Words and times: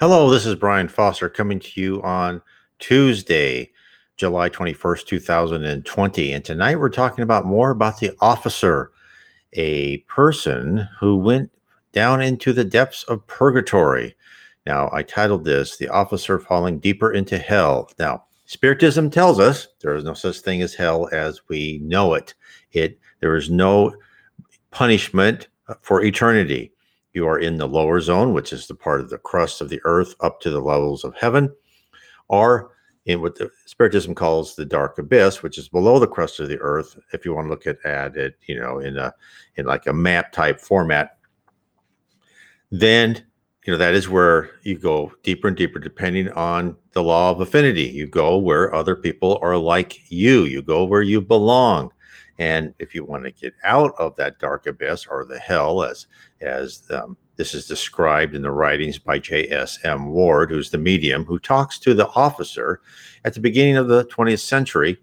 Hello, 0.00 0.30
this 0.30 0.46
is 0.46 0.54
Brian 0.54 0.88
Foster 0.88 1.28
coming 1.28 1.60
to 1.60 1.78
you 1.78 2.02
on 2.02 2.40
Tuesday, 2.78 3.70
July 4.16 4.48
21st, 4.48 5.04
2020. 5.04 6.32
And 6.32 6.42
tonight 6.42 6.76
we're 6.76 6.88
talking 6.88 7.22
about 7.22 7.44
more 7.44 7.70
about 7.70 8.00
the 8.00 8.12
officer, 8.18 8.92
a 9.52 9.98
person 10.08 10.88
who 11.00 11.18
went 11.18 11.50
down 11.92 12.22
into 12.22 12.54
the 12.54 12.64
depths 12.64 13.02
of 13.02 13.26
purgatory. 13.26 14.16
Now, 14.64 14.88
I 14.90 15.02
titled 15.02 15.44
this 15.44 15.76
The 15.76 15.88
Officer 15.88 16.38
Falling 16.38 16.78
Deeper 16.78 17.12
into 17.12 17.36
Hell. 17.36 17.90
Now, 17.98 18.24
Spiritism 18.46 19.10
tells 19.10 19.38
us 19.38 19.68
there 19.82 19.94
is 19.94 20.04
no 20.04 20.14
such 20.14 20.38
thing 20.38 20.62
as 20.62 20.72
hell 20.72 21.10
as 21.12 21.42
we 21.50 21.78
know 21.82 22.14
it. 22.14 22.32
It 22.72 22.98
there 23.20 23.36
is 23.36 23.50
no 23.50 23.94
punishment 24.70 25.48
for 25.82 26.02
eternity. 26.02 26.72
You 27.12 27.26
are 27.26 27.38
in 27.38 27.56
the 27.56 27.66
lower 27.66 28.00
zone, 28.00 28.32
which 28.32 28.52
is 28.52 28.66
the 28.66 28.74
part 28.74 29.00
of 29.00 29.10
the 29.10 29.18
crust 29.18 29.60
of 29.60 29.68
the 29.68 29.80
earth 29.84 30.14
up 30.20 30.40
to 30.40 30.50
the 30.50 30.60
levels 30.60 31.04
of 31.04 31.14
heaven, 31.16 31.52
or 32.28 32.70
in 33.06 33.20
what 33.20 33.36
the 33.36 33.50
Spiritism 33.66 34.14
calls 34.14 34.54
the 34.54 34.64
dark 34.64 34.98
abyss, 34.98 35.42
which 35.42 35.58
is 35.58 35.68
below 35.68 35.98
the 35.98 36.06
crust 36.06 36.38
of 36.38 36.48
the 36.48 36.58
earth. 36.60 36.98
If 37.12 37.24
you 37.24 37.34
want 37.34 37.46
to 37.46 37.50
look 37.50 37.66
at, 37.66 37.84
at 37.84 38.16
it, 38.16 38.36
you 38.46 38.60
know, 38.60 38.78
in 38.78 38.98
a 38.98 39.12
in 39.56 39.66
like 39.66 39.86
a 39.86 39.92
map 39.92 40.32
type 40.32 40.60
format, 40.60 41.18
then 42.70 43.24
you 43.66 43.72
know 43.72 43.78
that 43.78 43.94
is 43.94 44.08
where 44.08 44.50
you 44.62 44.78
go 44.78 45.12
deeper 45.22 45.48
and 45.48 45.56
deeper, 45.56 45.78
depending 45.78 46.30
on 46.30 46.76
the 46.92 47.02
law 47.02 47.30
of 47.30 47.40
affinity. 47.40 47.84
You 47.84 48.06
go 48.06 48.38
where 48.38 48.74
other 48.74 48.94
people 48.94 49.38
are 49.42 49.56
like 49.56 50.10
you. 50.10 50.44
You 50.44 50.62
go 50.62 50.84
where 50.84 51.02
you 51.02 51.20
belong. 51.20 51.90
And 52.40 52.72
if 52.78 52.94
you 52.94 53.04
want 53.04 53.24
to 53.24 53.30
get 53.30 53.52
out 53.64 53.94
of 53.98 54.16
that 54.16 54.38
dark 54.38 54.66
abyss 54.66 55.06
or 55.06 55.26
the 55.26 55.38
hell, 55.38 55.82
as 55.84 56.06
as 56.40 56.82
um, 56.90 57.18
this 57.36 57.54
is 57.54 57.66
described 57.66 58.34
in 58.34 58.40
the 58.40 58.50
writings 58.50 58.98
by 58.98 59.18
J.S.M. 59.18 60.06
Ward, 60.06 60.50
who's 60.50 60.70
the 60.70 60.78
medium 60.78 61.26
who 61.26 61.38
talks 61.38 61.78
to 61.80 61.92
the 61.92 62.08
officer 62.08 62.80
at 63.26 63.34
the 63.34 63.40
beginning 63.40 63.76
of 63.76 63.88
the 63.88 64.06
20th 64.06 64.40
century, 64.40 64.96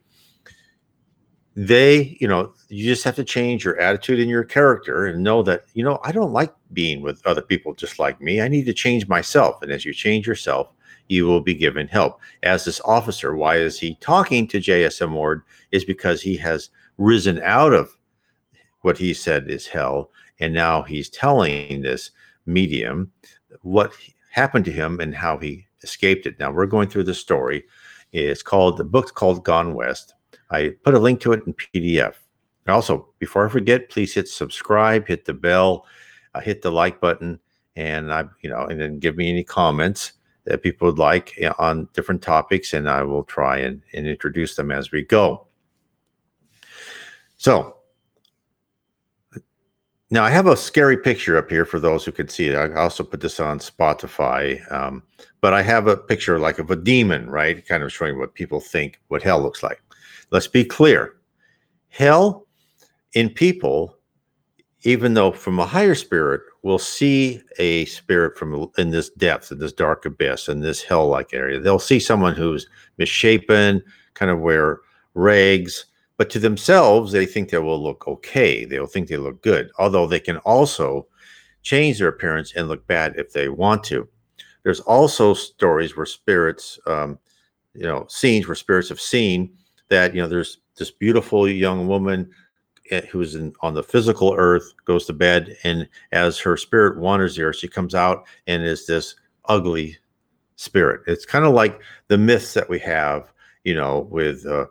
they, 1.55 2.17
you 2.19 2.27
know, 2.27 2.53
you 2.69 2.83
just 2.83 3.03
have 3.03 3.15
to 3.17 3.23
change 3.23 3.63
your 3.63 3.79
attitude 3.79 4.19
and 4.19 4.31
your 4.31 4.43
character 4.43 5.05
and 5.05 5.23
know 5.23 5.43
that, 5.43 5.65
you 5.75 5.83
know, 5.83 5.99
I 6.03 6.11
don't 6.11 6.33
like 6.33 6.55
being 6.73 7.03
with 7.03 7.25
other 7.27 7.43
people 7.43 7.75
just 7.75 7.99
like 7.99 8.19
me. 8.19 8.41
I 8.41 8.47
need 8.47 8.65
to 8.65 8.73
change 8.73 9.07
myself. 9.07 9.61
And 9.61 9.71
as 9.71 9.85
you 9.85 9.93
change 9.93 10.25
yourself, 10.25 10.73
you 11.07 11.27
will 11.27 11.41
be 11.41 11.53
given 11.53 11.87
help. 11.87 12.19
As 12.41 12.65
this 12.65 12.81
officer, 12.83 13.35
why 13.35 13.57
is 13.57 13.79
he 13.79 13.95
talking 14.01 14.47
to 14.47 14.59
JSM 14.59 15.11
Ward? 15.11 15.43
Is 15.71 15.85
because 15.85 16.21
he 16.21 16.35
has 16.37 16.71
risen 16.97 17.41
out 17.41 17.73
of 17.73 17.95
what 18.81 18.97
he 18.97 19.13
said 19.13 19.49
is 19.49 19.67
hell. 19.67 20.11
And 20.39 20.53
now 20.53 20.83
he's 20.83 21.09
telling 21.09 21.81
this 21.81 22.11
medium 22.45 23.11
what 23.61 23.93
happened 24.31 24.65
to 24.65 24.71
him 24.71 24.99
and 24.99 25.15
how 25.15 25.37
he 25.37 25.65
escaped 25.83 26.25
it. 26.25 26.39
Now 26.39 26.51
we're 26.51 26.65
going 26.65 26.89
through 26.89 27.05
the 27.05 27.13
story. 27.13 27.63
It's 28.11 28.43
called 28.43 28.77
the 28.77 28.83
book's 28.83 29.11
called 29.11 29.43
Gone 29.43 29.73
West. 29.73 30.13
I 30.49 30.75
put 30.83 30.93
a 30.93 30.99
link 30.99 31.19
to 31.21 31.33
it 31.33 31.43
in 31.45 31.53
PDF. 31.53 32.15
also, 32.67 33.09
before 33.19 33.45
I 33.45 33.49
forget, 33.49 33.89
please 33.89 34.13
hit 34.13 34.27
subscribe, 34.27 35.07
hit 35.07 35.25
the 35.25 35.33
bell, 35.33 35.85
uh, 36.33 36.39
hit 36.39 36.61
the 36.61 36.71
like 36.71 37.01
button, 37.01 37.39
and 37.75 38.13
I, 38.13 38.25
you 38.41 38.49
know, 38.49 38.65
and 38.65 38.79
then 38.79 38.99
give 38.99 39.17
me 39.17 39.29
any 39.29 39.43
comments 39.43 40.13
that 40.45 40.63
people 40.63 40.87
would 40.87 40.99
like 40.99 41.37
on 41.59 41.89
different 41.93 42.21
topics, 42.21 42.73
and 42.73 42.89
I 42.89 43.03
will 43.03 43.23
try 43.23 43.57
and, 43.57 43.81
and 43.93 44.07
introduce 44.07 44.55
them 44.55 44.71
as 44.71 44.91
we 44.91 45.03
go. 45.03 45.46
So 47.37 47.77
now 50.09 50.23
I 50.23 50.29
have 50.29 50.47
a 50.47 50.57
scary 50.57 50.97
picture 50.97 51.37
up 51.37 51.49
here 51.49 51.65
for 51.65 51.79
those 51.79 52.05
who 52.05 52.11
can 52.11 52.27
see 52.27 52.47
it. 52.47 52.55
I 52.55 52.73
also 52.73 53.03
put 53.03 53.21
this 53.21 53.39
on 53.39 53.59
Spotify, 53.59 54.71
um, 54.71 55.03
but 55.41 55.53
I 55.53 55.61
have 55.61 55.87
a 55.87 55.97
picture 55.97 56.39
like 56.39 56.59
of 56.59 56.71
a 56.71 56.75
demon, 56.75 57.29
right? 57.29 57.65
Kind 57.65 57.83
of 57.83 57.91
showing 57.91 58.17
what 58.17 58.33
people 58.33 58.59
think 58.59 58.99
what 59.09 59.21
hell 59.21 59.41
looks 59.41 59.63
like. 59.63 59.81
Let's 60.31 60.47
be 60.47 60.63
clear. 60.63 61.15
Hell 61.89 62.47
in 63.13 63.29
people, 63.29 63.97
even 64.83 65.13
though 65.13 65.31
from 65.31 65.59
a 65.59 65.65
higher 65.65 65.95
spirit, 65.95 66.41
will 66.63 66.79
see 66.79 67.41
a 67.59 67.85
spirit 67.85 68.37
from 68.37 68.69
in 68.77 68.91
this 68.91 69.09
depth, 69.11 69.51
in 69.51 69.59
this 69.59 69.73
dark 69.73 70.05
abyss, 70.05 70.47
in 70.47 70.59
this 70.59 70.83
hell-like 70.83 71.33
area. 71.33 71.59
They'll 71.59 71.79
see 71.79 71.99
someone 71.99 72.35
who's 72.35 72.67
misshapen, 72.97 73.81
kind 74.13 74.31
of 74.31 74.39
wear 74.39 74.79
rags, 75.13 75.85
but 76.17 76.29
to 76.31 76.39
themselves, 76.39 77.11
they 77.11 77.25
think 77.25 77.49
they 77.49 77.59
will 77.59 77.81
look 77.81 78.07
okay. 78.07 78.65
They'll 78.65 78.87
think 78.87 79.07
they 79.07 79.17
look 79.17 79.41
good, 79.43 79.69
although 79.77 80.07
they 80.07 80.19
can 80.19 80.37
also 80.37 81.07
change 81.61 81.99
their 81.99 82.07
appearance 82.07 82.53
and 82.55 82.67
look 82.67 82.85
bad 82.87 83.13
if 83.17 83.31
they 83.33 83.49
want 83.49 83.83
to. 83.85 84.07
There's 84.63 84.79
also 84.81 85.33
stories 85.33 85.95
where 85.95 86.05
spirits, 86.05 86.79
um, 86.87 87.19
you 87.73 87.83
know, 87.83 88.05
scenes 88.09 88.47
where 88.47 88.55
spirits 88.55 88.89
have 88.89 88.99
seen 88.99 89.55
that, 89.89 90.15
you 90.15 90.21
know, 90.21 90.27
there's 90.27 90.59
this 90.75 90.91
beautiful 90.91 91.47
young 91.47 91.87
woman 91.87 92.29
eh, 92.89 93.01
who's 93.11 93.35
in, 93.35 93.53
on 93.61 93.75
the 93.75 93.83
physical 93.83 94.33
earth 94.37 94.73
goes 94.85 95.05
to 95.05 95.13
bed, 95.13 95.55
and 95.63 95.87
as 96.11 96.39
her 96.39 96.57
spirit 96.57 96.99
wanders 96.99 97.35
there, 97.35 97.53
she 97.53 97.67
comes 97.67 97.93
out 97.93 98.25
and 98.47 98.63
is 98.63 98.87
this 98.87 99.15
ugly 99.45 99.97
spirit. 100.55 101.01
It's 101.07 101.25
kind 101.25 101.45
of 101.45 101.53
like 101.53 101.79
the 102.07 102.17
myths 102.17 102.53
that 102.55 102.69
we 102.69 102.79
have, 102.79 103.31
you 103.63 103.75
know, 103.75 104.07
with 104.09 104.45
uh, 104.45 104.65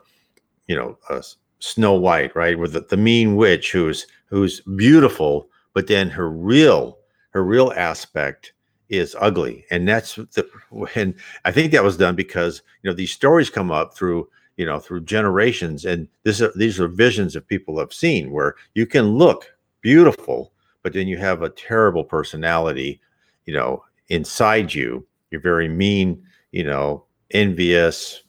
you 0.66 0.76
know, 0.76 0.98
uh, 1.08 1.22
Snow 1.58 1.94
White, 1.94 2.34
right? 2.36 2.58
With 2.58 2.72
the, 2.72 2.80
the 2.80 2.96
mean 2.96 3.36
witch 3.36 3.72
who's 3.72 4.06
who's 4.26 4.60
beautiful, 4.60 5.48
but 5.74 5.86
then 5.86 6.10
her 6.10 6.30
real 6.30 6.98
her 7.30 7.44
real 7.44 7.72
aspect 7.76 8.52
is 8.88 9.16
ugly, 9.20 9.64
and 9.70 9.88
that's 9.88 10.14
the 10.14 10.48
when 10.70 11.14
I 11.44 11.50
think 11.52 11.72
that 11.72 11.84
was 11.84 11.96
done 11.96 12.14
because 12.14 12.62
you 12.82 12.90
know 12.90 12.94
these 12.94 13.12
stories 13.12 13.50
come 13.50 13.70
up 13.70 13.94
through 13.94 14.28
you 14.56 14.66
know 14.66 14.78
through 14.78 15.02
generations, 15.02 15.84
and 15.84 16.08
this 16.24 16.40
are, 16.40 16.52
these 16.56 16.80
are 16.80 16.88
visions 16.88 17.34
that 17.34 17.48
people 17.48 17.78
have 17.78 17.92
seen 17.92 18.30
where 18.30 18.54
you 18.74 18.86
can 18.86 19.16
look 19.16 19.54
beautiful, 19.80 20.52
but 20.82 20.92
then 20.92 21.06
you 21.08 21.16
have 21.16 21.42
a 21.42 21.50
terrible 21.50 22.04
personality, 22.04 23.00
you 23.44 23.52
know, 23.52 23.82
inside 24.08 24.74
you. 24.74 25.06
You're 25.30 25.40
very 25.40 25.68
mean, 25.68 26.22
you 26.52 26.64
know, 26.64 27.04
envious, 27.32 28.22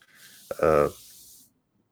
uh, 0.62 0.90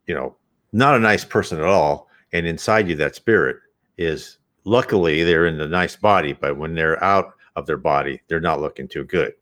you 0.07 0.15
know, 0.15 0.35
not 0.71 0.95
a 0.95 0.99
nice 0.99 1.25
person 1.25 1.57
at 1.59 1.65
all. 1.65 2.09
And 2.33 2.45
inside 2.45 2.87
you, 2.87 2.95
that 2.97 3.15
spirit 3.15 3.57
is 3.97 4.37
luckily 4.65 5.23
they're 5.23 5.47
in 5.47 5.59
a 5.61 5.67
nice 5.67 5.95
body, 5.95 6.33
but 6.33 6.57
when 6.57 6.75
they're 6.75 7.01
out 7.03 7.33
of 7.55 7.65
their 7.65 7.77
body, 7.77 8.21
they're 8.27 8.39
not 8.39 8.61
looking 8.61 8.87
too 8.87 9.03
good. 9.03 9.33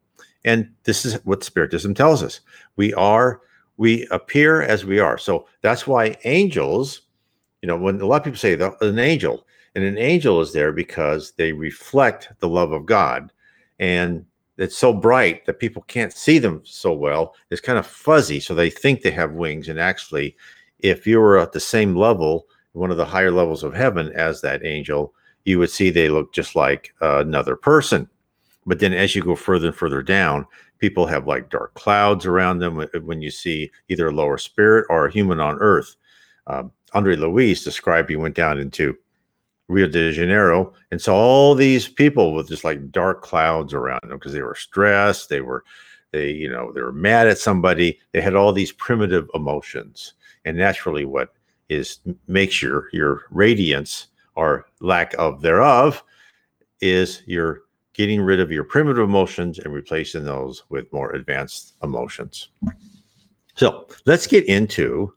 And 0.46 0.70
this 0.84 1.06
is 1.06 1.16
what 1.26 1.44
Spiritism 1.44 1.96
tells 1.96 2.22
us. 2.22 2.42
We 2.76 2.94
are, 2.94 3.42
we 3.78 4.06
appear 4.08 4.62
as 4.62 4.86
we 4.86 5.00
are. 5.00 5.18
So 5.18 5.48
that's 5.62 5.88
why 5.88 6.18
angels, 6.26 7.02
you 7.62 7.68
know, 7.68 7.78
when 7.78 8.02
a 8.02 8.06
lot 8.06 8.18
of 8.18 8.24
people 8.26 8.38
say 8.38 8.54
an 8.54 9.00
angel, 9.00 9.46
and 9.76 9.84
an 9.84 9.98
angel 9.98 10.40
is 10.42 10.54
there 10.54 10.72
because 10.72 11.32
they 11.32 11.52
reflect 11.52 12.32
the 12.40 12.48
love 12.48 12.74
of 12.74 12.86
God. 12.86 13.32
And 13.80 14.26
it's 14.58 14.78
so 14.78 14.94
bright 14.94 15.46
that 15.46 15.60
people 15.60 15.82
can't 15.88 16.14
see 16.14 16.38
them 16.38 16.62
so 16.64 16.94
well. 16.94 17.34
It's 17.50 17.62
kind 17.62 17.80
of 17.80 17.88
fuzzy, 17.88 18.40
so 18.40 18.54
they 18.54 18.70
think 18.70 19.02
they 19.02 19.12
have 19.12 19.32
wings, 19.32 19.70
and 19.70 19.80
actually, 19.80 20.36
if 20.84 21.08
you 21.08 21.20
were 21.20 21.40
at 21.40 21.54
the 21.54 21.60
same 21.60 21.96
level, 21.96 22.46
one 22.74 22.92
of 22.92 22.98
the 22.98 23.06
higher 23.06 23.32
levels 23.32 23.64
of 23.64 23.74
heaven 23.74 24.12
as 24.14 24.42
that 24.42 24.66
angel, 24.66 25.14
you 25.46 25.58
would 25.60 25.72
see 25.72 25.90
they 25.90 26.10
look 26.10 26.34
just 26.34 26.56
like 26.56 26.94
uh, 27.02 27.20
another 27.20 27.56
person. 27.56 28.08
But 28.66 28.80
then, 28.80 28.94
as 28.94 29.16
you 29.16 29.24
go 29.24 29.36
further 29.36 29.68
and 29.68 29.76
further 29.76 30.02
down, 30.02 30.46
people 30.80 31.06
have 31.06 31.28
like 31.28 31.50
dark 31.50 31.74
clouds 31.74 32.26
around 32.26 32.60
them 32.60 32.86
when 33.04 33.22
you 33.22 33.32
see 33.32 33.72
either 33.90 34.08
a 34.08 34.12
lower 34.12 34.38
spirit 34.38 34.86
or 34.90 35.06
a 35.06 35.12
human 35.12 35.40
on 35.40 35.58
earth. 35.60 35.96
Um, 36.48 36.72
Andre 36.94 37.16
Luiz 37.16 37.64
described 37.64 38.10
he 38.10 38.16
went 38.16 38.36
down 38.36 38.60
into 38.60 38.96
Rio 39.70 39.88
de 39.88 40.12
Janeiro 40.12 40.74
and 40.92 41.02
saw 41.02 41.16
all 41.16 41.56
these 41.56 41.88
people 41.88 42.34
with 42.34 42.50
just 42.50 42.64
like 42.64 42.92
dark 42.92 43.22
clouds 43.22 43.74
around 43.74 44.02
them 44.04 44.18
because 44.18 44.34
they 44.34 44.42
were 44.42 44.56
stressed, 44.56 45.30
they 45.30 45.42
were 45.42 45.64
they 46.12 46.32
you 46.32 46.50
know 46.50 46.72
they 46.72 46.82
were 46.82 46.92
mad 46.92 47.28
at 47.28 47.38
somebody, 47.38 48.00
they 48.12 48.22
had 48.22 48.36
all 48.36 48.54
these 48.54 48.72
primitive 48.72 49.30
emotions, 49.34 50.14
and 50.46 50.58
naturally 50.58 51.06
what 51.06 51.34
is 51.70 52.00
makes 52.28 52.62
your 52.62 52.90
your 52.92 53.24
radiance 53.32 54.08
or 54.36 54.66
lack 54.82 55.14
of 55.16 55.42
thereof 55.42 56.04
is 56.82 57.24
you're 57.26 57.62
getting 57.94 58.22
rid 58.22 58.40
of 58.40 58.52
your 58.52 58.64
primitive 58.64 59.04
emotions 59.04 59.60
and 59.60 59.74
replacing 59.74 60.26
those 60.26 60.64
with 60.70 60.92
more 60.92 61.12
advanced 61.12 61.76
emotions. 61.84 62.50
So 63.56 63.88
let's 64.06 64.28
get 64.28 64.46
into 64.46 65.14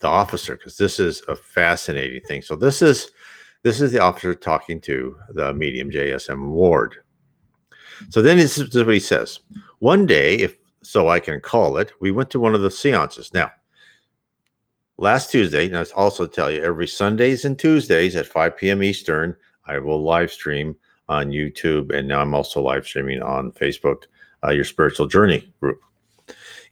the 0.00 0.08
officer 0.08 0.56
because 0.56 0.76
this 0.76 0.98
is 0.98 1.22
a 1.28 1.36
fascinating 1.36 2.20
thing. 2.22 2.42
So 2.42 2.56
this 2.56 2.82
is 2.82 3.10
this 3.62 3.80
is 3.80 3.92
the 3.92 4.00
officer 4.00 4.34
talking 4.34 4.80
to 4.82 5.16
the 5.30 5.52
medium 5.54 5.90
JSM 5.90 6.50
Ward. 6.50 6.96
So 8.10 8.20
then 8.20 8.36
this 8.36 8.58
is 8.58 8.74
what 8.74 8.92
he 8.92 9.00
says. 9.00 9.40
One 9.78 10.06
day, 10.06 10.36
if 10.36 10.58
so 10.82 11.08
I 11.08 11.18
can 11.18 11.40
call 11.40 11.78
it, 11.78 11.92
we 12.00 12.10
went 12.10 12.30
to 12.30 12.40
one 12.40 12.54
of 12.54 12.60
the 12.60 12.70
seances. 12.70 13.32
Now, 13.32 13.50
last 14.98 15.30
Tuesday, 15.30 15.66
and 15.66 15.76
I 15.76 15.84
also 15.94 16.26
tell 16.26 16.50
you 16.50 16.62
every 16.62 16.86
Sundays 16.86 17.44
and 17.44 17.58
Tuesdays 17.58 18.16
at 18.16 18.26
5 18.26 18.56
p.m. 18.56 18.82
Eastern, 18.82 19.36
I 19.66 19.78
will 19.78 20.02
live 20.02 20.30
stream 20.30 20.76
on 21.08 21.30
YouTube. 21.30 21.94
And 21.94 22.08
now 22.08 22.20
I'm 22.20 22.34
also 22.34 22.60
live 22.60 22.86
streaming 22.86 23.22
on 23.22 23.52
Facebook 23.52 24.04
uh, 24.44 24.50
your 24.50 24.64
spiritual 24.64 25.06
journey 25.06 25.50
group. 25.60 25.80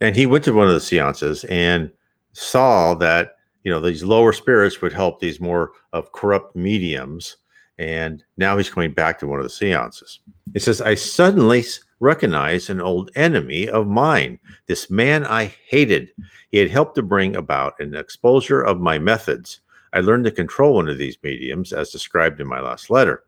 And 0.01 0.17
he 0.17 0.27
went 0.27 0.45
to 0.45 0.53
one 0.53 0.69
of 0.69 0.75
the 0.75 0.81
seances 0.81 1.45
and 1.45 1.91
saw 2.33 2.95
that 2.95 3.37
you 3.63 3.71
know 3.71 3.81
these 3.81 4.03
lower 4.03 4.33
spirits 4.33 4.83
would 4.83 4.93
help 4.93 5.21
these 5.21 5.41
more 5.41 5.73
of 5.93 6.13
corrupt 6.13 6.57
mediums. 6.57 7.37
And 7.79 8.23
now 8.37 8.57
he's 8.57 8.71
coming 8.71 8.93
back 8.93 9.19
to 9.19 9.27
one 9.27 9.39
of 9.39 9.45
the 9.45 9.51
seances. 9.51 10.21
He 10.53 10.61
says, 10.61 10.81
I 10.81 10.95
suddenly 10.95 11.65
recognized 12.01 12.71
an 12.71 12.81
old 12.81 13.11
enemy 13.15 13.69
of 13.69 13.87
mine, 13.87 14.39
this 14.67 14.91
man 14.91 15.25
I 15.25 15.55
hated. 15.69 16.11
He 16.51 16.59
had 16.59 16.71
helped 16.71 16.95
to 16.97 17.03
bring 17.03 17.37
about 17.37 17.79
an 17.81 17.95
exposure 17.95 18.61
of 18.61 18.81
my 18.81 18.99
methods. 18.99 19.61
I 19.93 20.01
learned 20.01 20.25
to 20.25 20.31
control 20.31 20.75
one 20.75 20.89
of 20.89 20.99
these 20.99 21.19
mediums, 21.23 21.73
as 21.73 21.91
described 21.91 22.41
in 22.41 22.49
my 22.49 22.61
last 22.61 22.91
letter. 22.91 23.25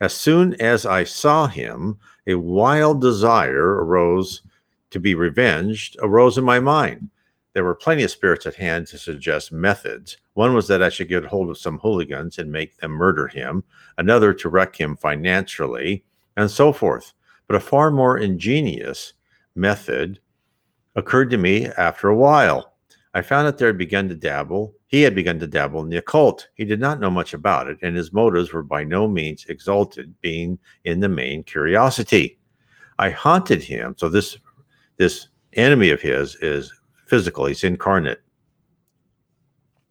As 0.00 0.12
soon 0.12 0.54
as 0.54 0.84
I 0.84 1.04
saw 1.04 1.46
him, 1.46 1.98
a 2.26 2.34
wild 2.34 3.00
desire 3.00 3.84
arose 3.84 4.42
to 4.90 4.98
be 4.98 5.14
revenged, 5.14 5.96
arose 6.00 6.38
in 6.38 6.44
my 6.44 6.58
mind. 6.60 7.08
There 7.52 7.64
were 7.64 7.74
plenty 7.74 8.02
of 8.02 8.10
spirits 8.10 8.46
at 8.46 8.54
hand 8.54 8.86
to 8.88 8.98
suggest 8.98 9.52
methods. 9.52 10.16
One 10.34 10.54
was 10.54 10.68
that 10.68 10.82
I 10.82 10.88
should 10.88 11.08
get 11.08 11.24
hold 11.24 11.50
of 11.50 11.58
some 11.58 11.78
hooligans 11.78 12.38
and 12.38 12.50
make 12.50 12.78
them 12.78 12.92
murder 12.92 13.28
him, 13.28 13.62
another 13.98 14.32
to 14.34 14.48
wreck 14.48 14.74
him 14.74 14.96
financially, 14.96 16.02
and 16.36 16.50
so 16.50 16.72
forth. 16.72 17.12
But 17.52 17.58
a 17.58 17.66
far 17.66 17.90
more 17.90 18.16
ingenious 18.16 19.12
method 19.54 20.20
occurred 20.96 21.28
to 21.28 21.36
me 21.36 21.66
after 21.66 22.08
a 22.08 22.16
while. 22.16 22.72
I 23.12 23.20
found 23.20 23.46
that 23.46 23.58
there 23.58 23.68
had 23.68 23.76
begun 23.76 24.08
to 24.08 24.14
dabble, 24.14 24.72
he 24.86 25.02
had 25.02 25.14
begun 25.14 25.38
to 25.40 25.46
dabble 25.46 25.82
in 25.82 25.90
the 25.90 25.98
occult. 25.98 26.48
He 26.54 26.64
did 26.64 26.80
not 26.80 26.98
know 26.98 27.10
much 27.10 27.34
about 27.34 27.68
it, 27.68 27.76
and 27.82 27.94
his 27.94 28.10
motives 28.10 28.54
were 28.54 28.62
by 28.62 28.84
no 28.84 29.06
means 29.06 29.44
exalted, 29.50 30.18
being 30.22 30.58
in 30.84 31.00
the 31.00 31.10
main 31.10 31.44
curiosity. 31.44 32.38
I 32.98 33.10
haunted 33.10 33.62
him. 33.62 33.96
So 33.98 34.08
this 34.08 34.38
this 34.96 35.28
enemy 35.52 35.90
of 35.90 36.00
his 36.00 36.36
is 36.36 36.72
physical, 37.04 37.44
he's 37.44 37.64
incarnate. 37.64 38.22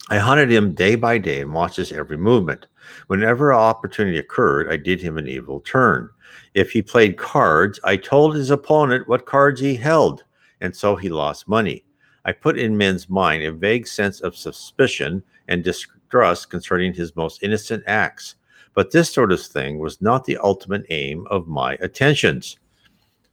I 0.09 0.17
hunted 0.17 0.51
him 0.51 0.73
day 0.73 0.95
by 0.95 1.19
day 1.19 1.41
and 1.41 1.53
watched 1.53 1.77
his 1.77 1.91
every 1.91 2.17
movement. 2.17 2.65
Whenever 3.05 3.53
opportunity 3.53 4.17
occurred, 4.17 4.67
I 4.67 4.77
did 4.77 4.99
him 4.99 5.19
an 5.19 5.27
evil 5.27 5.59
turn. 5.59 6.09
If 6.53 6.71
he 6.71 6.81
played 6.81 7.17
cards, 7.17 7.79
I 7.83 7.95
told 7.95 8.35
his 8.35 8.49
opponent 8.49 9.07
what 9.07 9.25
cards 9.25 9.61
he 9.61 9.75
held, 9.75 10.23
and 10.59 10.75
so 10.75 10.95
he 10.95 11.09
lost 11.09 11.47
money. 11.47 11.85
I 12.25 12.33
put 12.33 12.59
in 12.59 12.77
men's 12.77 13.09
mind 13.09 13.43
a 13.43 13.51
vague 13.51 13.87
sense 13.87 14.21
of 14.21 14.35
suspicion 14.35 15.23
and 15.47 15.63
distrust 15.63 16.49
concerning 16.49 16.93
his 16.93 17.15
most 17.15 17.41
innocent 17.41 17.83
acts. 17.87 18.35
But 18.73 18.91
this 18.91 19.11
sort 19.11 19.31
of 19.31 19.41
thing 19.41 19.79
was 19.79 20.01
not 20.01 20.25
the 20.25 20.37
ultimate 20.37 20.85
aim 20.89 21.25
of 21.29 21.47
my 21.47 21.73
attentions. 21.75 22.57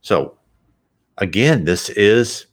So, 0.00 0.38
again, 1.18 1.64
this 1.64 1.90
is 1.90 2.46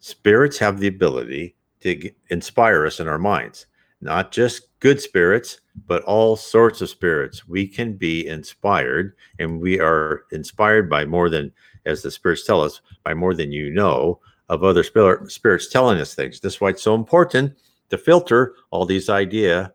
spirits 0.00 0.58
have 0.58 0.78
the 0.78 0.88
ability 0.88 1.54
to 1.80 2.10
inspire 2.30 2.86
us 2.86 3.00
in 3.00 3.08
our 3.08 3.18
minds, 3.18 3.66
not 4.00 4.30
just 4.30 4.67
good 4.80 5.00
spirits, 5.00 5.60
but 5.86 6.02
all 6.04 6.36
sorts 6.36 6.80
of 6.80 6.88
spirits. 6.88 7.46
We 7.46 7.66
can 7.66 7.94
be 7.94 8.26
inspired, 8.26 9.14
and 9.38 9.60
we 9.60 9.80
are 9.80 10.24
inspired 10.32 10.88
by 10.88 11.04
more 11.04 11.28
than, 11.28 11.52
as 11.86 12.02
the 12.02 12.10
spirits 12.10 12.44
tell 12.44 12.62
us, 12.62 12.80
by 13.04 13.14
more 13.14 13.34
than 13.34 13.52
you 13.52 13.70
know 13.70 14.20
of 14.48 14.64
other 14.64 14.82
spirits 14.82 15.68
telling 15.68 16.00
us 16.00 16.14
things. 16.14 16.40
This 16.40 16.54
is 16.54 16.60
why 16.60 16.70
it's 16.70 16.82
so 16.82 16.94
important 16.94 17.54
to 17.90 17.98
filter 17.98 18.54
all 18.70 18.86
these 18.86 19.10
idea, 19.10 19.72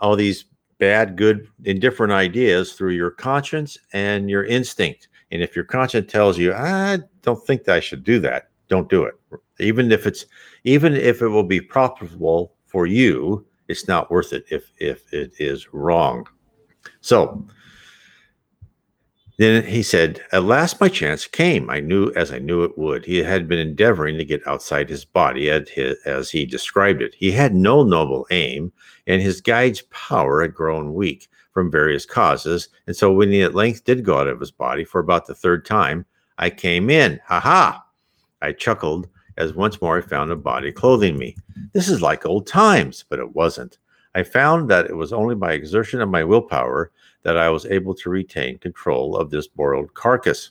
all 0.00 0.16
these 0.16 0.44
bad, 0.78 1.16
good, 1.16 1.48
indifferent 1.64 2.12
ideas 2.12 2.72
through 2.72 2.92
your 2.92 3.10
conscience 3.10 3.78
and 3.92 4.28
your 4.30 4.44
instinct. 4.44 5.08
And 5.30 5.42
if 5.42 5.56
your 5.56 5.64
conscience 5.64 6.10
tells 6.10 6.38
you, 6.38 6.52
I 6.52 6.98
don't 7.22 7.44
think 7.46 7.68
I 7.68 7.80
should 7.80 8.04
do 8.04 8.20
that, 8.20 8.50
don't 8.68 8.88
do 8.88 9.04
it. 9.04 9.14
Even 9.58 9.90
if 9.92 10.06
it's 10.06 10.26
even 10.64 10.94
if 10.94 11.22
it 11.22 11.28
will 11.28 11.42
be 11.44 11.60
profitable 11.60 12.54
for 12.66 12.86
you, 12.86 13.44
it's 13.68 13.88
not 13.88 14.10
worth 14.10 14.32
it 14.32 14.44
if 14.50 14.72
if 14.78 15.12
it 15.12 15.34
is 15.38 15.72
wrong. 15.72 16.26
So 17.00 17.46
then 19.38 19.64
he 19.64 19.82
said, 19.82 20.20
At 20.30 20.44
last 20.44 20.80
my 20.80 20.88
chance 20.88 21.26
came. 21.26 21.70
I 21.70 21.80
knew 21.80 22.12
as 22.14 22.30
I 22.30 22.38
knew 22.38 22.62
it 22.64 22.76
would. 22.76 23.04
He 23.04 23.18
had 23.18 23.48
been 23.48 23.58
endeavoring 23.58 24.18
to 24.18 24.24
get 24.24 24.46
outside 24.46 24.88
his 24.88 25.04
body 25.04 25.50
as 25.50 26.30
he 26.30 26.46
described 26.46 27.02
it. 27.02 27.14
He 27.14 27.32
had 27.32 27.54
no 27.54 27.82
noble 27.82 28.26
aim, 28.30 28.72
and 29.06 29.22
his 29.22 29.40
guide's 29.40 29.82
power 29.90 30.42
had 30.42 30.54
grown 30.54 30.94
weak 30.94 31.28
from 31.52 31.70
various 31.70 32.06
causes. 32.06 32.68
And 32.86 32.94
so 32.94 33.12
when 33.12 33.30
he 33.30 33.42
at 33.42 33.54
length 33.54 33.84
did 33.84 34.04
go 34.04 34.18
out 34.18 34.28
of 34.28 34.38
his 34.40 34.50
body 34.50 34.84
for 34.84 35.00
about 35.00 35.26
the 35.26 35.34
third 35.34 35.64
time, 35.64 36.06
I 36.38 36.50
came 36.50 36.88
in. 36.90 37.18
Ha 37.26 37.40
ha! 37.40 37.84
I 38.42 38.52
chuckled 38.52 39.08
as 39.36 39.54
once 39.54 39.80
more 39.80 39.98
I 39.98 40.00
found 40.00 40.30
a 40.30 40.36
body 40.36 40.72
clothing 40.72 41.18
me. 41.18 41.36
This 41.72 41.88
is 41.88 42.02
like 42.02 42.26
old 42.26 42.46
times, 42.46 43.04
but 43.08 43.18
it 43.18 43.34
wasn't. 43.34 43.78
I 44.14 44.22
found 44.22 44.68
that 44.70 44.86
it 44.86 44.96
was 44.96 45.12
only 45.12 45.34
by 45.34 45.52
exertion 45.52 46.00
of 46.00 46.08
my 46.08 46.22
willpower 46.22 46.90
that 47.22 47.36
I 47.36 47.48
was 47.48 47.66
able 47.66 47.94
to 47.94 48.10
retain 48.10 48.58
control 48.58 49.16
of 49.16 49.30
this 49.30 49.46
borrowed 49.46 49.94
carcass. 49.94 50.50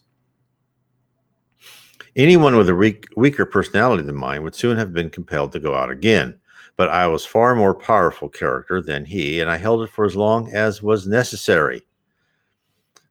Anyone 2.16 2.58
with 2.58 2.70
a 2.70 2.76
weak, 2.76 3.08
weaker 3.16 3.46
personality 3.46 4.04
than 4.04 4.16
mine 4.16 4.44
would 4.44 4.56
soon 4.56 4.78
have 4.78 4.94
been 4.94 5.10
compelled 5.10 5.52
to 5.54 5.60
go 5.60 5.76
out 5.76 5.92
again, 5.92 6.40
but 6.76 6.90
I 6.90 7.08
was 7.08 7.26
far 7.26 7.56
more 7.56 7.76
powerful 7.76 8.28
character 8.28 8.82
than 8.82 9.06
he, 9.06 9.40
and 9.40 9.50
I 9.50 9.58
held 9.58 9.84
it 9.84 9.90
for 9.90 10.06
as 10.06 10.16
long 10.16 10.52
as 10.52 10.82
was 10.82 11.08
necessary. 11.08 11.84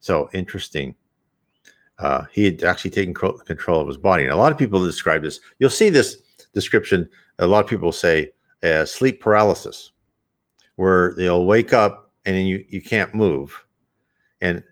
So 0.01 0.29
interesting. 0.33 0.97
Uh, 2.01 2.25
he 2.33 2.45
had 2.45 2.65
actually 2.65 2.91
taken 2.91 3.15
control 3.15 3.81
of 3.81 3.89
his 3.89 3.97
body. 3.97 4.25
And 4.25 4.33
a 4.33 4.37
lot 4.37 4.53
of 4.53 4.59
people 4.59 4.85
describe 4.85 5.23
this. 5.23 5.41
You'll 5.59 5.71
see 5.71 5.91
this 5.91 6.17
description. 6.55 7.09
A 7.39 7.47
lot 7.47 7.65
of 7.65 7.71
people 7.71 7.93
say 7.93 8.31
as 8.63 8.93
sleep 8.93 9.21
paralysis, 9.21 9.93
where 10.77 11.15
they'll 11.15 11.45
wake 11.45 11.73
up 11.73 12.11
and 12.25 12.49
you 12.49 12.65
you 12.69 12.81
can't 12.81 13.15
move 13.15 13.65
and 14.41 14.63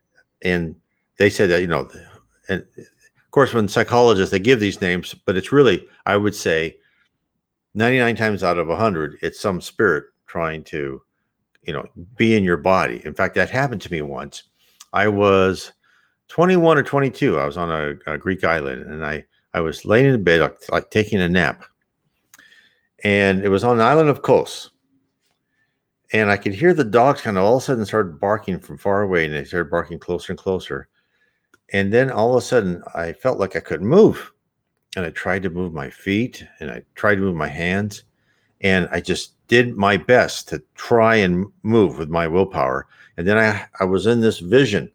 and 0.43 0.75
they 1.19 1.31
said 1.31 1.51
that 1.51 1.61
you 1.61 1.67
know 1.67 1.89
and 2.49 2.65
of 2.77 3.31
course 3.31 3.55
when 3.55 3.69
psychologists 3.69 4.31
they 4.31 4.39
give 4.39 4.61
these 4.61 4.81
names 4.81 5.15
but 5.27 5.37
it's 5.37 5.53
really 5.53 5.87
i 6.07 6.17
would 6.17 6.35
say 6.35 6.77
99 7.75 8.17
times 8.17 8.43
out 8.43 8.59
of 8.59 8.69
100 8.69 9.19
it's 9.23 9.41
some 9.41 9.61
spirit 9.61 10.05
trying 10.27 10.63
to 10.65 11.03
you 11.63 11.73
know 11.73 11.85
be 12.17 12.37
in 12.37 12.45
your 12.45 12.57
body 12.57 13.03
in 13.05 13.15
fact 13.15 13.35
that 13.35 13.51
happened 13.51 13.83
to 13.83 13.93
me 13.93 14.03
once 14.03 14.45
i 14.93 15.09
was 15.09 15.73
21 16.29 16.79
or 16.79 16.83
22 16.83 17.39
i 17.39 17.47
was 17.47 17.57
on 17.57 17.71
a, 17.71 18.13
a 18.13 18.19
greek 18.19 18.45
island 18.45 18.82
and 18.82 19.05
i 19.05 19.25
i 19.55 19.61
was 19.61 19.85
laying 19.85 20.06
in 20.06 20.23
bed 20.23 20.41
like, 20.41 20.58
like 20.70 20.91
taking 20.91 21.20
a 21.20 21.29
nap 21.29 21.65
and 23.05 23.44
it 23.44 23.49
was 23.49 23.65
on 23.65 23.79
the 23.79 23.85
island 23.85 24.08
of 24.08 24.23
kos 24.23 24.70
and 26.13 26.31
I 26.31 26.37
could 26.37 26.55
hear 26.55 26.73
the 26.73 26.85
dogs 26.85 27.20
kind 27.20 27.37
of 27.37 27.44
all 27.44 27.56
of 27.56 27.63
a 27.63 27.67
sudden 27.67 27.85
started 27.85 28.20
barking 28.20 28.58
from 28.58 28.79
far 28.79 29.03
away, 29.03 29.27
and 29.27 29.35
they 29.35 29.44
started 29.44 29.70
barking 29.70 29.99
closer 29.99 30.32
and 30.32 30.39
closer. 30.39 30.89
And 31.73 31.93
then 31.93 32.11
all 32.11 32.31
of 32.31 32.37
a 32.37 32.47
sudden, 32.47 32.82
I 32.94 33.13
felt 33.13 33.39
like 33.39 33.56
I 33.56 33.61
couldn't 33.61 33.87
move, 33.87 34.32
and 34.97 35.05
I 35.05 35.11
tried 35.11 35.43
to 35.43 35.51
move 35.51 35.75
my 35.75 35.91
feet, 35.91 36.47
and 36.61 36.70
I 36.70 36.82
tried 36.94 37.17
to 37.17 37.20
move 37.20 37.37
my 37.37 37.49
hands, 37.49 38.05
and 38.63 38.89
I 38.91 39.01
just 39.01 39.35
did 39.49 39.77
my 39.77 39.97
best 39.97 40.49
to 40.49 40.63
try 40.75 41.17
and 41.17 41.47
move 41.63 41.99
with 41.99 42.08
my 42.08 42.27
willpower. 42.27 42.87
And 43.17 43.27
then 43.27 43.37
I 43.37 43.67
I 43.81 43.85
was 43.85 44.06
in 44.06 44.20
this 44.20 44.39
vision 44.39 44.91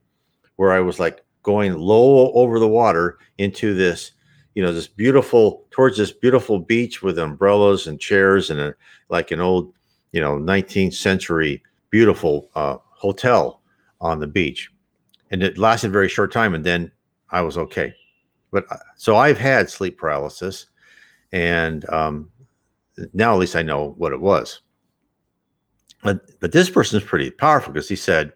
where 0.55 0.71
I 0.71 0.79
was 0.79 0.99
like 0.99 1.22
going 1.43 1.77
low 1.77 2.31
over 2.33 2.57
the 2.57 2.67
water 2.67 3.19
into 3.37 3.73
this 3.73 4.13
you 4.55 4.63
know 4.63 4.73
this 4.73 4.87
beautiful 4.87 5.65
towards 5.71 5.97
this 5.97 6.11
beautiful 6.11 6.59
beach 6.59 7.01
with 7.01 7.19
umbrellas 7.19 7.87
and 7.87 7.99
chairs 7.99 8.49
and 8.49 8.59
a, 8.59 8.75
like 9.09 9.31
an 9.31 9.39
old 9.39 9.73
you 10.11 10.21
know 10.21 10.37
19th 10.37 10.93
century 10.93 11.61
beautiful 11.89 12.49
uh, 12.55 12.77
hotel 12.89 13.61
on 14.01 14.19
the 14.19 14.27
beach. 14.27 14.71
And 15.29 15.43
it 15.43 15.57
lasted 15.57 15.87
a 15.87 15.91
very 15.91 16.09
short 16.09 16.31
time 16.31 16.55
and 16.55 16.63
then 16.63 16.91
i 17.29 17.41
was 17.41 17.57
okay. 17.57 17.93
But 18.51 18.65
uh, 18.71 18.77
so 18.95 19.17
i've 19.17 19.37
had 19.37 19.69
sleep 19.69 19.97
paralysis 19.97 20.67
and 21.31 21.87
um, 21.89 22.29
now 23.13 23.33
at 23.33 23.39
least 23.39 23.55
i 23.55 23.61
know 23.61 23.95
what 23.97 24.13
it 24.13 24.21
was. 24.21 24.61
But 26.03 26.39
but 26.39 26.51
this 26.51 26.69
person 26.69 26.99
is 26.99 27.05
pretty 27.05 27.31
powerful 27.31 27.73
because 27.73 27.89
he 27.89 27.95
said 27.95 28.33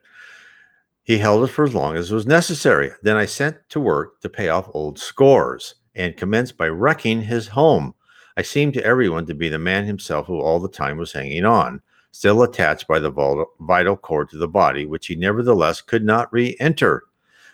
he 1.08 1.18
held 1.18 1.44
it 1.44 1.48
for 1.48 1.66
as 1.66 1.74
long 1.74 1.96
as 1.96 2.12
was 2.12 2.28
necessary 2.28 2.92
then 3.02 3.18
i 3.18 3.26
sent 3.26 3.58
to 3.70 3.80
work 3.80 4.22
to 4.22 4.30
pay 4.30 4.50
off 4.50 4.70
old 4.74 5.00
scores 5.00 5.76
and 5.96 6.16
commenced 6.16 6.56
by 6.58 6.68
wrecking 6.68 7.22
his 7.22 7.48
home 7.48 7.96
I 8.38 8.44
seemed 8.44 8.76
to 8.76 8.86
everyone 8.86 9.26
to 9.26 9.34
be 9.34 9.50
the 9.50 9.58
man 9.58 9.86
himself 9.86 10.28
who 10.28 10.40
all 10.40 10.60
the 10.60 10.70
time 10.70 10.98
was 10.98 11.12
hanging 11.12 11.44
on, 11.44 11.82
still 12.12 12.44
attached 12.44 12.88
by 12.88 13.00
the 13.00 13.46
vital 13.60 13.98
cord 13.98 14.30
to 14.30 14.38
the 14.38 14.48
body, 14.48 14.86
which 14.86 15.08
he 15.08 15.16
nevertheless 15.16 15.82
could 15.82 16.06
not 16.06 16.32
re 16.32 16.56
enter. 16.60 17.06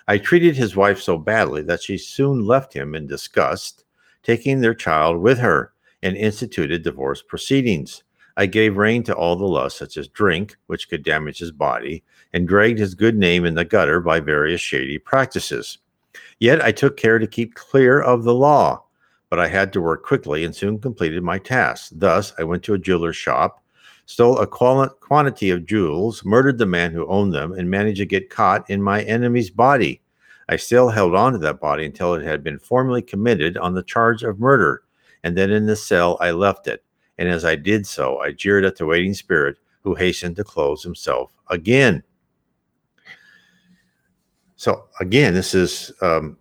I 0.09 0.17
treated 0.17 0.57
his 0.57 0.75
wife 0.75 1.01
so 1.01 1.17
badly 1.17 1.61
that 1.61 1.81
she 1.81 1.97
soon 1.97 2.45
left 2.45 2.73
him 2.73 2.95
in 2.95 3.07
disgust, 3.07 3.85
taking 4.23 4.59
their 4.59 4.73
child 4.73 5.21
with 5.21 5.39
her, 5.39 5.71
and 6.01 6.17
instituted 6.17 6.83
divorce 6.83 7.21
proceedings. 7.21 8.03
I 8.35 8.47
gave 8.47 8.77
rein 8.77 9.03
to 9.03 9.15
all 9.15 9.35
the 9.35 9.45
lusts, 9.45 9.77
such 9.77 9.95
as 9.97 10.07
drink, 10.07 10.55
which 10.67 10.89
could 10.89 11.03
damage 11.03 11.37
his 11.37 11.51
body, 11.51 12.03
and 12.33 12.47
dragged 12.47 12.79
his 12.79 12.95
good 12.95 13.15
name 13.15 13.45
in 13.45 13.53
the 13.53 13.65
gutter 13.65 13.99
by 13.99 14.19
various 14.19 14.61
shady 14.61 14.97
practices. 14.97 15.77
Yet 16.39 16.63
I 16.63 16.71
took 16.71 16.97
care 16.97 17.19
to 17.19 17.27
keep 17.27 17.53
clear 17.53 18.01
of 18.01 18.23
the 18.23 18.33
law, 18.33 18.83
but 19.29 19.39
I 19.39 19.47
had 19.47 19.71
to 19.73 19.81
work 19.81 20.03
quickly 20.03 20.43
and 20.43 20.55
soon 20.55 20.79
completed 20.79 21.23
my 21.23 21.37
task. 21.37 21.91
Thus, 21.95 22.33
I 22.37 22.43
went 22.43 22.63
to 22.63 22.73
a 22.73 22.79
jeweler's 22.79 23.15
shop, 23.15 23.63
stole 24.05 24.39
a 24.39 24.47
quantity 24.47 25.49
of 25.49 25.65
jewels, 25.65 26.25
murdered 26.25 26.57
the 26.57 26.65
man 26.65 26.91
who 26.91 27.07
owned 27.07 27.33
them, 27.33 27.53
and 27.53 27.69
managed 27.69 27.99
to 27.99 28.05
get 28.05 28.29
caught 28.29 28.69
in 28.69 28.81
my 28.81 29.03
enemy's 29.03 29.49
body. 29.49 30.01
I 30.49 30.57
still 30.57 30.89
held 30.89 31.15
on 31.15 31.33
to 31.33 31.39
that 31.39 31.61
body 31.61 31.85
until 31.85 32.15
it 32.15 32.23
had 32.23 32.43
been 32.43 32.59
formally 32.59 33.01
committed 33.01 33.57
on 33.57 33.73
the 33.73 33.83
charge 33.83 34.23
of 34.23 34.39
murder, 34.39 34.83
and 35.23 35.37
then 35.37 35.51
in 35.51 35.67
the 35.67 35.75
cell 35.75 36.17
I 36.19 36.31
left 36.31 36.67
it. 36.67 36.83
And 37.17 37.29
as 37.29 37.45
I 37.45 37.55
did 37.55 37.85
so, 37.85 38.19
I 38.19 38.31
jeered 38.31 38.65
at 38.65 38.77
the 38.77 38.85
waiting 38.85 39.13
spirit 39.13 39.57
who 39.81 39.95
hastened 39.95 40.35
to 40.37 40.43
close 40.43 40.83
himself 40.83 41.31
again. 41.49 42.03
So 44.55 44.85
again, 44.99 45.33
this 45.33 45.53
is 45.53 45.91
um, 46.01 46.37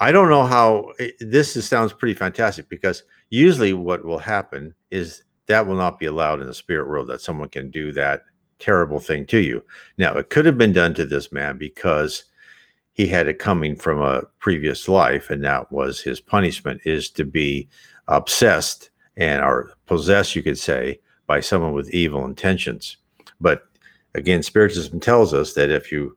I 0.00 0.12
don't 0.12 0.28
know 0.28 0.44
how 0.44 0.92
it, 0.98 1.14
this 1.20 1.56
is, 1.56 1.66
sounds 1.66 1.92
pretty 1.92 2.14
fantastic 2.14 2.68
because 2.68 3.02
usually 3.30 3.72
what 3.72 4.04
will 4.04 4.18
happen 4.18 4.74
is 4.90 5.22
that 5.46 5.66
will 5.66 5.76
not 5.76 5.98
be 5.98 6.06
allowed 6.06 6.40
in 6.40 6.46
the 6.46 6.54
spirit 6.54 6.88
world 6.88 7.08
that 7.08 7.20
someone 7.20 7.48
can 7.48 7.70
do 7.70 7.92
that 7.92 8.22
terrible 8.58 9.00
thing 9.00 9.26
to 9.26 9.38
you. 9.38 9.62
Now, 9.98 10.14
it 10.14 10.30
could 10.30 10.46
have 10.46 10.56
been 10.56 10.72
done 10.72 10.94
to 10.94 11.04
this 11.04 11.32
man 11.32 11.58
because 11.58 12.24
he 12.92 13.06
had 13.06 13.26
it 13.26 13.38
coming 13.38 13.74
from 13.74 14.00
a 14.00 14.22
previous 14.38 14.88
life, 14.88 15.30
and 15.30 15.44
that 15.44 15.72
was 15.72 16.00
his 16.00 16.20
punishment 16.20 16.80
is 16.84 17.10
to 17.10 17.24
be 17.24 17.68
obsessed 18.08 18.90
and 19.16 19.42
are 19.42 19.70
possessed, 19.86 20.34
you 20.34 20.42
could 20.42 20.58
say, 20.58 21.00
by 21.26 21.40
someone 21.40 21.72
with 21.72 21.90
evil 21.90 22.24
intentions. 22.24 22.96
But 23.40 23.64
again, 24.14 24.42
Spiritism 24.42 25.00
tells 25.00 25.34
us 25.34 25.54
that 25.54 25.70
if 25.70 25.92
you 25.92 26.16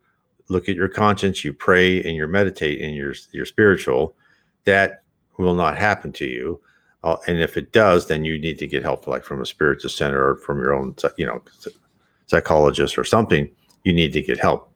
look 0.50 0.70
at 0.70 0.76
your 0.76 0.88
conscience, 0.88 1.44
you 1.44 1.54
pray 1.54 2.04
and 2.04 2.16
you 2.16 2.28
meditate 2.28 2.80
in 2.80 2.94
you're 2.94 3.46
spiritual, 3.46 4.16
that 4.66 5.04
will 5.38 5.56
not 5.56 5.78
happen 5.78 6.12
to 6.14 6.26
you. 6.26 6.62
Uh, 7.04 7.18
and 7.28 7.40
if 7.40 7.56
it 7.58 7.72
does, 7.72 8.08
then 8.08 8.26
you 8.26 8.40
need 8.40 8.58
to 8.58 8.68
get 8.68 8.84
help, 8.84 9.06
like 9.08 9.24
from 9.24 9.42
a 9.42 9.46
spiritual 9.46 9.90
center 9.90 10.30
or 10.30 10.36
from 10.38 10.60
your 10.60 10.74
own, 10.74 10.96
you 11.18 11.26
know, 11.26 11.42
psychologist 12.26 12.98
or 12.98 13.04
something. 13.04 13.50
You 13.84 13.94
need 13.94 14.14
to 14.14 14.22
get 14.22 14.40
help. 14.40 14.72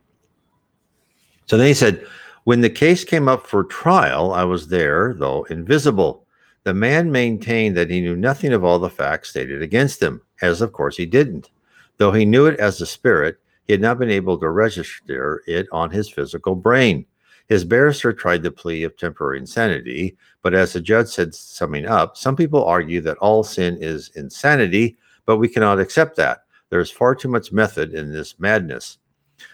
So 1.48 1.58
then 1.58 1.68
he 1.68 1.74
said, 1.74 2.06
when 2.44 2.62
the 2.62 2.70
case 2.70 3.04
came 3.04 3.28
up 3.28 3.48
for 3.48 3.64
trial, 3.64 4.34
I 4.34 4.44
was 4.44 4.68
there, 4.68 5.16
though 5.18 5.44
invisible. 5.46 6.26
The 6.64 6.74
man 6.74 7.12
maintained 7.12 7.78
that 7.78 7.90
he 7.90 8.02
knew 8.02 8.16
nothing 8.16 8.52
of 8.54 8.64
all 8.64 8.80
the 8.80 8.90
facts 8.90 9.30
stated 9.30 9.62
against 9.62 10.02
him, 10.02 10.22
as 10.42 10.62
of 10.62 10.74
course 10.74 10.98
he 10.98 11.06
didn't. 11.06 11.50
Though 11.98 12.12
he 12.12 12.26
knew 12.26 12.46
it 12.46 12.60
as 12.60 12.82
a 12.82 12.86
spirit, 12.86 13.38
he 13.66 13.74
had 13.74 13.82
not 13.82 14.00
been 14.00 14.10
able 14.10 14.38
to 14.40 14.50
register 14.50 15.44
it 15.48 15.68
on 15.72 15.92
his 15.92 16.10
physical 16.10 16.56
brain. 16.56 17.06
His 17.48 17.66
barrister 17.66 18.14
tried 18.14 18.44
the 18.44 18.52
plea 18.52 18.84
of 18.84 18.96
temporary 18.98 19.40
insanity, 19.40 20.18
but 20.44 20.54
as 20.54 20.74
the 20.74 20.82
judge 20.82 21.08
said, 21.08 21.34
summing 21.34 21.86
up, 21.86 22.16
some 22.16 22.36
people 22.36 22.64
argue 22.64 23.02
that 23.02 23.18
all 23.18 23.44
sin 23.44 23.78
is 23.82 24.12
insanity, 24.16 24.98
but 25.26 25.38
we 25.38 25.48
cannot 25.48 25.80
accept 25.80 26.16
that. 26.18 26.44
There 26.70 26.80
is 26.80 26.92
far 26.92 27.16
too 27.16 27.28
much 27.28 27.52
method 27.52 27.94
in 27.94 28.12
this 28.12 28.40
madness. 28.40 29.00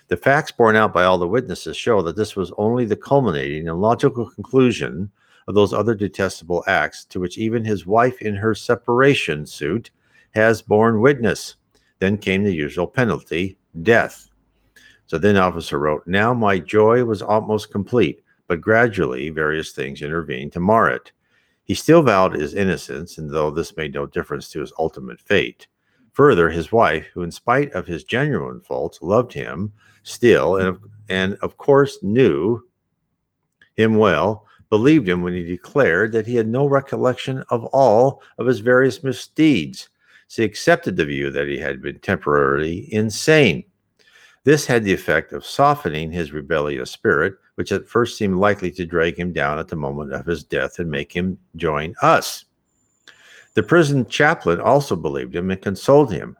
The 0.08 0.18
facts 0.18 0.52
borne 0.52 0.76
out 0.76 0.94
by 0.94 1.06
all 1.06 1.18
the 1.18 1.28
witnesses 1.28 1.78
show 1.78 2.02
that 2.02 2.16
this 2.16 2.36
was 2.36 2.52
only 2.58 2.86
the 2.86 2.96
culminating 2.96 3.68
and 3.70 3.80
logical 3.80 4.30
conclusion 4.30 5.12
of 5.48 5.56
those 5.56 5.74
other 5.74 5.96
detestable 5.96 6.64
acts 6.68 7.06
to 7.06 7.20
which 7.20 7.38
even 7.38 7.64
his 7.64 7.86
wife 7.86 8.22
in 8.22 8.36
her 8.36 8.56
separation 8.56 9.46
suit 9.46 9.92
has 10.34 10.62
borne 10.62 11.02
witness. 11.02 11.56
Then 12.00 12.18
came 12.18 12.44
the 12.44 12.54
usual 12.54 12.88
penalty 12.88 13.58
death. 13.84 14.30
So 15.08 15.18
then 15.18 15.38
officer 15.38 15.80
wrote, 15.80 16.06
Now 16.08 16.34
my 16.34 16.60
joy 16.60 17.04
was 17.06 17.22
almost 17.22 17.72
complete, 17.72 18.22
but 18.48 18.62
gradually 18.62 19.30
various 19.30 19.72
things 19.72 20.02
intervened 20.02 20.54
to 20.54 20.60
mar 20.60 20.90
it. 20.90 21.12
He 21.64 21.74
still 21.74 22.04
vowed 22.04 22.34
his 22.34 22.54
innocence, 22.54 23.18
and 23.18 23.30
though 23.30 23.50
this 23.50 23.76
made 23.76 23.94
no 23.94 24.06
difference 24.06 24.50
to 24.50 24.60
his 24.60 24.74
ultimate 24.78 25.20
fate. 25.20 25.68
Further, 26.14 26.50
his 26.50 26.72
wife, 26.72 27.08
who 27.14 27.24
in 27.24 27.32
spite 27.32 27.74
of 27.74 27.88
his 27.88 28.04
genuine 28.04 28.62
faults 28.62 29.02
loved 29.02 29.34
him 29.34 29.74
still, 30.04 30.58
and, 30.58 30.78
and 31.10 31.38
of 31.42 31.58
course 31.58 32.00
knew 32.02 32.62
him 33.76 33.96
well, 33.96 34.45
believed 34.70 35.08
him 35.08 35.22
when 35.22 35.34
he 35.34 35.44
declared 35.44 36.12
that 36.12 36.28
he 36.28 36.36
had 36.36 36.48
no 36.48 36.66
recollection 36.66 37.44
of 37.50 37.66
all 37.66 38.22
of 38.38 38.48
his 38.48 38.60
various 38.60 39.04
misdeeds 39.04 39.90
she 40.28 40.44
accepted 40.44 40.96
the 40.96 41.06
view 41.06 41.32
that 41.32 41.48
he 41.48 41.58
had 41.58 41.82
been 41.82 42.00
temporarily 42.00 42.92
insane. 42.94 43.64
This 44.44 44.66
had 44.66 44.84
the 44.84 44.94
effect 44.94 45.34
of 45.34 45.46
softening 45.46 46.12
his 46.12 46.32
rebellious 46.32 46.92
spirit, 46.92 47.36
which 47.56 47.72
at 47.72 47.88
first 47.88 48.18
seemed 48.18 48.36
likely 48.36 48.72
to 48.72 48.86
drag 48.86 49.18
him 49.18 49.34
down 49.34 49.60
at 49.60 49.68
the 49.68 49.76
moment 49.76 50.14
of 50.14 50.26
his 50.26 50.44
death 50.44 50.80
and 50.80 50.90
make 50.90 51.12
him 51.12 51.38
join 51.56 51.96
us. 52.02 52.46
The 53.54 53.64
prison 53.64 54.06
chaplain 54.08 54.60
also 54.60 54.96
believed 54.96 55.36
him 55.36 55.50
and 55.50 55.62
consoled 55.62 56.12
him, 56.12 56.38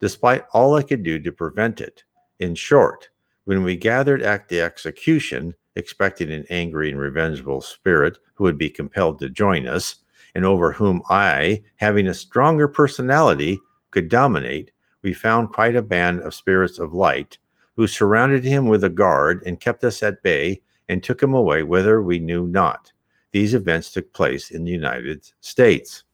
despite 0.00 0.44
all 0.52 0.74
I 0.74 0.82
could 0.82 1.02
do 1.02 1.18
to 1.20 1.32
prevent 1.32 1.80
it. 1.80 2.02
In 2.40 2.54
short, 2.54 3.08
when 3.44 3.62
we 3.62 3.76
gathered 3.76 4.22
at 4.22 4.48
the 4.48 4.60
execution, 4.60 5.54
expecting 5.76 6.32
an 6.32 6.44
angry 6.50 6.90
and 6.90 6.98
revengeful 6.98 7.60
spirit 7.60 8.18
who 8.34 8.44
would 8.44 8.58
be 8.58 8.70
compelled 8.70 9.18
to 9.20 9.30
join 9.30 9.68
us, 9.68 9.96
and 10.34 10.44
over 10.44 10.72
whom 10.72 11.02
I, 11.08 11.62
having 11.76 12.08
a 12.08 12.14
stronger 12.14 12.66
personality, 12.66 13.58
could 13.90 14.08
dominate, 14.08 14.72
we 15.02 15.12
found 15.12 15.52
quite 15.52 15.76
a 15.76 15.82
band 15.82 16.20
of 16.20 16.34
spirits 16.34 16.78
of 16.78 16.92
light 16.92 17.38
who 17.76 17.86
surrounded 17.86 18.42
him 18.42 18.66
with 18.66 18.82
a 18.82 18.90
guard 18.90 19.42
and 19.46 19.60
kept 19.60 19.84
us 19.84 20.02
at 20.02 20.22
bay 20.22 20.60
and 20.88 21.02
took 21.02 21.22
him 21.22 21.34
away 21.34 21.62
whither 21.62 22.02
we 22.02 22.18
knew 22.18 22.46
not. 22.46 22.92
These 23.32 23.54
events 23.54 23.92
took 23.92 24.12
place 24.12 24.50
in 24.50 24.64
the 24.64 24.70
United 24.70 25.30
States. 25.40 26.04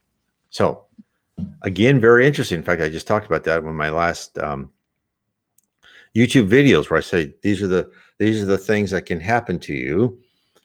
So, 0.50 0.85
again, 1.62 2.00
very 2.00 2.26
interesting. 2.26 2.59
In 2.59 2.64
fact, 2.64 2.83
I 2.83 2.88
just 2.88 3.07
talked 3.07 3.26
about 3.26 3.45
that 3.45 3.62
in 3.62 3.75
my 3.75 3.90
last 3.90 4.37
um, 4.38 4.71
YouTube 6.14 6.49
videos 6.49 6.90
where 6.90 6.99
I 6.99 7.02
say 7.02 7.35
these 7.42 7.62
are 7.62 7.69
the 7.69 7.90
these 8.23 8.41
are 8.41 8.47
the 8.47 8.57
things 8.57 8.91
that 8.93 9.07
can 9.07 9.19
happen 9.19 9.59
to 9.59 9.75
you 9.75 10.17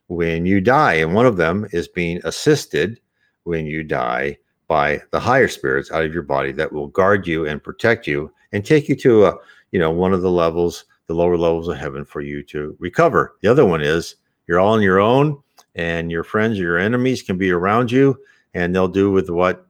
when 0.08 0.46
you 0.46 0.62
die, 0.62 0.94
and 0.94 1.14
one 1.14 1.26
of 1.26 1.38
them 1.38 1.68
is 1.72 1.88
being 1.88 2.22
assisted 2.24 3.00
when 3.44 3.66
you 3.66 3.84
die 3.84 4.38
by 4.68 5.02
the 5.12 5.20
higher 5.20 5.48
spirits 5.48 5.92
out 5.92 6.06
of 6.06 6.14
your 6.14 6.24
body 6.24 6.52
that 6.52 6.72
will 6.72 6.88
guard 6.88 7.26
you 7.26 7.48
and 7.48 7.64
protect 7.64 8.06
you 8.06 8.32
and 8.52 8.64
take 8.64 8.88
you 8.88 8.96
to 8.96 9.26
a 9.26 9.36
you 9.72 9.80
know 9.80 9.90
one 9.90 10.14
of 10.14 10.22
the 10.22 10.32
levels 10.32 10.86
the 11.08 11.16
lower 11.16 11.38
levels 11.38 11.68
of 11.68 11.78
heaven 11.78 12.06
for 12.06 12.22
you 12.22 12.44
to 12.44 12.76
recover. 12.80 13.38
The 13.42 13.48
other 13.48 13.66
one 13.66 13.82
is 13.82 14.18
you're 14.46 14.60
all 14.60 14.74
on 14.74 14.82
your 14.82 15.00
own 15.00 15.42
and 15.76 16.12
your 16.12 16.24
friends 16.24 16.60
or 16.60 16.64
your 16.64 16.78
enemies 16.78 17.22
can 17.22 17.38
be 17.38 17.50
around 17.50 17.92
you 17.92 18.20
and 18.54 18.76
they'll 18.76 18.88
do 18.88 19.10
with 19.10 19.30
what 19.30 19.66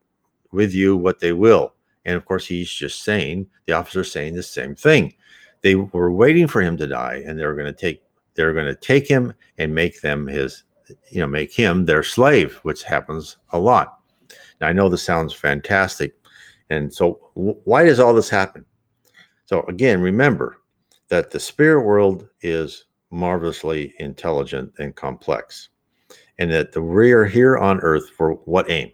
with 0.52 0.74
you 0.74 0.98
what 0.98 1.20
they 1.20 1.32
will. 1.32 1.74
And 2.06 2.16
of 2.16 2.26
course 2.26 2.46
he's 2.46 2.70
just 2.70 3.04
saying 3.04 3.48
the 3.66 3.74
officer 3.74 4.02
is 4.02 4.12
saying 4.12 4.36
the 4.36 4.44
same 4.44 4.76
thing 4.76 5.14
they 5.62 5.76
were 5.76 6.12
waiting 6.12 6.48
for 6.48 6.62
him 6.62 6.78
to 6.78 6.88
die 6.88 7.24
and 7.26 7.38
they 7.38 7.46
were 7.46 7.56
going 7.56 7.72
to 7.72 7.80
take 7.80 8.04
they're 8.36 8.54
going 8.54 8.68
to 8.68 8.76
take 8.76 9.08
him 9.08 9.34
and 9.58 9.74
make 9.74 10.02
them 10.02 10.28
his 10.28 10.64
you 11.10 11.20
know, 11.20 11.28
make 11.28 11.54
him 11.54 11.86
their 11.86 12.04
slave, 12.04 12.56
which 12.64 12.84
happens 12.84 13.38
a 13.52 13.60
lot. 13.60 14.00
Now, 14.60 14.68
I 14.68 14.74
know 14.74 14.90
this 14.90 15.04
sounds 15.04 15.34
fantastic. 15.34 16.16
And 16.70 16.94
so, 16.94 17.30
w- 17.36 17.60
why 17.64 17.84
does 17.84 18.00
all 18.00 18.14
this 18.14 18.30
happen? 18.30 18.66
So, 19.46 19.62
again, 19.64 20.02
remember 20.02 20.58
that 21.10 21.32
the 21.32 21.40
spirit 21.40 21.84
world 21.84 22.28
is 22.42 22.86
marvelously 23.12 23.94
intelligent 24.00 24.74
and 24.80 24.96
complex, 24.96 25.70
and 26.38 26.52
that 26.52 26.74
the, 26.74 26.82
we 26.82 27.14
are 27.14 27.26
here 27.26 27.58
on 27.58 27.80
earth 27.80 28.10
for 28.10 28.34
what 28.46 28.70
aim? 28.70 28.92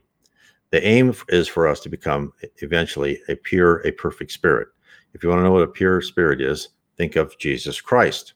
The 0.70 0.86
aim 0.86 1.14
is 1.30 1.48
for 1.48 1.68
us 1.68 1.80
to 1.82 1.90
become 1.90 2.34
eventually 2.58 3.20
a 3.30 3.36
pure, 3.36 3.86
a 3.86 3.92
perfect 3.92 4.32
spirit. 4.32 4.68
If 5.14 5.24
you 5.24 5.30
want 5.30 5.40
to 5.40 5.44
know 5.44 5.52
what 5.52 5.64
a 5.64 5.68
pure 5.68 6.02
spirit 6.02 6.42
is, 6.42 6.70
think 6.98 7.16
of 7.16 7.38
Jesus 7.38 7.80
Christ. 7.80 8.34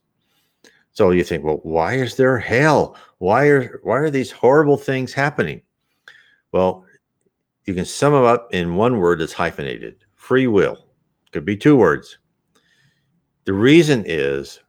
So 0.91 1.11
you 1.11 1.23
think, 1.23 1.43
well, 1.43 1.59
why 1.63 1.93
is 1.95 2.15
there 2.15 2.37
hell? 2.37 2.95
Why 3.19 3.47
are 3.47 3.79
why 3.83 3.97
are 3.97 4.09
these 4.09 4.31
horrible 4.31 4.77
things 4.77 5.13
happening? 5.13 5.61
Well, 6.51 6.85
you 7.65 7.73
can 7.73 7.85
sum 7.85 8.13
them 8.13 8.23
up 8.23 8.53
in 8.53 8.75
one 8.75 8.99
word 8.99 9.19
that's 9.19 9.33
hyphenated: 9.33 9.97
free 10.15 10.47
will. 10.47 10.85
Could 11.31 11.45
be 11.45 11.57
two 11.57 11.75
words. 11.75 12.17
The 13.45 13.53
reason 13.53 14.03
is 14.07 14.59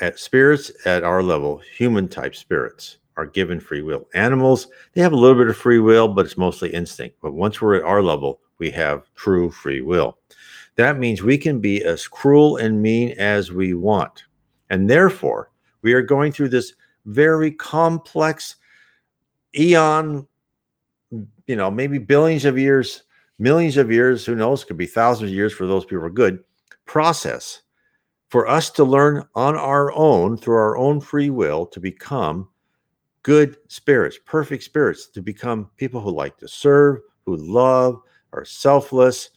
at 0.00 0.18
spirits 0.18 0.70
at 0.84 1.04
our 1.04 1.22
level, 1.22 1.58
human 1.58 2.08
type 2.08 2.34
spirits 2.34 2.98
are 3.16 3.26
given 3.26 3.60
free 3.60 3.82
will. 3.82 4.08
Animals, 4.14 4.68
they 4.92 5.00
have 5.00 5.12
a 5.12 5.16
little 5.16 5.38
bit 5.38 5.48
of 5.48 5.56
free 5.56 5.78
will, 5.78 6.08
but 6.08 6.26
it's 6.26 6.36
mostly 6.36 6.68
instinct. 6.74 7.16
But 7.22 7.32
once 7.32 7.60
we're 7.60 7.76
at 7.76 7.84
our 7.84 8.02
level, 8.02 8.40
we 8.58 8.70
have 8.72 9.12
true 9.14 9.50
free 9.50 9.80
will. 9.80 10.18
That 10.76 10.98
means 10.98 11.22
we 11.22 11.38
can 11.38 11.60
be 11.60 11.82
as 11.84 12.06
cruel 12.06 12.58
and 12.58 12.82
mean 12.82 13.12
as 13.18 13.50
we 13.50 13.74
want. 13.74 14.24
And 14.70 14.88
therefore, 14.88 15.50
we 15.82 15.94
are 15.94 16.02
going 16.02 16.32
through 16.32 16.50
this 16.50 16.74
very 17.06 17.50
complex 17.50 18.56
eon, 19.56 20.26
you 21.10 21.56
know, 21.56 21.70
maybe 21.70 21.98
billions 21.98 22.44
of 22.44 22.58
years, 22.58 23.04
millions 23.38 23.76
of 23.76 23.90
years, 23.90 24.26
who 24.26 24.34
knows, 24.34 24.64
could 24.64 24.76
be 24.76 24.86
thousands 24.86 25.30
of 25.30 25.36
years 25.36 25.52
for 25.52 25.66
those 25.66 25.84
people 25.84 26.04
are 26.04 26.10
good 26.10 26.42
process 26.84 27.62
for 28.28 28.48
us 28.48 28.70
to 28.70 28.84
learn 28.84 29.24
on 29.34 29.56
our 29.56 29.92
own, 29.92 30.36
through 30.36 30.56
our 30.56 30.76
own 30.76 31.00
free 31.00 31.30
will, 31.30 31.64
to 31.66 31.80
become 31.80 32.48
good 33.22 33.56
spirits, 33.68 34.18
perfect 34.24 34.62
spirits, 34.62 35.06
to 35.08 35.22
become 35.22 35.70
people 35.76 36.00
who 36.00 36.10
like 36.10 36.36
to 36.38 36.48
serve, 36.48 36.98
who 37.24 37.36
love, 37.36 38.00
are 38.32 38.44
selfless, 38.44 39.30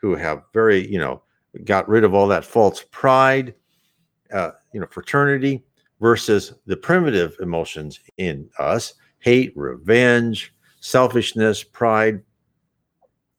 who 0.00 0.14
have 0.14 0.42
very, 0.52 0.90
you 0.90 0.98
know, 0.98 1.22
got 1.64 1.88
rid 1.88 2.04
of 2.04 2.14
all 2.14 2.28
that 2.28 2.44
false 2.44 2.84
pride, 2.90 3.54
uh, 4.32 4.52
you 4.72 4.80
know, 4.80 4.86
fraternity 4.90 5.64
versus 6.00 6.54
the 6.66 6.76
primitive 6.76 7.36
emotions 7.40 8.00
in 8.16 8.48
us 8.58 8.94
hate, 9.20 9.52
revenge, 9.56 10.54
selfishness, 10.80 11.64
pride. 11.64 12.22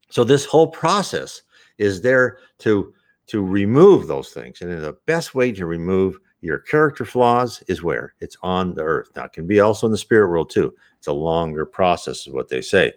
So 0.09 0.23
this 0.23 0.45
whole 0.45 0.67
process 0.67 1.41
is 1.77 2.01
there 2.01 2.39
to 2.59 2.93
to 3.27 3.45
remove 3.45 4.07
those 4.07 4.31
things. 4.31 4.61
And 4.61 4.71
the 4.71 4.97
best 5.05 5.35
way 5.35 5.51
to 5.51 5.67
remove 5.67 6.17
your 6.41 6.57
character 6.57 7.05
flaws 7.05 7.63
is 7.67 7.83
where? 7.83 8.15
It's 8.19 8.37
on 8.41 8.73
the 8.73 8.81
earth. 8.81 9.09
Now 9.15 9.25
it 9.25 9.33
can 9.33 9.45
be 9.45 9.59
also 9.59 9.85
in 9.85 9.91
the 9.91 9.99
spirit 9.99 10.29
world 10.29 10.49
too. 10.49 10.73
It's 10.97 11.07
a 11.07 11.13
longer 11.13 11.65
process, 11.65 12.25
is 12.25 12.33
what 12.33 12.49
they 12.49 12.61
say. 12.61 12.93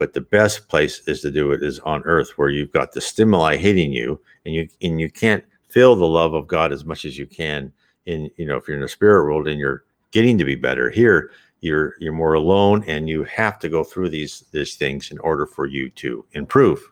But 0.00 0.14
the 0.14 0.22
best 0.22 0.66
place 0.66 1.06
is 1.06 1.20
to 1.20 1.30
do 1.30 1.52
it 1.52 1.62
is 1.62 1.78
on 1.80 2.02
earth 2.04 2.30
where 2.36 2.48
you've 2.48 2.72
got 2.72 2.90
the 2.90 3.00
stimuli 3.00 3.56
hitting 3.56 3.92
you 3.92 4.20
and 4.44 4.54
you 4.54 4.68
and 4.82 5.00
you 5.00 5.10
can't 5.10 5.44
feel 5.68 5.94
the 5.94 6.06
love 6.06 6.34
of 6.34 6.48
God 6.48 6.72
as 6.72 6.84
much 6.84 7.04
as 7.04 7.16
you 7.16 7.26
can 7.26 7.72
in, 8.06 8.30
you 8.36 8.46
know, 8.46 8.56
if 8.56 8.66
you're 8.66 8.76
in 8.78 8.82
the 8.82 8.88
spirit 8.88 9.24
world 9.24 9.46
and 9.46 9.60
you're 9.60 9.84
getting 10.10 10.38
to 10.38 10.44
be 10.44 10.56
better. 10.56 10.90
Here, 10.90 11.30
you're 11.60 11.94
you're 12.00 12.12
more 12.12 12.34
alone 12.34 12.82
and 12.86 13.08
you 13.08 13.24
have 13.24 13.58
to 13.58 13.68
go 13.68 13.84
through 13.84 14.08
these 14.08 14.44
these 14.52 14.76
things 14.76 15.10
in 15.10 15.18
order 15.18 15.46
for 15.46 15.66
you 15.66 15.90
to 15.90 16.24
improve 16.32 16.90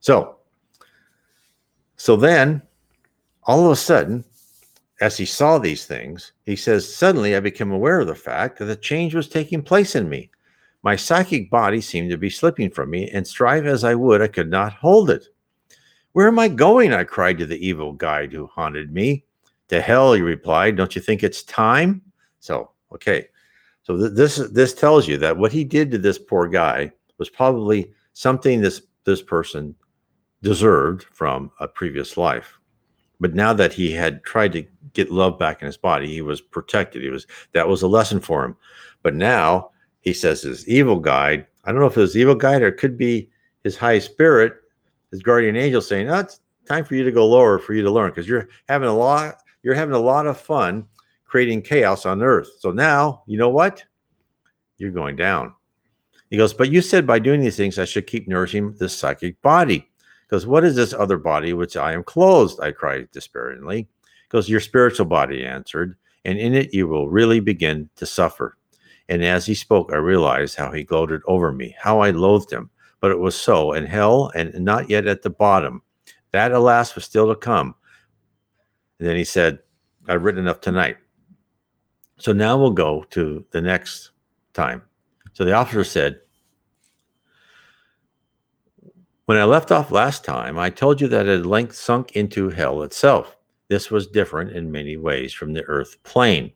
so 0.00 0.36
so 1.96 2.16
then 2.16 2.62
all 3.44 3.64
of 3.66 3.70
a 3.70 3.76
sudden 3.76 4.24
as 5.00 5.16
he 5.16 5.26
saw 5.26 5.58
these 5.58 5.84
things 5.84 6.32
he 6.46 6.56
says 6.56 6.90
suddenly 6.92 7.36
i 7.36 7.40
became 7.40 7.72
aware 7.72 8.00
of 8.00 8.06
the 8.06 8.14
fact 8.14 8.58
that 8.58 8.70
a 8.70 8.76
change 8.76 9.14
was 9.14 9.28
taking 9.28 9.62
place 9.62 9.94
in 9.94 10.08
me 10.08 10.30
my 10.86 10.96
psychic 10.96 11.50
body 11.50 11.80
seemed 11.80 12.10
to 12.10 12.16
be 12.16 12.30
slipping 12.30 12.70
from 12.70 12.90
me 12.90 13.10
and 13.10 13.26
strive 13.26 13.66
as 13.66 13.84
i 13.84 13.94
would 13.94 14.22
i 14.22 14.28
could 14.28 14.50
not 14.50 14.72
hold 14.72 15.10
it 15.10 15.26
where 16.12 16.28
am 16.28 16.38
i 16.38 16.48
going 16.48 16.92
i 16.92 17.04
cried 17.04 17.36
to 17.36 17.46
the 17.46 17.66
evil 17.66 17.92
guide 17.92 18.32
who 18.32 18.46
haunted 18.46 18.92
me 18.92 19.24
to 19.68 19.80
hell 19.80 20.12
he 20.12 20.22
replied 20.22 20.76
don't 20.76 20.96
you 20.96 21.02
think 21.02 21.22
it's 21.22 21.42
time 21.42 22.00
so 22.38 22.70
Okay, 22.92 23.26
so 23.82 23.96
th- 23.96 24.12
this 24.12 24.36
this 24.52 24.72
tells 24.72 25.08
you 25.08 25.18
that 25.18 25.36
what 25.36 25.52
he 25.52 25.64
did 25.64 25.90
to 25.90 25.98
this 25.98 26.18
poor 26.18 26.48
guy 26.48 26.90
was 27.18 27.28
probably 27.28 27.92
something 28.12 28.60
this 28.60 28.82
this 29.04 29.22
person 29.22 29.74
deserved 30.42 31.04
from 31.04 31.50
a 31.60 31.68
previous 31.68 32.16
life. 32.16 32.58
But 33.18 33.34
now 33.34 33.52
that 33.54 33.72
he 33.72 33.92
had 33.92 34.22
tried 34.24 34.52
to 34.52 34.66
get 34.92 35.10
love 35.10 35.38
back 35.38 35.62
in 35.62 35.66
his 35.66 35.76
body, 35.76 36.06
he 36.06 36.22
was 36.22 36.40
protected. 36.40 37.02
He 37.02 37.08
was 37.10 37.26
that 37.52 37.68
was 37.68 37.82
a 37.82 37.88
lesson 37.88 38.20
for 38.20 38.44
him. 38.44 38.56
But 39.02 39.14
now 39.14 39.70
he 40.06 40.12
says 40.12 40.40
his 40.42 40.66
evil 40.68 41.00
guide. 41.00 41.44
I 41.64 41.72
don't 41.72 41.80
know 41.80 41.88
if 41.88 41.96
it 41.96 42.00
was 42.00 42.16
evil 42.16 42.36
guide 42.36 42.62
or 42.62 42.68
it 42.68 42.76
could 42.78 42.96
be 42.96 43.28
his 43.64 43.76
high 43.76 43.98
spirit, 43.98 44.54
his 45.10 45.20
guardian 45.20 45.56
angel, 45.56 45.82
saying, 45.82 46.08
"Oh, 46.08 46.20
it's 46.20 46.40
time 46.64 46.84
for 46.84 46.94
you 46.94 47.02
to 47.02 47.10
go 47.10 47.26
lower 47.26 47.58
for 47.58 47.74
you 47.74 47.82
to 47.82 47.90
learn 47.90 48.10
because 48.10 48.28
you're 48.28 48.48
having 48.68 48.88
a 48.88 48.96
lot. 48.96 49.42
You're 49.64 49.74
having 49.74 49.96
a 49.96 49.98
lot 49.98 50.28
of 50.28 50.38
fun 50.38 50.86
creating 51.24 51.62
chaos 51.62 52.06
on 52.06 52.22
earth. 52.22 52.48
So 52.60 52.70
now, 52.70 53.24
you 53.26 53.36
know 53.36 53.48
what? 53.48 53.84
You're 54.78 54.92
going 54.92 55.16
down. 55.16 55.52
He 56.30 56.36
goes, 56.36 56.54
But 56.54 56.70
you 56.70 56.82
said 56.82 57.04
by 57.04 57.18
doing 57.18 57.40
these 57.40 57.56
things, 57.56 57.76
I 57.76 57.84
should 57.84 58.06
keep 58.06 58.28
nourishing 58.28 58.74
this 58.74 58.96
psychic 58.96 59.42
body. 59.42 59.90
Because 60.28 60.46
what 60.46 60.64
is 60.64 60.76
this 60.76 60.92
other 60.92 61.18
body 61.18 61.52
which 61.52 61.76
I 61.76 61.92
am 61.94 62.04
closed? 62.04 62.60
I 62.60 62.70
cried 62.70 63.08
despairingly. 63.10 63.88
Because 64.28 64.48
your 64.48 64.60
spiritual 64.60 65.06
body 65.06 65.44
answered, 65.44 65.96
and 66.24 66.38
in 66.38 66.54
it 66.54 66.72
you 66.72 66.86
will 66.86 67.08
really 67.08 67.40
begin 67.40 67.90
to 67.96 68.06
suffer. 68.06 68.56
And 69.08 69.24
as 69.24 69.46
he 69.46 69.54
spoke, 69.54 69.92
I 69.92 69.96
realized 69.96 70.56
how 70.56 70.72
he 70.72 70.82
gloated 70.82 71.22
over 71.26 71.52
me, 71.52 71.76
how 71.78 72.00
I 72.00 72.10
loathed 72.10 72.52
him. 72.52 72.70
But 73.00 73.10
it 73.10 73.18
was 73.18 73.38
so, 73.38 73.72
and 73.72 73.86
hell, 73.86 74.32
and 74.34 74.52
not 74.64 74.90
yet 74.90 75.06
at 75.06 75.22
the 75.22 75.30
bottom. 75.30 75.82
That, 76.32 76.52
alas, 76.52 76.94
was 76.94 77.04
still 77.04 77.28
to 77.28 77.36
come. 77.36 77.74
And 78.98 79.08
then 79.08 79.16
he 79.16 79.24
said, 79.24 79.60
I've 80.08 80.24
written 80.24 80.40
enough 80.40 80.60
tonight. 80.60 80.96
So 82.18 82.32
now 82.32 82.56
we'll 82.56 82.70
go 82.70 83.04
to 83.10 83.44
the 83.50 83.60
next 83.60 84.10
time. 84.54 84.82
So 85.34 85.44
the 85.44 85.52
officer 85.52 85.84
said, 85.84 86.20
When 89.26 89.38
I 89.38 89.44
left 89.44 89.72
off 89.72 89.90
last 89.90 90.24
time, 90.24 90.58
I 90.58 90.70
told 90.70 91.00
you 91.00 91.08
that 91.08 91.26
it 91.26 91.38
had 91.38 91.46
length 91.46 91.74
sunk 91.74 92.12
into 92.12 92.48
hell 92.48 92.82
itself. 92.82 93.36
This 93.68 93.90
was 93.90 94.06
different 94.06 94.52
in 94.52 94.70
many 94.70 94.96
ways 94.96 95.32
from 95.32 95.52
the 95.52 95.64
earth 95.64 96.02
plane. 96.04 96.52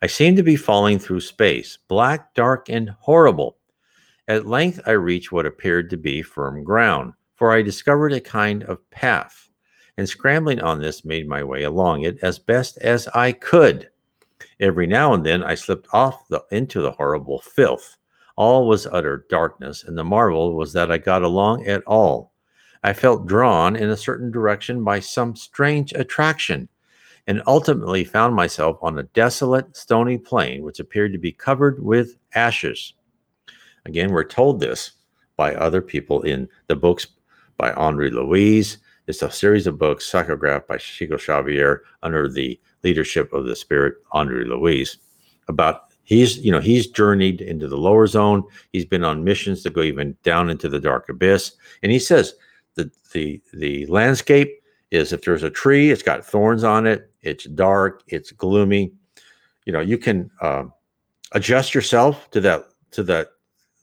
I 0.00 0.06
seemed 0.06 0.36
to 0.36 0.42
be 0.42 0.56
falling 0.56 0.98
through 0.98 1.20
space, 1.20 1.78
black, 1.88 2.34
dark, 2.34 2.68
and 2.68 2.90
horrible. 2.90 3.56
At 4.28 4.46
length, 4.46 4.80
I 4.86 4.92
reached 4.92 5.32
what 5.32 5.46
appeared 5.46 5.90
to 5.90 5.96
be 5.96 6.22
firm 6.22 6.62
ground, 6.64 7.14
for 7.34 7.52
I 7.52 7.62
discovered 7.62 8.12
a 8.12 8.20
kind 8.20 8.62
of 8.64 8.88
path, 8.90 9.50
and 9.96 10.08
scrambling 10.08 10.60
on 10.60 10.80
this, 10.80 11.04
made 11.04 11.28
my 11.28 11.42
way 11.42 11.64
along 11.64 12.02
it 12.02 12.18
as 12.22 12.38
best 12.38 12.78
as 12.78 13.08
I 13.08 13.32
could. 13.32 13.90
Every 14.60 14.86
now 14.86 15.12
and 15.12 15.26
then 15.26 15.42
I 15.42 15.54
slipped 15.56 15.88
off 15.92 16.28
the, 16.28 16.44
into 16.50 16.80
the 16.80 16.92
horrible 16.92 17.40
filth. 17.40 17.96
All 18.36 18.68
was 18.68 18.86
utter 18.86 19.26
darkness, 19.28 19.84
and 19.84 19.98
the 19.98 20.04
marvel 20.04 20.54
was 20.54 20.72
that 20.72 20.90
I 20.90 20.98
got 20.98 21.22
along 21.22 21.66
at 21.66 21.82
all. 21.84 22.32
I 22.84 22.92
felt 22.92 23.26
drawn 23.26 23.76
in 23.76 23.90
a 23.90 23.96
certain 23.96 24.30
direction 24.30 24.82
by 24.82 25.00
some 25.00 25.36
strange 25.36 25.92
attraction, 25.92 26.68
and 27.26 27.42
ultimately 27.46 28.04
found 28.04 28.34
myself 28.34 28.78
on 28.82 28.98
a 28.98 29.04
desolate, 29.04 29.76
stony 29.76 30.18
plain 30.18 30.62
which 30.62 30.80
appeared 30.80 31.12
to 31.12 31.18
be 31.18 31.32
covered 31.32 31.82
with 31.82 32.16
ashes. 32.34 32.94
Again, 33.86 34.12
we're 34.12 34.24
told 34.24 34.60
this 34.60 34.92
by 35.36 35.54
other 35.54 35.80
people 35.80 36.22
in 36.22 36.48
the 36.66 36.76
books 36.76 37.06
by 37.56 37.72
Andre 37.72 38.10
Luiz. 38.10 38.78
It's 39.06 39.22
a 39.22 39.30
series 39.30 39.66
of 39.66 39.78
books 39.78 40.10
psychographed 40.10 40.66
by 40.66 40.78
Chico 40.78 41.16
Xavier 41.16 41.82
under 42.02 42.28
the 42.28 42.58
leadership 42.82 43.32
of 43.32 43.44
the 43.44 43.56
spirit 43.56 43.94
Andre 44.12 44.44
Luiz 44.44 44.98
about 45.48 45.92
he's 46.04 46.38
you 46.38 46.50
know 46.50 46.60
he's 46.60 46.86
journeyed 46.86 47.40
into 47.40 47.68
the 47.68 47.76
lower 47.76 48.06
zone 48.06 48.42
he's 48.72 48.84
been 48.84 49.04
on 49.04 49.24
missions 49.24 49.62
to 49.62 49.70
go 49.70 49.82
even 49.82 50.16
down 50.22 50.50
into 50.50 50.68
the 50.68 50.80
dark 50.80 51.08
abyss 51.08 51.52
and 51.82 51.92
he 51.92 51.98
says 51.98 52.34
the 52.74 52.90
the 53.12 53.40
the 53.52 53.86
landscape 53.86 54.61
is 54.92 55.12
if 55.12 55.22
there's 55.22 55.42
a 55.42 55.50
tree 55.50 55.90
it's 55.90 56.02
got 56.02 56.24
thorns 56.24 56.64
on 56.64 56.86
it 56.86 57.10
it's 57.22 57.44
dark 57.44 58.02
it's 58.06 58.30
gloomy 58.32 58.92
you 59.64 59.72
know 59.72 59.80
you 59.80 59.98
can 59.98 60.30
uh, 60.40 60.64
adjust 61.32 61.74
yourself 61.74 62.30
to 62.30 62.40
that 62.40 62.64
to 62.90 63.02
that 63.02 63.28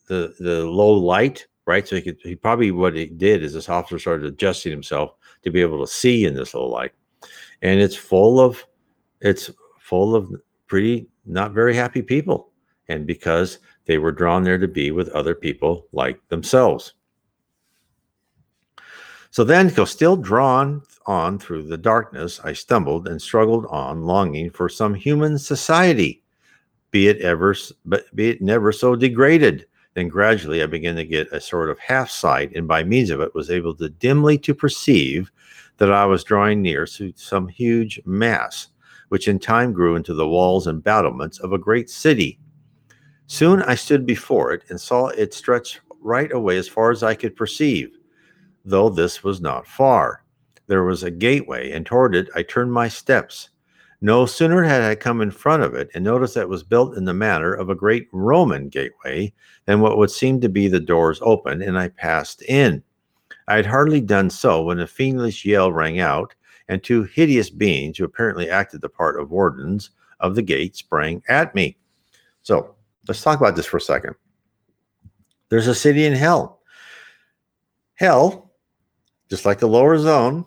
the 0.08 0.34
the 0.40 0.66
low 0.66 0.92
light 0.92 1.46
right 1.66 1.88
so 1.88 1.96
he 1.96 2.02
could 2.02 2.18
he 2.24 2.36
probably 2.36 2.72
what 2.72 2.96
he 2.96 3.06
did 3.06 3.44
is 3.44 3.54
this 3.54 3.70
officer 3.70 4.00
started 4.00 4.26
adjusting 4.26 4.72
himself 4.72 5.14
to 5.44 5.52
be 5.52 5.62
able 5.62 5.80
to 5.80 5.92
see 5.92 6.26
in 6.26 6.36
this 6.36 6.54
low 6.54 6.68
light 6.68 6.92
and 7.62 7.80
it's 7.80 7.96
full 7.96 8.40
of 8.40 8.66
it's 9.22 9.52
full 9.80 10.16
of 10.16 10.32
pretty 10.68 11.08
not 11.26 11.52
very 11.52 11.76
happy 11.76 12.02
people. 12.02 12.52
And 12.88 13.06
because 13.06 13.60
they 13.86 13.98
were 13.98 14.12
drawn 14.12 14.44
there 14.44 14.58
to 14.58 14.68
be 14.68 14.92
with 14.92 15.10
other 15.10 15.36
people 15.36 15.88
like 15.92 16.20
themselves. 16.30 16.94
So 19.32 19.44
then, 19.44 19.70
still 19.86 20.16
drawn 20.16 20.82
on 21.10 21.40
through 21.40 21.64
the 21.64 21.78
darkness, 21.78 22.40
I 22.44 22.54
stumbled 22.54 23.08
and 23.08 23.20
struggled 23.20 23.66
on, 23.66 24.04
longing 24.04 24.52
for 24.52 24.70
some 24.70 24.94
human 24.94 25.40
society, 25.40 26.22
be 26.92 27.08
it 27.08 27.20
ever, 27.22 27.56
but 27.84 28.16
be 28.16 28.30
it 28.30 28.42
never 28.42 28.72
so 28.72 28.96
degraded. 28.96 29.66
Then 29.96 30.08
gradually, 30.08 30.62
I 30.62 30.68
began 30.68 30.96
to 30.98 31.04
get 31.04 31.34
a 31.34 31.42
sort 31.42 31.72
of 31.72 31.80
half 31.80 32.12
sight, 32.12 32.56
and 32.56 32.68
by 32.68 32.84
means 32.84 33.10
of 33.10 33.22
it, 33.22 33.34
was 33.34 33.50
able 33.50 33.74
to 33.76 33.90
dimly 33.90 34.38
to 34.38 34.54
perceive 34.54 35.32
that 35.78 35.92
I 35.92 36.06
was 36.06 36.24
drawing 36.24 36.62
near 36.62 36.86
to 36.86 37.12
some 37.16 37.48
huge 37.48 38.00
mass, 38.06 38.68
which 39.08 39.28
in 39.28 39.40
time 39.40 39.74
grew 39.74 39.96
into 39.96 40.14
the 40.14 40.28
walls 40.28 40.68
and 40.68 40.84
battlements 40.84 41.40
of 41.40 41.54
a 41.54 41.58
great 41.58 41.90
city. 41.90 42.40
Soon 43.26 43.64
I 43.64 43.74
stood 43.74 44.06
before 44.06 44.54
it 44.54 44.64
and 44.70 44.80
saw 44.80 45.08
it 45.08 45.34
stretch 45.34 45.80
right 46.02 46.32
away 46.32 46.58
as 46.58 46.68
far 46.68 46.92
as 46.92 47.02
I 47.02 47.16
could 47.16 47.36
perceive, 47.36 47.98
though 48.64 48.90
this 48.90 49.24
was 49.24 49.42
not 49.42 49.66
far. 49.66 50.24
There 50.70 50.84
was 50.84 51.02
a 51.02 51.10
gateway, 51.10 51.72
and 51.72 51.84
toward 51.84 52.14
it 52.16 52.30
I 52.36 52.44
turned 52.44 52.72
my 52.72 52.90
steps. 52.90 53.50
No 54.02 54.28
sooner 54.28 54.62
had 54.62 54.84
I 54.84 54.94
come 54.94 55.20
in 55.20 55.32
front 55.32 55.64
of 55.64 55.74
it 55.74 55.90
and 55.96 56.04
noticed 56.04 56.36
that 56.36 56.42
it 56.42 56.50
was 56.50 56.62
built 56.62 56.96
in 56.96 57.06
the 57.06 57.14
manner 57.14 57.52
of 57.52 57.72
a 57.72 57.76
great 57.76 58.08
Roman 58.12 58.70
gateway 58.70 59.34
than 59.66 59.82
what 59.82 59.98
would 59.98 60.12
seem 60.12 60.40
to 60.42 60.48
be 60.48 60.68
the 60.68 60.80
doors 60.80 61.20
opened, 61.24 61.64
and 61.64 61.76
I 61.76 61.88
passed 61.88 62.44
in. 62.44 62.84
I 63.48 63.56
had 63.56 63.66
hardly 63.66 64.00
done 64.00 64.30
so 64.30 64.62
when 64.62 64.80
a 64.80 64.86
fiendish 64.86 65.44
yell 65.44 65.72
rang 65.72 66.00
out, 66.00 66.36
and 66.68 66.84
two 66.84 67.02
hideous 67.02 67.50
beings 67.50 67.98
who 67.98 68.04
apparently 68.04 68.52
acted 68.52 68.82
the 68.82 68.90
part 68.90 69.20
of 69.20 69.32
wardens 69.32 69.90
of 70.20 70.36
the 70.36 70.44
gate 70.44 70.76
sprang 70.76 71.24
at 71.30 71.56
me. 71.56 71.78
So 72.44 72.76
let's 73.08 73.24
talk 73.24 73.40
about 73.40 73.56
this 73.56 73.66
for 73.66 73.78
a 73.78 73.82
second. 73.82 74.14
There's 75.50 75.66
a 75.66 75.74
city 75.74 76.06
in 76.06 76.14
hell. 76.14 76.62
Hell, 77.96 78.52
just 79.32 79.46
like 79.46 79.58
the 79.58 79.68
lower 79.68 79.98
zone, 79.98 80.46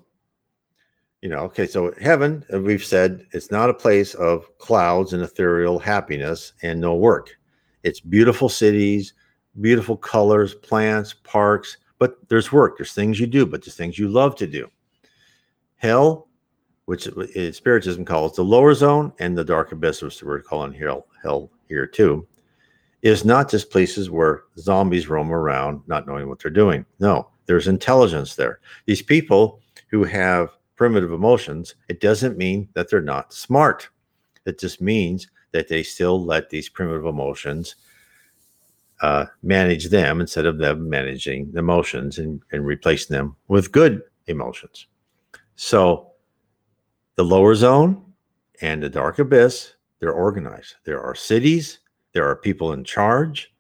You 1.22 1.28
know, 1.28 1.38
okay, 1.44 1.68
so 1.68 1.94
heaven, 2.00 2.44
uh, 2.52 2.60
we've 2.60 2.84
said, 2.84 3.26
it's 3.30 3.52
not 3.52 3.70
a 3.70 3.74
place 3.74 4.14
of 4.14 4.46
clouds 4.58 5.12
and 5.12 5.22
ethereal 5.22 5.78
happiness 5.78 6.52
and 6.62 6.80
no 6.80 6.96
work. 6.96 7.36
It's 7.84 8.00
beautiful 8.00 8.48
cities, 8.48 9.14
beautiful 9.60 9.96
colors, 9.96 10.54
plants, 10.54 11.14
parks, 11.22 11.78
but 11.98 12.16
there's 12.28 12.50
work. 12.50 12.76
There's 12.76 12.92
things 12.92 13.20
you 13.20 13.28
do, 13.28 13.46
but 13.46 13.64
there's 13.64 13.76
things 13.76 14.00
you 14.00 14.08
love 14.08 14.34
to 14.36 14.48
do. 14.48 14.68
Hell, 15.76 16.28
which 16.86 17.08
Spiritism 17.52 18.04
calls 18.04 18.34
the 18.34 18.42
lower 18.42 18.74
zone, 18.74 19.12
and 19.20 19.38
the 19.38 19.44
dark 19.44 19.70
abyss, 19.70 20.02
which 20.02 20.22
we're 20.24 20.42
calling 20.42 20.72
hell, 20.72 21.06
hell 21.22 21.50
here 21.68 21.86
too, 21.86 22.26
is 23.02 23.24
not 23.24 23.48
just 23.48 23.70
places 23.70 24.10
where 24.10 24.42
zombies 24.58 25.08
roam 25.08 25.32
around 25.32 25.82
not 25.86 26.08
knowing 26.08 26.28
what 26.28 26.40
they're 26.40 26.50
doing. 26.50 26.84
No, 26.98 27.28
there's 27.46 27.68
intelligence 27.68 28.34
there. 28.34 28.58
These 28.86 29.02
people 29.02 29.60
who 29.88 30.02
have 30.02 30.50
primitive 30.76 31.12
emotions, 31.12 31.74
it 31.88 32.00
doesn't 32.00 32.38
mean 32.38 32.68
that 32.74 32.90
they're 32.90 33.00
not 33.00 33.32
smart. 33.32 33.88
It 34.46 34.58
just 34.58 34.80
means 34.80 35.28
that 35.52 35.68
they 35.68 35.82
still 35.82 36.24
let 36.24 36.50
these 36.50 36.68
primitive 36.68 37.06
emotions 37.06 37.76
uh, 39.02 39.26
manage 39.42 39.88
them 39.90 40.20
instead 40.20 40.46
of 40.46 40.58
them 40.58 40.88
managing 40.88 41.50
the 41.52 41.58
emotions 41.58 42.18
and, 42.18 42.40
and 42.52 42.64
replacing 42.64 43.14
them 43.16 43.36
with 43.48 43.72
good 43.72 44.02
emotions. 44.26 44.86
So 45.56 46.12
the 47.16 47.24
lower 47.24 47.54
zone 47.54 48.02
and 48.60 48.82
the 48.82 48.88
dark 48.88 49.18
abyss, 49.18 49.74
they're 49.98 50.12
organized. 50.12 50.76
There 50.84 51.02
are 51.02 51.14
cities, 51.14 51.80
there 52.12 52.28
are 52.28 52.36
people 52.36 52.72
in 52.72 52.84
charge. 52.84 53.52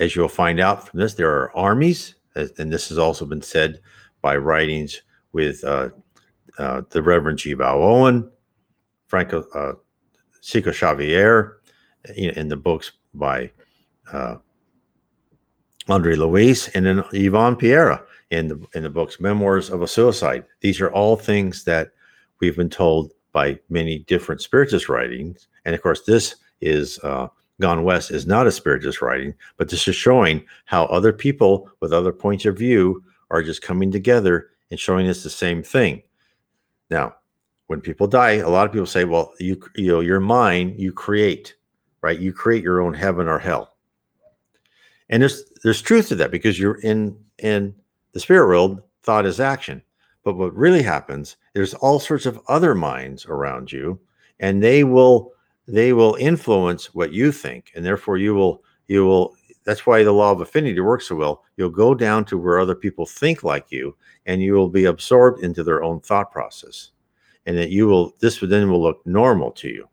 As 0.00 0.14
you'll 0.14 0.28
find 0.28 0.60
out 0.60 0.88
from 0.88 1.00
this, 1.00 1.14
there 1.14 1.30
are 1.30 1.56
armies, 1.56 2.14
and 2.34 2.72
this 2.72 2.88
has 2.88 2.98
also 2.98 3.26
been 3.26 3.42
said 3.42 3.80
by 4.22 4.36
writings 4.36 5.02
with 5.32 5.62
uh, 5.64 5.90
uh, 6.58 6.82
the 6.90 7.02
Reverend 7.02 7.38
G. 7.38 7.54
Vale 7.54 7.82
Owen, 7.82 8.30
Franco 9.06 9.44
uh, 9.54 9.72
Chico 10.42 10.72
Xavier, 10.72 11.60
in, 12.16 12.30
in, 12.30 12.48
the 12.48 12.56
books 12.56 12.92
by 13.14 13.50
uh, 14.12 14.36
Andre 15.88 16.14
Luiz, 16.14 16.68
and 16.68 16.86
then 16.86 17.04
Yvonne 17.12 17.56
Pereira 17.56 18.02
in 18.30 18.48
the 18.48 18.66
in 18.74 18.82
the 18.82 18.90
books 18.90 19.20
Memoirs 19.20 19.70
of 19.70 19.82
a 19.82 19.88
Suicide. 19.88 20.44
These 20.60 20.80
are 20.80 20.90
all 20.90 21.16
things 21.16 21.64
that 21.64 21.90
we've 22.40 22.56
been 22.56 22.70
told 22.70 23.12
by 23.32 23.58
many 23.68 24.00
different 24.00 24.40
spiritist 24.40 24.88
writings, 24.88 25.48
and 25.64 25.74
of 25.74 25.82
course, 25.82 26.02
this 26.02 26.36
is 26.60 26.98
uh, 27.00 27.28
Gone 27.60 27.82
West 27.82 28.10
is 28.10 28.26
not 28.26 28.46
a 28.46 28.52
spiritist 28.52 29.02
writing, 29.02 29.34
but 29.56 29.68
this 29.68 29.88
is 29.88 29.96
showing 29.96 30.44
how 30.66 30.84
other 30.86 31.12
people 31.12 31.70
with 31.80 31.92
other 31.92 32.12
points 32.12 32.44
of 32.44 32.56
view 32.56 33.02
are 33.30 33.42
just 33.42 33.62
coming 33.62 33.90
together 33.90 34.50
and 34.70 34.78
showing 34.78 35.08
us 35.08 35.22
the 35.22 35.30
same 35.30 35.62
thing. 35.62 36.02
Now, 36.90 37.16
when 37.66 37.80
people 37.80 38.06
die, 38.06 38.32
a 38.32 38.48
lot 38.48 38.66
of 38.66 38.72
people 38.72 38.86
say, 38.86 39.04
"Well, 39.04 39.32
you 39.38 39.60
you 39.76 39.88
know, 39.88 40.00
your 40.00 40.20
mind 40.20 40.80
you 40.80 40.92
create, 40.92 41.54
right? 42.02 42.18
You 42.18 42.32
create 42.32 42.64
your 42.64 42.80
own 42.80 42.94
heaven 42.94 43.28
or 43.28 43.38
hell." 43.38 43.76
And 45.10 45.22
there's 45.22 45.44
there's 45.62 45.82
truth 45.82 46.08
to 46.08 46.14
that 46.16 46.30
because 46.30 46.58
you're 46.58 46.80
in 46.80 47.16
in 47.38 47.74
the 48.12 48.20
spirit 48.20 48.46
world, 48.46 48.82
thought 49.02 49.26
is 49.26 49.40
action. 49.40 49.82
But 50.24 50.36
what 50.36 50.54
really 50.54 50.82
happens, 50.82 51.36
there's 51.54 51.74
all 51.74 52.00
sorts 52.00 52.26
of 52.26 52.40
other 52.48 52.74
minds 52.74 53.26
around 53.26 53.72
you, 53.72 54.00
and 54.40 54.62
they 54.62 54.84
will 54.84 55.32
they 55.66 55.92
will 55.92 56.14
influence 56.16 56.94
what 56.94 57.12
you 57.12 57.32
think, 57.32 57.72
and 57.74 57.84
therefore 57.84 58.18
you 58.18 58.34
will 58.34 58.62
you 58.86 59.04
will. 59.04 59.34
That's 59.68 59.84
why 59.84 60.02
the 60.02 60.12
law 60.12 60.32
of 60.32 60.40
affinity 60.40 60.80
works 60.80 61.08
so 61.08 61.14
well. 61.14 61.44
You'll 61.58 61.68
go 61.68 61.94
down 61.94 62.24
to 62.24 62.38
where 62.38 62.58
other 62.58 62.74
people 62.74 63.04
think 63.04 63.44
like 63.44 63.66
you, 63.70 63.94
and 64.24 64.40
you 64.40 64.54
will 64.54 64.70
be 64.70 64.86
absorbed 64.86 65.44
into 65.44 65.62
their 65.62 65.82
own 65.82 66.00
thought 66.00 66.32
process, 66.32 66.92
and 67.44 67.54
that 67.58 67.68
you 67.68 67.86
will. 67.86 68.14
This 68.18 68.40
then 68.40 68.70
will 68.70 68.80
look 68.80 69.06
normal 69.06 69.50
to 69.50 69.68
you. 69.68 69.86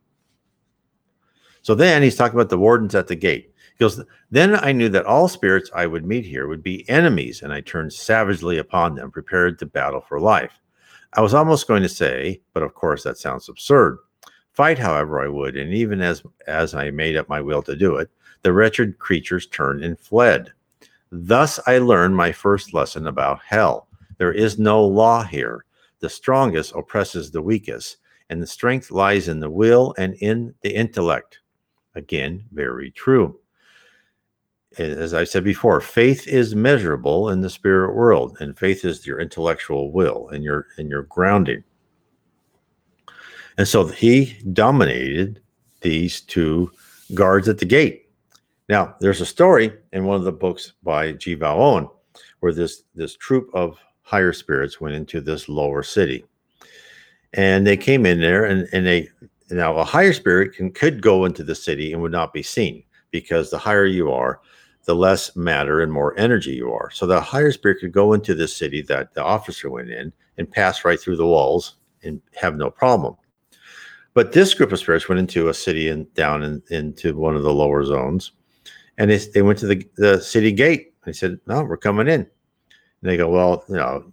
So 1.62 1.76
then 1.76 2.02
he's 2.02 2.16
talking 2.16 2.40
about 2.40 2.48
the 2.48 2.58
wardens 2.58 2.96
at 2.96 3.08
the 3.08 3.18
gate. 3.18 3.54
He 3.78 3.84
goes, 3.84 4.02
Then 4.32 4.56
I 4.56 4.72
knew 4.72 4.88
that 4.88 5.06
all 5.06 5.28
spirits 5.28 5.70
I 5.76 5.88
would 5.88 6.06
meet 6.06 6.24
here 6.24 6.48
would 6.48 6.64
be 6.64 6.90
enemies, 6.90 7.42
and 7.42 7.52
I 7.52 7.60
turned 7.60 7.92
savagely 7.92 8.60
upon 8.60 8.96
them, 8.96 9.12
prepared 9.12 9.60
to 9.60 9.66
battle 9.66 10.00
for 10.00 10.22
life. 10.22 10.58
I 11.12 11.20
was 11.20 11.34
almost 11.34 11.68
going 11.68 11.84
to 11.84 11.90
say, 11.90 12.40
but 12.54 12.64
of 12.64 12.76
course 12.76 13.04
that 13.04 13.18
sounds 13.18 13.50
absurd. 13.50 13.98
Fight, 14.54 14.80
however, 14.80 15.22
I 15.22 15.28
would, 15.28 15.58
and 15.58 15.74
even 15.74 16.00
as 16.00 16.24
as 16.48 16.74
I 16.74 16.92
made 16.92 17.18
up 17.18 17.28
my 17.28 17.42
will 17.42 17.62
to 17.64 17.76
do 17.76 17.98
it, 17.98 18.10
the 18.46 18.54
wretched 18.54 19.00
creatures 19.00 19.48
turned 19.48 19.84
and 19.84 20.00
fled. 20.00 20.52
Thus 21.12 21.60
I 21.66 21.80
learned 21.80 22.16
my 22.16 22.32
first 22.32 22.76
lesson 22.76 23.08
about 23.08 23.42
hell. 23.44 23.88
There 24.20 24.32
is 24.32 24.60
no 24.60 24.86
law 24.86 25.24
here. 25.24 25.66
The 26.00 26.12
strongest 26.12 26.76
oppresses 26.76 27.32
the 27.32 27.42
weakest, 27.42 27.98
and 28.30 28.40
the 28.40 28.46
strength 28.46 28.92
lies 28.92 29.30
in 29.30 29.40
the 29.40 29.50
will 29.50 29.96
and 29.98 30.14
in 30.22 30.54
the 30.62 30.76
intellect. 30.76 31.40
Again, 31.96 32.46
very 32.52 32.92
true. 32.92 33.40
As 34.78 35.16
I 35.16 35.24
said 35.24 35.44
before, 35.44 35.82
faith 35.82 36.28
is 36.28 36.54
measurable 36.54 37.32
in 37.32 37.42
the 37.42 37.50
spirit 37.50 37.96
world, 37.96 38.38
and 38.42 38.56
faith 38.56 38.86
is 38.86 39.08
your 39.08 39.20
intellectual 39.20 39.92
will 39.92 40.30
and 40.30 40.44
your 40.44 40.68
and 40.78 40.88
your 40.88 41.02
grounding. 41.02 41.64
And 43.58 43.68
so 43.68 43.88
he 43.88 44.38
dominated 44.54 45.42
these 45.82 46.22
two 46.22 46.72
guards 47.16 47.50
at 47.50 47.58
the 47.58 47.66
gate. 47.66 48.05
Now, 48.68 48.96
there's 49.00 49.22
a 49.22 49.26
story 49.26 49.72
in 49.94 50.06
one 50.06 50.18
of 50.18 50.24
the 50.24 50.32
books 50.32 50.74
by 50.84 51.12
G. 51.14 51.36
Vale 51.36 51.62
Owen 51.62 51.88
where 52.40 52.54
this, 52.54 52.84
this 52.94 53.16
troop 53.16 53.50
of 53.54 53.80
higher 54.02 54.34
spirits 54.34 54.80
went 54.80 54.96
into 54.96 55.20
this 55.20 55.50
lower 55.50 55.84
city. 55.84 56.24
And 57.34 57.66
they 57.66 57.76
came 57.76 58.06
in 58.06 58.22
there 58.22 58.46
and, 58.46 58.68
and 58.72 58.86
they 58.86 59.10
now 59.50 59.76
a 59.78 59.84
higher 59.84 60.14
spirit 60.14 60.54
can 60.54 60.72
could 60.72 61.02
go 61.02 61.26
into 61.26 61.44
the 61.44 61.56
city 61.56 61.92
and 61.92 62.02
would 62.02 62.12
not 62.12 62.34
be 62.34 62.44
seen 62.44 62.84
because 63.12 63.50
the 63.50 63.58
higher 63.58 63.86
you 63.86 64.12
are, 64.12 64.42
the 64.86 64.96
less 64.96 65.36
matter 65.36 65.82
and 65.82 65.92
more 65.92 66.18
energy 66.20 66.52
you 66.52 66.72
are. 66.72 66.90
So 66.92 67.06
the 67.06 67.20
higher 67.20 67.52
spirit 67.52 67.80
could 67.80 67.92
go 67.92 68.14
into 68.14 68.36
the 68.36 68.48
city 68.48 68.82
that 68.84 69.14
the 69.14 69.24
officer 69.24 69.70
went 69.70 69.90
in 69.90 70.14
and 70.38 70.50
pass 70.50 70.86
right 70.86 71.00
through 71.00 71.18
the 71.18 71.26
walls 71.26 71.78
and 72.04 72.22
have 72.36 72.56
no 72.56 72.70
problem. 72.70 73.16
But 74.14 74.32
this 74.32 74.54
group 74.54 74.72
of 74.72 74.80
spirits 74.80 75.10
went 75.10 75.20
into 75.20 75.50
a 75.50 75.54
city 75.54 75.90
and 75.90 76.12
down 76.14 76.44
in, 76.44 76.64
into 76.70 77.18
one 77.18 77.36
of 77.36 77.44
the 77.44 77.54
lower 77.54 77.84
zones, 77.84 78.32
and 78.98 79.10
they, 79.10 79.18
they 79.18 79.42
went 79.42 79.60
to 79.60 79.68
the, 79.68 79.88
the 79.98 80.22
city 80.22 80.52
gate. 80.52 80.94
They 81.06 81.14
said, 81.14 81.40
"No, 81.48 81.64
we're 81.64 81.78
coming 81.78 82.08
in." 82.08 82.22
And 82.22 82.30
they 83.02 83.18
go, 83.18 83.30
"Well, 83.30 83.64
you 83.70 83.76
know, 83.76 84.12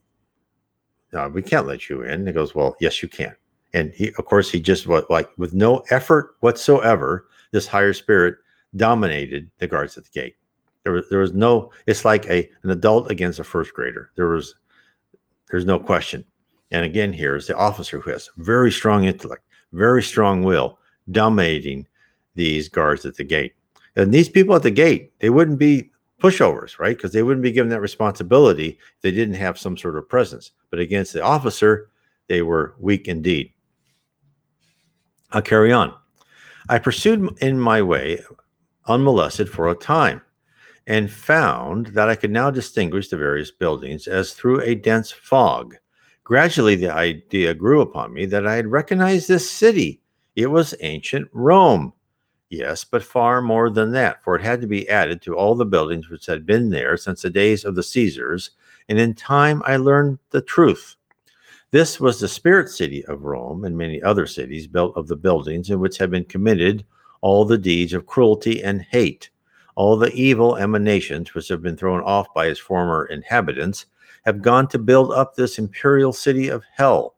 no, 1.12 1.28
we 1.28 1.42
can't 1.42 1.66
let 1.66 1.88
you 1.88 2.02
in." 2.02 2.10
And 2.10 2.26
he 2.26 2.32
goes, 2.32 2.54
"Well, 2.54 2.76
yes, 2.80 3.02
you 3.02 3.08
can." 3.08 3.34
And 3.74 3.92
he, 3.92 4.08
of 4.18 4.24
course, 4.26 4.50
he 4.50 4.60
just 4.60 4.86
what 4.86 5.10
like 5.10 5.30
with 5.38 5.54
no 5.54 5.78
effort 5.90 6.36
whatsoever, 6.40 7.28
this 7.52 7.66
higher 7.66 7.92
spirit 7.92 8.36
dominated 8.76 9.50
the 9.58 9.66
guards 9.66 9.96
at 9.96 10.04
the 10.04 10.10
gate. 10.10 10.36
There 10.84 10.92
was 10.92 11.08
there 11.10 11.20
was 11.20 11.32
no. 11.32 11.70
It's 11.86 12.04
like 12.04 12.26
a 12.26 12.48
an 12.62 12.70
adult 12.70 13.10
against 13.10 13.38
a 13.38 13.44
first 13.44 13.72
grader. 13.72 14.10
There 14.16 14.28
was 14.28 14.54
there's 15.50 15.64
no 15.64 15.78
question. 15.78 16.24
And 16.70 16.84
again, 16.84 17.12
here 17.12 17.36
is 17.36 17.46
the 17.46 17.56
officer 17.56 18.00
who 18.00 18.10
has 18.10 18.30
very 18.38 18.72
strong 18.72 19.04
intellect, 19.04 19.44
very 19.72 20.02
strong 20.02 20.42
will, 20.42 20.78
dominating 21.10 21.86
these 22.34 22.68
guards 22.68 23.04
at 23.04 23.14
the 23.14 23.24
gate. 23.24 23.52
And 23.96 24.12
these 24.12 24.28
people 24.28 24.54
at 24.54 24.62
the 24.62 24.70
gate, 24.70 25.12
they 25.18 25.30
wouldn't 25.30 25.58
be 25.58 25.90
pushovers, 26.20 26.78
right? 26.78 26.96
Because 26.96 27.12
they 27.12 27.22
wouldn't 27.22 27.42
be 27.42 27.52
given 27.52 27.70
that 27.70 27.80
responsibility 27.80 28.78
if 28.96 29.02
they 29.02 29.10
didn't 29.10 29.34
have 29.34 29.58
some 29.58 29.76
sort 29.76 29.96
of 29.96 30.08
presence. 30.08 30.52
But 30.70 30.78
against 30.78 31.12
the 31.12 31.22
officer, 31.22 31.90
they 32.28 32.42
were 32.42 32.74
weak 32.78 33.08
indeed. 33.08 33.52
I'll 35.32 35.42
carry 35.42 35.72
on. 35.72 35.94
I 36.68 36.78
pursued 36.78 37.36
in 37.42 37.58
my 37.58 37.82
way 37.82 38.22
unmolested 38.86 39.48
for 39.48 39.68
a 39.68 39.74
time 39.74 40.22
and 40.86 41.10
found 41.10 41.88
that 41.88 42.08
I 42.08 42.14
could 42.14 42.30
now 42.30 42.50
distinguish 42.50 43.08
the 43.08 43.16
various 43.16 43.50
buildings 43.50 44.06
as 44.06 44.32
through 44.32 44.60
a 44.62 44.74
dense 44.74 45.10
fog. 45.10 45.76
Gradually, 46.24 46.76
the 46.76 46.90
idea 46.90 47.54
grew 47.54 47.80
upon 47.80 48.12
me 48.12 48.26
that 48.26 48.46
I 48.46 48.54
had 48.54 48.66
recognized 48.66 49.28
this 49.28 49.48
city. 49.50 50.00
It 50.36 50.46
was 50.46 50.74
ancient 50.80 51.28
Rome. 51.32 51.92
Yes, 52.52 52.84
but 52.84 53.02
far 53.02 53.40
more 53.40 53.70
than 53.70 53.92
that, 53.92 54.22
for 54.22 54.36
it 54.36 54.42
had 54.42 54.60
to 54.60 54.66
be 54.66 54.86
added 54.86 55.22
to 55.22 55.34
all 55.34 55.54
the 55.54 55.64
buildings 55.64 56.10
which 56.10 56.26
had 56.26 56.44
been 56.44 56.68
there 56.68 56.98
since 56.98 57.22
the 57.22 57.30
days 57.30 57.64
of 57.64 57.74
the 57.74 57.82
Caesars, 57.82 58.50
and 58.90 58.98
in 58.98 59.14
time 59.14 59.62
I 59.64 59.76
learned 59.78 60.18
the 60.32 60.42
truth. 60.42 60.96
This 61.70 61.98
was 61.98 62.20
the 62.20 62.28
spirit 62.28 62.68
city 62.68 63.06
of 63.06 63.22
Rome 63.24 63.64
and 63.64 63.74
many 63.74 64.02
other 64.02 64.26
cities 64.26 64.66
built 64.66 64.94
of 64.98 65.08
the 65.08 65.16
buildings 65.16 65.70
in 65.70 65.80
which 65.80 65.96
had 65.96 66.10
been 66.10 66.26
committed 66.26 66.84
all 67.22 67.46
the 67.46 67.56
deeds 67.56 67.94
of 67.94 68.04
cruelty 68.04 68.62
and 68.62 68.82
hate, 68.82 69.30
all 69.74 69.96
the 69.96 70.12
evil 70.12 70.56
emanations 70.56 71.32
which 71.32 71.48
have 71.48 71.62
been 71.62 71.78
thrown 71.78 72.02
off 72.02 72.34
by 72.34 72.48
its 72.48 72.60
former 72.60 73.06
inhabitants, 73.06 73.86
have 74.26 74.42
gone 74.42 74.68
to 74.68 74.78
build 74.78 75.10
up 75.10 75.34
this 75.34 75.58
imperial 75.58 76.12
city 76.12 76.48
of 76.48 76.64
hell. 76.76 77.14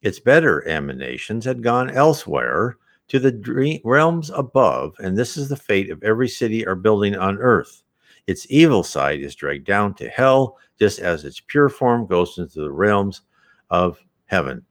Its 0.00 0.20
better 0.20 0.64
emanations 0.68 1.44
had 1.44 1.60
gone 1.60 1.90
elsewhere 1.90 2.76
to 3.08 3.18
the 3.18 3.32
dream, 3.32 3.80
realms 3.84 4.30
above, 4.30 4.94
and 4.98 5.16
this 5.16 5.36
is 5.36 5.48
the 5.48 5.56
fate 5.56 5.90
of 5.90 6.02
every 6.02 6.28
city 6.28 6.66
or 6.66 6.74
building 6.74 7.14
on 7.16 7.38
earth. 7.38 7.82
Its 8.26 8.46
evil 8.48 8.82
side 8.82 9.20
is 9.20 9.34
dragged 9.34 9.66
down 9.66 9.94
to 9.94 10.08
hell, 10.08 10.58
just 10.78 10.98
as 10.98 11.24
its 11.24 11.40
pure 11.40 11.68
form 11.68 12.06
goes 12.06 12.38
into 12.38 12.60
the 12.60 12.72
realms 12.72 13.22
of 13.70 13.98
heaven. 14.26 14.64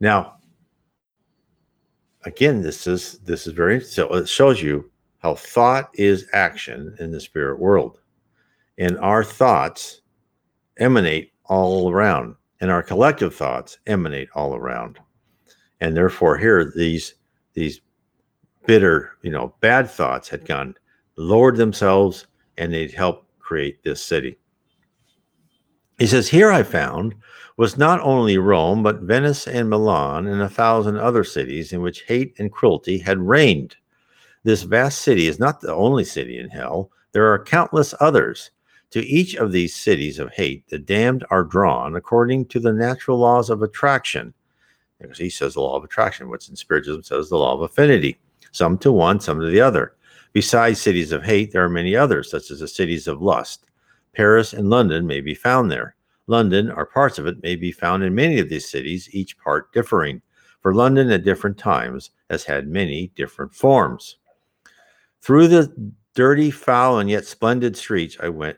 Now, 0.00 0.36
again, 2.24 2.62
this 2.62 2.86
is 2.86 3.18
this 3.20 3.46
is 3.46 3.52
very 3.52 3.80
so 3.80 4.08
it 4.14 4.28
shows 4.28 4.62
you 4.62 4.90
how 5.18 5.34
thought 5.34 5.90
is 5.94 6.28
action 6.32 6.94
in 7.00 7.10
the 7.10 7.20
spirit 7.20 7.58
world. 7.58 8.00
And 8.76 8.96
our 8.98 9.24
thoughts 9.24 10.02
emanate 10.78 11.32
all 11.46 11.90
around, 11.90 12.36
and 12.60 12.70
our 12.70 12.82
collective 12.82 13.34
thoughts 13.34 13.78
emanate 13.86 14.28
all 14.34 14.54
around. 14.54 15.00
And 15.80 15.96
therefore, 15.96 16.36
here 16.36 16.72
these 16.74 17.14
these 17.54 17.80
bitter, 18.66 19.12
you 19.22 19.30
know, 19.30 19.54
bad 19.60 19.90
thoughts 19.90 20.28
had 20.28 20.46
gone, 20.46 20.74
lowered 21.16 21.56
themselves, 21.56 22.26
and 22.56 22.72
they'd 22.72 22.92
help 22.92 23.26
create 23.38 23.82
this 23.82 24.04
city. 24.04 24.38
He 25.98 26.06
says, 26.06 26.28
Here 26.28 26.50
I 26.50 26.62
found 26.62 27.14
was 27.56 27.76
not 27.76 28.00
only 28.00 28.38
Rome, 28.38 28.82
but 28.82 29.00
Venice 29.00 29.48
and 29.48 29.68
Milan 29.68 30.26
and 30.28 30.40
a 30.40 30.48
thousand 30.48 30.96
other 30.96 31.24
cities 31.24 31.72
in 31.72 31.80
which 31.80 32.02
hate 32.02 32.34
and 32.38 32.52
cruelty 32.52 32.98
had 32.98 33.18
reigned. 33.18 33.76
This 34.44 34.62
vast 34.62 35.00
city 35.00 35.26
is 35.26 35.40
not 35.40 35.60
the 35.60 35.74
only 35.74 36.04
city 36.04 36.38
in 36.38 36.50
hell, 36.50 36.92
there 37.12 37.32
are 37.32 37.42
countless 37.42 37.94
others. 38.00 38.50
To 38.90 39.04
each 39.04 39.34
of 39.34 39.52
these 39.52 39.74
cities 39.74 40.18
of 40.18 40.32
hate, 40.32 40.68
the 40.68 40.78
damned 40.78 41.24
are 41.30 41.44
drawn 41.44 41.96
according 41.96 42.46
to 42.46 42.60
the 42.60 42.72
natural 42.72 43.18
laws 43.18 43.50
of 43.50 43.62
attraction. 43.62 44.32
Because 45.00 45.18
he 45.18 45.30
says 45.30 45.54
the 45.54 45.60
law 45.60 45.76
of 45.76 45.84
attraction, 45.84 46.28
What's 46.28 46.48
in 46.48 46.56
Spiritism 46.56 47.02
says 47.02 47.28
the 47.28 47.36
law 47.36 47.54
of 47.54 47.62
affinity, 47.62 48.18
some 48.52 48.78
to 48.78 48.90
one, 48.90 49.20
some 49.20 49.40
to 49.40 49.46
the 49.46 49.60
other. 49.60 49.94
Besides 50.32 50.80
cities 50.80 51.12
of 51.12 51.24
hate, 51.24 51.52
there 51.52 51.64
are 51.64 51.68
many 51.68 51.96
others, 51.96 52.30
such 52.30 52.50
as 52.50 52.60
the 52.60 52.68
cities 52.68 53.06
of 53.06 53.22
lust. 53.22 53.66
Paris 54.14 54.52
and 54.52 54.68
London 54.68 55.06
may 55.06 55.20
be 55.20 55.34
found 55.34 55.70
there. 55.70 55.94
London, 56.26 56.70
or 56.70 56.84
parts 56.84 57.18
of 57.18 57.26
it, 57.26 57.42
may 57.42 57.56
be 57.56 57.72
found 57.72 58.02
in 58.02 58.14
many 58.14 58.38
of 58.38 58.48
these 58.48 58.68
cities, 58.68 59.08
each 59.12 59.38
part 59.38 59.72
differing, 59.72 60.20
for 60.60 60.74
London 60.74 61.10
at 61.10 61.24
different 61.24 61.56
times 61.56 62.10
has 62.28 62.44
had 62.44 62.68
many 62.68 63.12
different 63.14 63.54
forms. 63.54 64.16
Through 65.22 65.48
the 65.48 65.92
dirty, 66.14 66.50
foul, 66.50 66.98
and 66.98 67.08
yet 67.08 67.24
splendid 67.24 67.76
streets 67.76 68.16
I 68.20 68.28
went, 68.28 68.56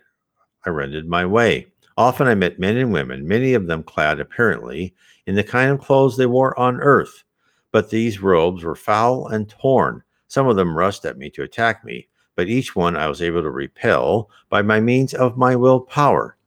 I 0.64 0.70
rendered 0.70 1.08
my 1.08 1.24
way. 1.24 1.68
Often 2.00 2.28
I 2.28 2.34
met 2.34 2.58
men 2.58 2.78
and 2.78 2.94
women, 2.94 3.28
many 3.28 3.52
of 3.52 3.66
them 3.66 3.82
clad 3.82 4.20
apparently 4.20 4.94
in 5.26 5.34
the 5.34 5.44
kind 5.44 5.70
of 5.70 5.80
clothes 5.80 6.16
they 6.16 6.24
wore 6.24 6.58
on 6.58 6.80
earth, 6.80 7.24
but 7.72 7.90
these 7.90 8.22
robes 8.22 8.64
were 8.64 8.74
foul 8.74 9.26
and 9.26 9.50
torn. 9.50 10.02
Some 10.26 10.48
of 10.48 10.56
them 10.56 10.74
rushed 10.74 11.04
at 11.04 11.18
me 11.18 11.28
to 11.28 11.42
attack 11.42 11.84
me, 11.84 12.08
but 12.36 12.48
each 12.48 12.74
one 12.74 12.96
I 12.96 13.06
was 13.06 13.20
able 13.20 13.42
to 13.42 13.50
repel 13.50 14.30
by 14.48 14.62
my 14.62 14.80
means 14.80 15.12
of 15.12 15.36
my 15.36 15.54
willpower. 15.54 16.38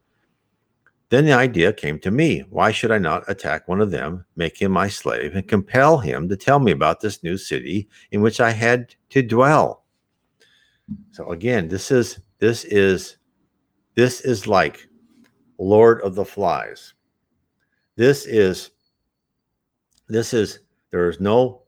Then 1.09 1.25
the 1.25 1.33
idea 1.33 1.71
came 1.71 1.99
to 1.99 2.09
me 2.09 2.39
why 2.49 2.71
should 2.71 2.89
I 2.89 2.97
not 2.97 3.29
attack 3.29 3.67
one 3.67 3.79
of 3.79 3.91
them, 3.91 4.25
make 4.35 4.59
him 4.59 4.71
my 4.71 4.87
slave, 4.87 5.35
and 5.35 5.47
compel 5.47 5.99
him 5.99 6.29
to 6.29 6.35
tell 6.35 6.57
me 6.57 6.71
about 6.71 7.01
this 7.01 7.21
new 7.21 7.37
city 7.37 7.87
in 8.09 8.21
which 8.21 8.39
I 8.39 8.49
had 8.49 8.95
to 9.11 9.21
dwell? 9.21 9.83
So 11.11 11.29
again, 11.29 11.67
this 11.67 11.91
is 11.91 12.17
this 12.39 12.63
is 12.63 13.17
this 13.93 14.19
is 14.21 14.47
like 14.47 14.87
Lord 15.57 16.01
of 16.01 16.15
the 16.15 16.25
Flies. 16.25 16.93
This 17.95 18.25
is 18.25 18.71
this 20.09 20.33
is 20.33 20.59
there 20.91 21.09
is 21.09 21.19
no 21.19 21.61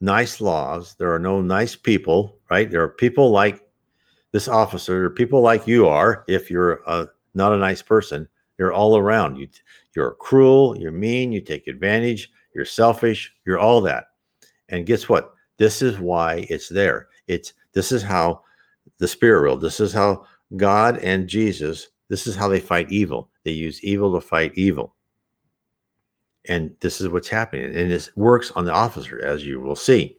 nice 0.00 0.40
laws. 0.40 0.94
There 0.98 1.12
are 1.12 1.18
no 1.18 1.40
nice 1.40 1.76
people, 1.76 2.38
right? 2.50 2.70
There 2.70 2.82
are 2.82 2.88
people 2.88 3.30
like 3.30 3.62
this 4.32 4.48
officer, 4.48 4.94
there 4.94 5.04
are 5.04 5.10
people 5.10 5.40
like 5.40 5.66
you 5.66 5.88
are 5.88 6.24
if 6.28 6.50
you're 6.50 6.82
a, 6.86 7.08
not 7.34 7.52
a 7.52 7.58
nice 7.58 7.82
person 7.82 8.28
you're 8.60 8.74
all 8.74 8.98
around. 8.98 9.36
You 9.36 9.48
you're 9.96 10.12
cruel, 10.12 10.76
you're 10.78 10.92
mean, 10.92 11.32
you 11.32 11.40
take 11.40 11.66
advantage, 11.66 12.30
you're 12.54 12.66
selfish, 12.66 13.32
you're 13.44 13.58
all 13.58 13.80
that. 13.80 14.08
And 14.68 14.86
guess 14.86 15.08
what? 15.08 15.32
This 15.56 15.80
is 15.82 15.98
why 15.98 16.46
it's 16.50 16.68
there. 16.68 17.08
It's 17.26 17.54
this 17.72 17.90
is 17.90 18.02
how 18.02 18.42
the 18.98 19.08
spirit 19.08 19.40
world, 19.40 19.62
this 19.62 19.80
is 19.80 19.94
how 19.94 20.26
God 20.56 20.98
and 20.98 21.26
Jesus, 21.26 21.88
this 22.10 22.26
is 22.26 22.36
how 22.36 22.48
they 22.48 22.60
fight 22.60 22.90
evil. 22.90 23.30
They 23.44 23.52
use 23.52 23.82
evil 23.82 24.12
to 24.14 24.20
fight 24.20 24.52
evil. 24.56 24.94
And 26.48 26.74
this 26.80 27.00
is 27.00 27.08
what's 27.08 27.28
happening. 27.28 27.74
And 27.74 27.90
this 27.90 28.14
works 28.16 28.50
on 28.50 28.64
the 28.66 28.72
officer, 28.72 29.24
as 29.24 29.46
you 29.46 29.60
will 29.60 29.76
see. 29.76 30.18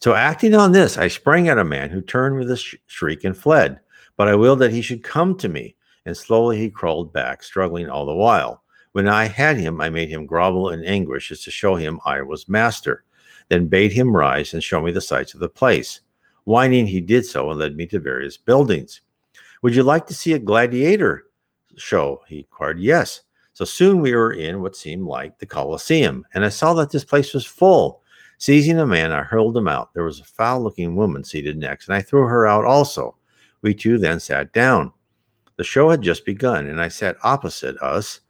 So, 0.00 0.14
acting 0.14 0.54
on 0.54 0.72
this, 0.72 0.98
I 0.98 1.08
sprang 1.08 1.48
at 1.48 1.58
a 1.58 1.64
man 1.64 1.88
who 1.90 2.02
turned 2.02 2.36
with 2.36 2.50
a 2.50 2.56
shriek 2.86 3.24
and 3.24 3.36
fled. 3.36 3.80
But 4.16 4.28
I 4.28 4.34
willed 4.34 4.58
that 4.58 4.72
he 4.72 4.82
should 4.82 5.02
come 5.02 5.36
to 5.38 5.48
me 5.48 5.74
and 6.04 6.16
slowly 6.16 6.58
he 6.58 6.68
crawled 6.68 7.12
back, 7.12 7.42
struggling 7.42 7.88
all 7.88 8.06
the 8.06 8.14
while. 8.14 8.62
When 8.92 9.08
I 9.08 9.24
had 9.24 9.56
him, 9.56 9.80
I 9.80 9.88
made 9.88 10.10
him 10.10 10.26
grovel 10.26 10.70
in 10.70 10.84
anguish 10.84 11.30
as 11.32 11.42
to 11.44 11.50
show 11.50 11.76
him 11.76 12.00
I 12.04 12.20
was 12.22 12.48
master, 12.48 13.04
then 13.48 13.68
bade 13.68 13.92
him 13.92 14.14
rise 14.14 14.52
and 14.52 14.62
show 14.62 14.82
me 14.82 14.92
the 14.92 15.00
sights 15.00 15.32
of 15.32 15.40
the 15.40 15.48
place. 15.48 16.00
Whining, 16.44 16.86
he 16.86 17.00
did 17.00 17.24
so 17.24 17.50
and 17.50 17.58
led 17.58 17.76
me 17.76 17.86
to 17.86 18.00
various 18.00 18.36
buildings. 18.36 19.00
Would 19.62 19.76
you 19.76 19.84
like 19.84 20.06
to 20.08 20.14
see 20.14 20.32
a 20.32 20.38
gladiator 20.38 21.24
show? 21.76 22.22
He 22.26 22.38
inquired. 22.38 22.80
Yes. 22.80 23.22
So 23.54 23.64
soon 23.64 24.00
we 24.00 24.14
were 24.14 24.32
in 24.32 24.60
what 24.60 24.76
seemed 24.76 25.06
like 25.06 25.38
the 25.38 25.46
Colosseum, 25.46 26.24
and 26.34 26.44
I 26.44 26.48
saw 26.48 26.74
that 26.74 26.90
this 26.90 27.04
place 27.04 27.32
was 27.32 27.46
full. 27.46 28.02
Seizing 28.38 28.80
a 28.80 28.86
man, 28.86 29.12
I 29.12 29.22
hurled 29.22 29.56
him 29.56 29.68
out. 29.68 29.94
There 29.94 30.02
was 30.02 30.18
a 30.18 30.24
foul 30.24 30.62
looking 30.62 30.96
woman 30.96 31.22
seated 31.22 31.56
next, 31.56 31.86
and 31.86 31.94
I 31.94 32.02
threw 32.02 32.26
her 32.26 32.46
out 32.46 32.64
also. 32.64 33.16
We 33.60 33.72
two 33.72 33.98
then 33.98 34.18
sat 34.18 34.52
down. 34.52 34.92
The 35.56 35.64
show 35.64 35.90
had 35.90 36.02
just 36.02 36.24
begun, 36.24 36.66
and 36.66 36.80
I 36.80 36.88
sat 36.88 37.16
opposite 37.22 37.76
us. 37.76 38.20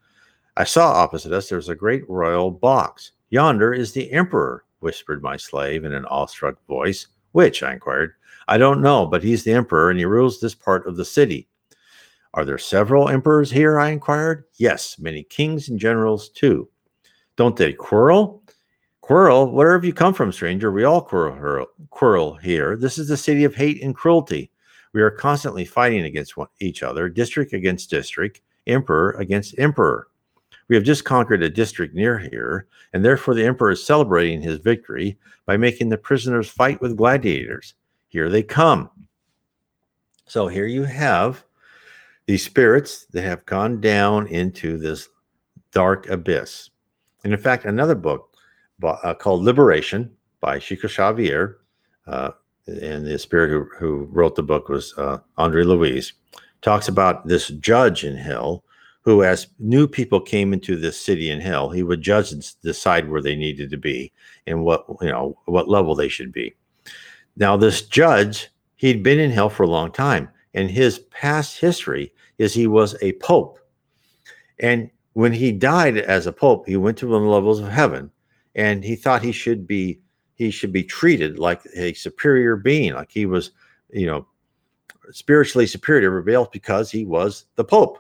I 0.57 0.65
saw 0.65 0.93
opposite 0.93 1.33
us 1.33 1.49
there 1.49 1.57
was 1.57 1.71
a 1.71 1.75
great 1.75 2.07
royal 2.11 2.51
box. 2.51 3.13
Yonder 3.31 3.73
is 3.73 3.93
the 3.93 4.13
emperor, 4.13 4.65
whispered 4.81 5.23
my 5.23 5.39
slave 5.39 5.85
in 5.85 5.95
an 5.95 6.05
awestruck 6.07 6.57
voice. 6.67 7.07
Which? 7.31 7.63
I 7.63 7.73
inquired. 7.73 8.13
I 8.49 8.59
don't 8.59 8.83
know, 8.83 9.07
but 9.07 9.23
he's 9.23 9.45
the 9.45 9.53
emperor, 9.53 9.91
and 9.91 9.99
he 9.99 10.05
rules 10.05 10.41
this 10.41 10.55
part 10.55 10.87
of 10.87 10.97
the 10.97 11.05
city. 11.05 11.49
Are 12.35 12.45
there 12.45 12.59
several 12.59 13.09
emperors 13.09 13.51
here? 13.51 13.79
I 13.79 13.91
inquired. 13.91 14.45
Yes, 14.57 14.99
many 14.99 15.23
kings 15.23 15.69
and 15.69 15.79
generals 15.79 16.31
too. 16.31 16.69
Don't 17.37 17.57
they 17.57 17.73
quarrel? 17.73 18.43
Quarrel? 19.03 19.53
Where 19.53 19.73
have 19.73 19.85
you 19.85 19.93
come 19.93 20.15
from, 20.15 20.33
stranger? 20.33 20.71
We 20.71 20.85
all 20.85 21.03
quarrel, 21.03 21.67
quarrel 21.91 22.35
here. 22.37 22.77
This 22.77 22.99
is 22.99 23.09
the 23.09 23.17
city 23.17 23.45
of 23.45 23.55
hate 23.55 23.83
and 23.83 23.95
cruelty. 23.95 24.51
We 24.93 25.03
are 25.03 25.11
constantly 25.11 25.65
fighting 25.65 26.05
against 26.05 26.37
one, 26.37 26.49
each 26.61 26.83
other, 26.83 27.09
district 27.09 27.53
against 27.53 27.91
district, 27.91 28.43
emperor 28.67 29.13
against 29.13 29.59
emperor. 29.59 30.09
We 30.69 30.77
have 30.77 30.85
just 30.85 31.05
conquered 31.05 31.43
a 31.43 31.51
district 31.51 31.95
near 31.95 32.19
here, 32.19 32.67
and 32.93 33.05
therefore 33.05 33.35
the 33.35 33.45
emperor 33.45 33.73
is 33.73 33.85
celebrating 33.85 34.41
his 34.41 34.59
victory 34.59 35.19
by 35.45 35.57
making 35.57 35.89
the 35.89 35.99
prisoners 35.99 36.49
fight 36.49 36.81
with 36.81 36.97
gladiators. 36.97 37.75
Here 38.13 38.29
they 38.29 38.43
come. 38.43 38.91
So 40.27 40.47
here 40.47 40.67
you 40.67 40.83
have 40.83 41.45
these 42.27 42.45
spirits 42.45 43.07
that 43.13 43.23
have 43.23 43.47
gone 43.47 43.81
down 43.81 44.27
into 44.27 44.77
this 44.77 45.09
dark 45.73 46.11
abyss. 46.11 46.69
And 47.25 47.33
in 47.33 47.39
fact, 47.41 47.65
another 47.65 47.95
book 47.95 48.37
uh, 48.83 49.15
called 49.15 49.43
Liberation 49.43 50.11
by 50.41 50.59
Chico 50.59 50.89
Xavier, 50.89 51.61
uh, 52.07 52.33
and 52.67 53.07
the 53.07 53.19
spirit 53.19 53.49
who, 53.49 53.65
who 53.79 54.09
wrote 54.13 54.37
the 54.37 54.43
book 54.43 54.69
was 54.69 54.93
uh, 54.99 55.17
Andre 55.39 55.65
Luiz, 55.65 56.13
talks 56.61 56.89
about 56.89 57.27
this 57.27 57.49
judge 57.49 58.05
in 58.05 58.15
hell 58.15 58.63
who, 59.01 59.25
as 59.25 59.47
new 59.59 59.89
people 59.89 60.21
came 60.21 60.53
into 60.53 60.77
this 60.77 61.01
city 61.01 61.31
in 61.31 61.41
hell, 61.41 61.71
he 61.71 61.83
would 61.83 62.03
judge 62.03 62.31
and 62.31 62.47
decide 62.63 63.09
where 63.09 63.23
they 63.23 63.35
needed 63.35 63.71
to 63.71 63.79
be 63.79 64.13
and 64.47 64.65
what 64.65 64.85
you 65.01 65.09
know 65.09 65.35
what 65.47 65.71
level 65.71 65.95
they 65.95 66.09
should 66.09 66.31
be. 66.31 66.55
Now, 67.37 67.57
this 67.57 67.83
judge, 67.83 68.51
he'd 68.77 69.03
been 69.03 69.19
in 69.19 69.31
hell 69.31 69.51
for 69.51 69.63
a 69.63 69.71
long 69.71 69.93
time, 69.93 70.29
and 70.55 70.71
his 70.71 70.99
past 71.11 71.59
history 71.59 72.13
is 72.39 72.53
he 72.53 72.67
was 72.67 72.97
a 73.03 73.13
pope, 73.15 73.59
and 74.59 74.91
when 75.15 75.33
he 75.33 75.53
died 75.53 75.99
as 75.99 76.27
a 76.27 76.33
pope, 76.33 76.67
he 76.67 76.77
went 76.77 76.97
to 76.99 77.07
the 77.07 77.19
levels 77.19 77.61
of 77.61 77.69
heaven, 77.69 78.11
and 78.55 78.85
he 78.85 78.97
thought 78.97 79.23
he 79.23 79.33
should 79.33 79.67
be 79.67 80.01
he 80.35 80.51
should 80.51 80.73
be 80.73 80.83
treated 80.83 81.39
like 81.39 81.61
a 81.77 81.93
superior 81.93 82.57
being, 82.57 82.95
like 82.95 83.13
he 83.13 83.27
was, 83.27 83.53
you 83.93 84.07
know, 84.07 84.27
spiritually 85.11 85.67
superior 85.67 86.01
to 86.01 86.07
everybody 86.07 86.35
else 86.35 86.49
because 86.51 86.91
he 86.91 87.05
was 87.05 87.45
the 87.57 87.65
Pope. 87.65 87.99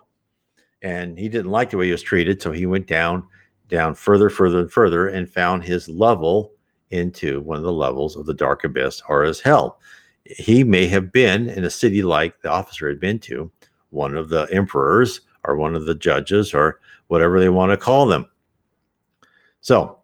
And 0.81 1.18
he 1.18 1.29
didn't 1.29 1.51
like 1.53 1.71
the 1.71 1.77
way 1.77 1.87
he 1.87 1.92
was 1.92 2.03
treated. 2.03 2.42
So 2.42 2.51
he 2.51 2.66
went 2.66 2.88
down, 2.88 3.25
down 3.68 3.95
further, 3.95 4.29
further, 4.29 4.61
and 4.61 4.73
further 4.73 5.09
and 5.09 5.31
found 5.31 5.62
his 5.62 5.88
level 5.88 6.53
into 6.92 7.40
one 7.40 7.59
of 7.59 7.64
the 7.64 7.72
levels 7.72 8.16
of 8.16 8.26
the 8.26 8.35
dark 8.35 8.64
abyss 8.64 9.02
or 9.09 9.24
as 9.24 9.40
hell. 9.40 9.81
He 10.24 10.62
may 10.62 10.87
have 10.87 11.12
been 11.12 11.48
in 11.48 11.64
a 11.64 11.70
city 11.70 12.02
like 12.02 12.40
the 12.42 12.50
officer 12.50 12.88
had 12.88 13.00
been 13.00 13.18
to, 13.20 13.50
one 13.90 14.16
of 14.16 14.28
the 14.28 14.48
emperors 14.52 15.22
or 15.44 15.57
one 15.57 15.74
of 15.74 15.87
the 15.87 15.94
judges 15.94 16.55
or 16.55 16.81
whatever 17.09 17.40
they 17.40 17.48
want 17.48 17.70
to 17.72 17.76
call 17.76 18.07
them. 18.07 18.26
So 19.61 19.98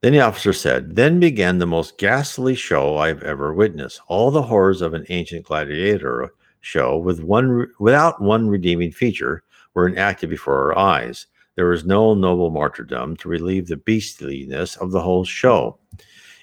then 0.00 0.12
the 0.12 0.20
officer 0.20 0.52
said, 0.52 0.94
Then 0.94 1.18
began 1.18 1.58
the 1.58 1.66
most 1.66 1.98
ghastly 1.98 2.54
show 2.54 2.98
I've 2.98 3.22
ever 3.22 3.52
witnessed. 3.52 4.00
All 4.06 4.30
the 4.30 4.42
horrors 4.42 4.80
of 4.80 4.94
an 4.94 5.04
ancient 5.08 5.44
gladiator 5.44 6.30
show 6.60 6.96
with 6.96 7.20
one 7.22 7.66
without 7.78 8.20
one 8.20 8.48
redeeming 8.48 8.92
feature 8.92 9.42
were 9.74 9.88
enacted 9.88 10.30
before 10.30 10.72
our 10.72 10.78
eyes. 10.78 11.26
there 11.56 11.66
was 11.66 11.84
no 11.84 12.14
noble 12.14 12.50
martyrdom 12.50 13.16
to 13.16 13.28
relieve 13.28 13.66
the 13.66 13.76
beastliness 13.76 14.76
of 14.76 14.92
the 14.92 15.00
whole 15.00 15.24
show. 15.24 15.76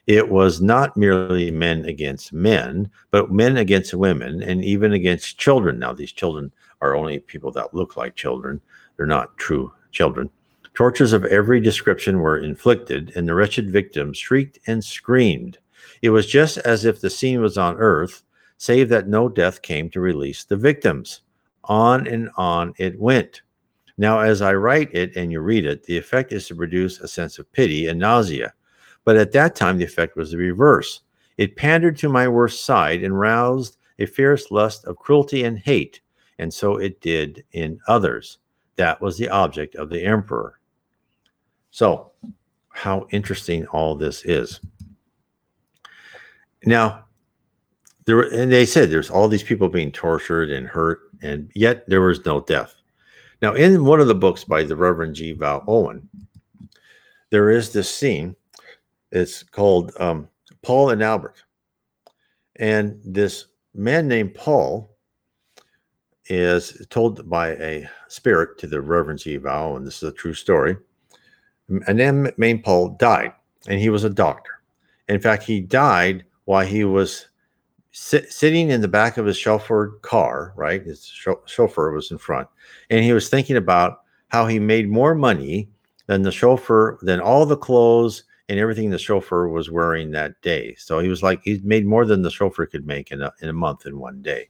It 0.08 0.30
was 0.30 0.62
not 0.62 0.96
merely 0.96 1.50
men 1.50 1.86
against 1.86 2.32
men, 2.32 2.92
but 3.10 3.32
men 3.32 3.58
against 3.58 3.94
women 3.94 4.44
and 4.44 4.64
even 4.64 4.94
against 4.94 5.40
children. 5.40 5.80
Now, 5.80 5.94
these 5.94 6.12
children 6.12 6.52
are 6.82 6.96
only 6.96 7.20
people 7.20 7.52
that 7.52 7.74
look 7.74 7.98
like 7.98 8.16
children, 8.16 8.62
they're 8.98 9.08
not 9.08 9.38
true 9.38 9.74
children. 9.92 10.30
Tortures 10.76 11.14
of 11.14 11.26
every 11.26 11.60
description 11.60 12.20
were 12.20 12.38
inflicted, 12.38 13.14
and 13.16 13.28
the 13.28 13.34
wretched 13.34 13.72
victims 13.72 14.18
shrieked 14.18 14.60
and 14.68 14.84
screamed. 14.84 15.58
It 16.02 16.10
was 16.10 16.28
just 16.28 16.58
as 16.60 16.86
if 16.86 17.02
the 17.02 17.10
scene 17.10 17.42
was 17.42 17.58
on 17.58 17.78
earth, 17.78 18.24
save 18.58 18.90
that 18.90 19.08
no 19.08 19.30
death 19.30 19.62
came 19.62 19.90
to 19.92 20.02
release 20.02 20.44
the 20.44 20.58
victims. 20.58 21.22
On 21.64 22.06
and 22.06 22.30
on 22.38 22.74
it 22.78 23.00
went. 23.00 23.42
Now, 23.98 24.20
as 24.20 24.42
I 24.42 24.54
write 24.54 24.94
it 24.94 25.16
and 25.16 25.32
you 25.32 25.40
read 25.40 25.66
it, 25.66 25.84
the 25.84 25.98
effect 25.98 26.34
is 26.34 26.48
to 26.48 26.56
produce 26.56 27.00
a 27.00 27.08
sense 27.08 27.40
of 27.40 27.52
pity 27.54 27.88
and 27.88 27.98
nausea. 27.98 28.54
But 29.06 29.16
at 29.16 29.32
that 29.32 29.56
time, 29.56 29.78
the 29.78 29.86
effect 29.86 30.18
was 30.18 30.32
the 30.32 30.38
reverse. 30.38 31.02
It 31.38 31.56
pandered 31.56 31.98
to 31.98 32.10
my 32.10 32.28
worst 32.28 32.66
side 32.66 33.04
and 33.04 33.18
roused 33.18 33.78
a 34.00 34.06
fierce 34.06 34.52
lust 34.52 34.86
of 34.86 34.98
cruelty 34.98 35.44
and 35.44 35.58
hate, 35.58 36.02
and 36.40 36.54
so 36.54 36.78
it 36.78 37.00
did 37.02 37.46
in 37.54 37.80
others. 37.88 38.40
That 38.76 39.00
was 39.00 39.18
the 39.18 39.30
object 39.30 39.76
of 39.76 39.90
the 39.90 40.04
emperor. 40.04 40.60
So, 41.72 42.12
how 42.70 43.08
interesting 43.12 43.66
all 43.68 43.96
this 43.96 44.26
is. 44.26 44.60
Now, 46.66 47.06
there 48.06 48.18
were, 48.18 48.30
and 48.34 48.52
they 48.52 48.66
said 48.66 48.90
there's 48.90 49.10
all 49.10 49.28
these 49.28 49.44
people 49.44 49.70
being 49.70 49.92
tortured 49.92 50.52
and 50.52 50.68
hurt, 50.68 51.02
and 51.22 51.52
yet 51.56 51.88
there 51.88 52.02
was 52.02 52.26
no 52.26 52.42
death. 52.42 52.76
Now, 53.42 53.54
in 53.54 53.86
one 53.86 54.00
of 54.00 54.08
the 54.08 54.16
books 54.16 54.44
by 54.44 54.64
the 54.64 54.76
Reverend 54.76 55.16
G. 55.16 55.32
Vale 55.34 55.64
Owen, 55.68 56.10
there 57.30 57.50
is 57.50 57.72
this 57.72 57.94
scene. 57.94 58.36
It's 59.16 59.42
called 59.42 59.92
um, 60.00 60.28
Paul 60.62 60.92
and 60.92 61.02
Albert. 61.02 61.44
And 62.58 63.00
this 63.04 63.48
man 63.74 64.08
named 64.08 64.36
Paul 64.36 64.96
is 66.26 66.86
told 66.90 67.28
by 67.30 67.50
a 67.52 67.90
spirit 68.08 68.58
to 68.60 68.68
the 68.68 68.82
Reverend 68.82 69.20
G. 69.20 69.38
Vale, 69.38 69.78
and 69.78 69.88
this 69.88 70.04
is 70.04 70.10
a 70.10 70.12
true 70.12 70.34
story 70.34 70.78
and 71.70 72.00
then 72.00 72.32
Main 72.38 72.62
Paul 72.62 72.90
died, 73.00 73.34
and 73.68 73.80
he 73.80 73.90
was 73.90 74.04
a 74.04 74.10
doctor. 74.10 74.62
In 75.08 75.20
fact, 75.20 75.44
he 75.44 75.62
died 75.62 76.26
while 76.46 76.66
he 76.66 76.84
was 76.84 77.28
sit, 77.92 78.32
sitting 78.32 78.70
in 78.70 78.82
the 78.82 78.88
back 78.88 79.18
of 79.18 79.26
his 79.26 79.38
chauffeured 79.38 80.02
car, 80.02 80.54
right? 80.56 80.84
His 80.84 81.06
chauffeur 81.46 81.92
was 81.92 82.12
in 82.12 82.18
front, 82.18 82.48
and 82.90 83.04
he 83.04 83.14
was 83.14 83.30
thinking 83.30 83.58
about 83.58 84.02
how 84.30 84.48
he 84.48 84.60
made 84.60 84.90
more 84.90 85.16
money 85.16 85.70
than 86.08 86.22
the 86.22 86.32
chauffeur, 86.32 87.00
than 87.02 87.20
all 87.20 87.46
the 87.46 87.58
clothes 87.58 88.24
and 88.48 88.60
everything 88.60 88.90
the 88.90 89.00
chauffeur 89.00 89.48
was 89.48 89.72
wearing 89.72 90.12
that 90.12 90.40
day. 90.42 90.76
So 90.76 91.00
he 91.00 91.10
was 91.10 91.24
like, 91.24 91.42
he 91.44 91.60
made 91.64 91.86
more 91.86 92.06
than 92.06 92.22
the 92.22 92.30
chauffeur 92.30 92.66
could 92.66 92.86
make 92.86 93.12
in 93.12 93.22
a, 93.22 93.34
in 93.42 93.50
a 93.50 93.54
month 93.54 93.86
in 93.86 94.00
one 94.00 94.22
day. 94.22 94.50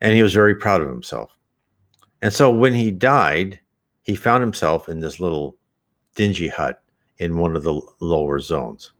And 0.00 0.14
he 0.14 0.22
was 0.22 0.32
very 0.32 0.54
proud 0.54 0.80
of 0.80 0.88
himself. 0.88 1.36
And 2.22 2.32
so 2.32 2.50
when 2.50 2.74
he 2.74 2.90
died, 2.90 3.60
he 4.02 4.14
found 4.14 4.42
himself 4.42 4.88
in 4.88 5.00
this 5.00 5.20
little 5.20 5.56
dingy 6.14 6.48
hut 6.48 6.82
in 7.18 7.38
one 7.38 7.56
of 7.56 7.62
the 7.62 7.80
lower 8.00 8.40
zones. 8.40 8.92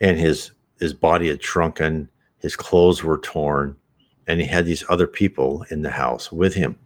And 0.00 0.18
his 0.18 0.52
his 0.80 0.94
body 0.94 1.28
had 1.28 1.42
shrunken, 1.42 2.08
his 2.38 2.56
clothes 2.56 3.04
were 3.04 3.18
torn, 3.18 3.76
and 4.26 4.40
he 4.40 4.46
had 4.46 4.64
these 4.64 4.84
other 4.88 5.06
people 5.06 5.64
in 5.70 5.82
the 5.82 5.90
house 5.90 6.32
with 6.32 6.54
him. 6.54 6.78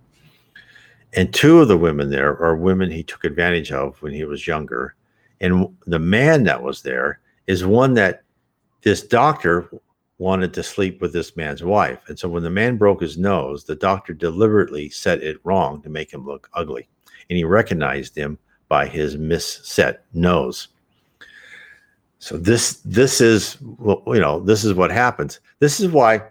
And 1.13 1.33
two 1.33 1.61
of 1.61 1.69
the 1.69 1.79
women 1.79 2.11
there 2.11 2.37
are 2.43 2.57
women 2.57 2.91
he 2.91 3.05
took 3.05 3.25
advantage 3.25 3.71
of 3.71 4.03
when 4.03 4.13
he 4.13 4.25
was 4.25 4.49
younger. 4.49 4.97
And 5.41 5.69
the 5.87 5.99
man 5.99 6.45
that 6.45 6.63
was 6.63 6.83
there 6.83 7.21
is 7.47 7.65
one 7.65 7.95
that 7.95 8.23
this 8.83 9.03
doctor 9.03 9.71
wanted 10.19 10.55
to 10.55 10.63
sleep 10.63 11.01
with 11.01 11.13
this 11.13 11.37
man's 11.37 11.63
wife. 11.63 11.99
And 12.09 12.19
so 12.19 12.29
when 12.29 12.43
the 12.43 12.51
man 12.51 12.77
broke 12.77 13.01
his 13.01 13.19
nose, 13.19 13.65
the 13.65 13.75
doctor 13.75 14.15
deliberately 14.15 14.89
set 14.89 15.23
it 15.23 15.39
wrong 15.45 15.83
to 15.83 15.89
make 15.89 16.13
him 16.13 16.25
look 16.25 16.49
ugly. 16.55 16.89
And 17.29 17.37
he 17.37 17.45
recognized 17.45 18.17
him 18.17 18.39
by 18.69 18.87
his 18.87 19.17
misset 19.17 19.99
nose. 20.13 20.69
So 22.19 22.39
this 22.39 22.81
this 22.85 23.21
is 23.21 23.59
you 23.61 24.21
know 24.21 24.41
this 24.41 24.65
is 24.65 24.73
what 24.73 24.91
happens. 24.91 25.41
This 25.59 25.79
is 25.79 25.89
why 25.89 26.23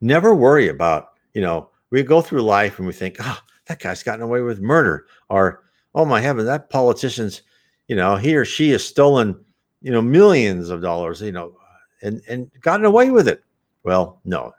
never 0.00 0.34
worry 0.34 0.68
about 0.68 1.10
you 1.34 1.42
know 1.42 1.68
we 1.90 2.02
go 2.02 2.22
through 2.22 2.42
life 2.42 2.78
and 2.78 2.86
we 2.86 2.94
think 2.94 3.16
oh 3.20 3.38
that 3.66 3.80
guy's 3.80 4.02
gotten 4.02 4.22
away 4.22 4.40
with 4.40 4.60
murder 4.60 5.06
or 5.28 5.64
oh 5.94 6.04
my 6.04 6.20
heaven 6.20 6.46
that 6.46 6.70
politician's 6.70 7.42
you 7.88 7.96
know 7.96 8.16
he 8.16 8.36
or 8.36 8.44
she 8.44 8.70
has 8.70 8.84
stolen 8.84 9.38
you 9.82 9.90
know 9.90 10.02
millions 10.02 10.70
of 10.70 10.80
dollars 10.82 11.20
you 11.20 11.32
know 11.32 11.54
and 12.02 12.22
and 12.28 12.50
gotten 12.60 12.86
away 12.86 13.10
with 13.10 13.28
it. 13.28 13.42
Well, 13.82 14.20
no, 14.24 14.52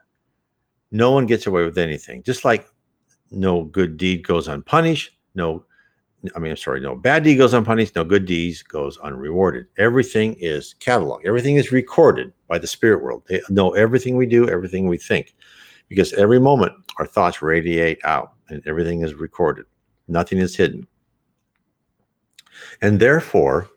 no 0.92 1.12
one 1.12 1.26
gets 1.26 1.48
away 1.48 1.64
with 1.64 1.78
anything. 1.78 2.24
Just 2.24 2.46
like 2.46 2.68
no 3.30 3.64
good 3.64 3.98
deed 3.98 4.26
goes 4.26 4.48
unpunished, 4.48 5.12
no 5.36 5.66
I 6.36 6.40
mean, 6.40 6.52
I'm 6.52 6.58
sorry, 6.58 6.80
no 6.82 6.96
bad 6.96 7.24
deed 7.24 7.38
goes 7.38 7.56
unpunished, 7.56 7.96
no 7.96 8.04
good 8.04 8.26
deeds 8.26 8.62
goes 8.62 8.98
unrewarded. 9.00 9.66
Everything 9.80 10.36
is 10.36 10.76
cataloged, 10.80 11.26
everything 11.26 11.56
is 11.56 11.72
recorded 11.72 12.32
by 12.48 12.60
the 12.60 12.68
spirit 12.68 13.04
world. 13.04 13.24
They 13.28 13.42
know 13.50 13.72
everything 13.72 14.18
we 14.18 14.28
do, 14.28 14.48
everything 14.48 14.88
we 14.88 14.98
think, 14.98 15.34
because 15.88 16.14
every 16.14 16.40
moment 16.40 16.74
our 17.00 17.08
thoughts 17.08 17.42
radiate 17.42 18.04
out 18.06 18.34
and 18.50 18.62
everything 18.68 19.02
is 19.02 19.16
recorded, 19.16 19.66
nothing 20.08 20.38
is 20.38 20.56
hidden. 20.56 20.88
And 22.82 23.00
therefore, 23.00 23.70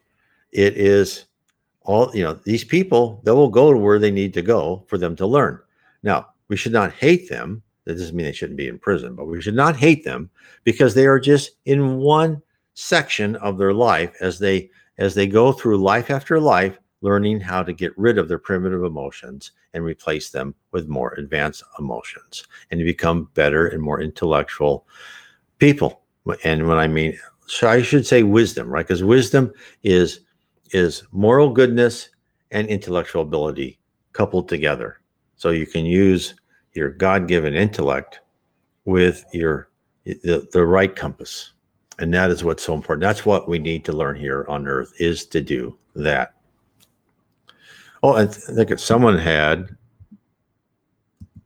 it 0.52 0.76
is 0.76 1.26
all, 1.82 2.14
you 2.14 2.22
know, 2.22 2.34
these 2.44 2.64
people, 2.64 3.20
they 3.24 3.32
will 3.32 3.50
go 3.50 3.72
to 3.72 3.78
where 3.78 3.98
they 3.98 4.10
need 4.10 4.34
to 4.34 4.42
go 4.42 4.84
for 4.88 4.98
them 4.98 5.16
to 5.16 5.26
learn. 5.26 5.60
Now, 6.02 6.28
we 6.48 6.56
should 6.56 6.72
not 6.72 6.92
hate 6.92 7.28
them 7.28 7.62
that 7.84 7.98
doesn't 7.98 8.16
mean 8.16 8.26
they 8.26 8.32
shouldn't 8.32 8.56
be 8.56 8.68
in 8.68 8.78
prison, 8.78 9.14
but 9.14 9.26
we 9.26 9.40
should 9.40 9.54
not 9.54 9.76
hate 9.76 10.04
them 10.04 10.30
because 10.64 10.94
they 10.94 11.06
are 11.06 11.20
just 11.20 11.52
in 11.66 11.98
one 11.98 12.40
section 12.74 13.36
of 13.36 13.58
their 13.58 13.72
life 13.72 14.14
as 14.20 14.38
they 14.38 14.70
as 14.98 15.14
they 15.14 15.26
go 15.26 15.52
through 15.52 15.76
life 15.76 16.10
after 16.10 16.40
life 16.40 16.78
learning 17.02 17.38
how 17.38 17.62
to 17.62 17.72
get 17.72 17.96
rid 17.98 18.18
of 18.18 18.28
their 18.28 18.38
primitive 18.38 18.82
emotions 18.82 19.52
and 19.74 19.84
replace 19.84 20.30
them 20.30 20.54
with 20.72 20.88
more 20.88 21.12
advanced 21.14 21.62
emotions 21.78 22.44
and 22.70 22.78
to 22.78 22.84
become 22.84 23.28
better 23.34 23.68
and 23.68 23.80
more 23.80 24.00
intellectual 24.00 24.86
people 25.58 26.02
and 26.42 26.66
when 26.66 26.78
i 26.78 26.88
mean 26.88 27.16
so 27.46 27.68
i 27.68 27.82
should 27.82 28.06
say 28.06 28.22
wisdom 28.22 28.68
right? 28.68 28.86
Because 28.86 29.04
wisdom 29.04 29.52
is 29.82 30.20
is 30.70 31.04
moral 31.12 31.50
goodness 31.50 32.08
and 32.50 32.66
intellectual 32.68 33.22
ability 33.22 33.78
coupled 34.12 34.48
together. 34.48 35.00
So 35.36 35.50
you 35.50 35.66
can 35.66 35.84
use 35.84 36.34
your 36.72 36.90
god-given 36.90 37.54
intellect 37.54 38.20
with 38.84 39.24
your 39.32 39.70
the, 40.04 40.48
the 40.52 40.64
right 40.64 40.94
compass. 40.94 41.52
And 41.98 42.12
that 42.12 42.30
is 42.30 42.42
what's 42.42 42.64
so 42.64 42.74
important. 42.74 43.02
That's 43.02 43.24
what 43.24 43.48
we 43.48 43.58
need 43.58 43.84
to 43.84 43.92
learn 43.92 44.16
here 44.16 44.44
on 44.48 44.66
earth 44.66 44.92
is 44.98 45.26
to 45.26 45.40
do 45.40 45.78
that. 45.94 46.34
Oh 48.02 48.14
i 48.14 48.26
think 48.26 48.70
if 48.70 48.80
someone 48.80 49.18
had 49.18 49.76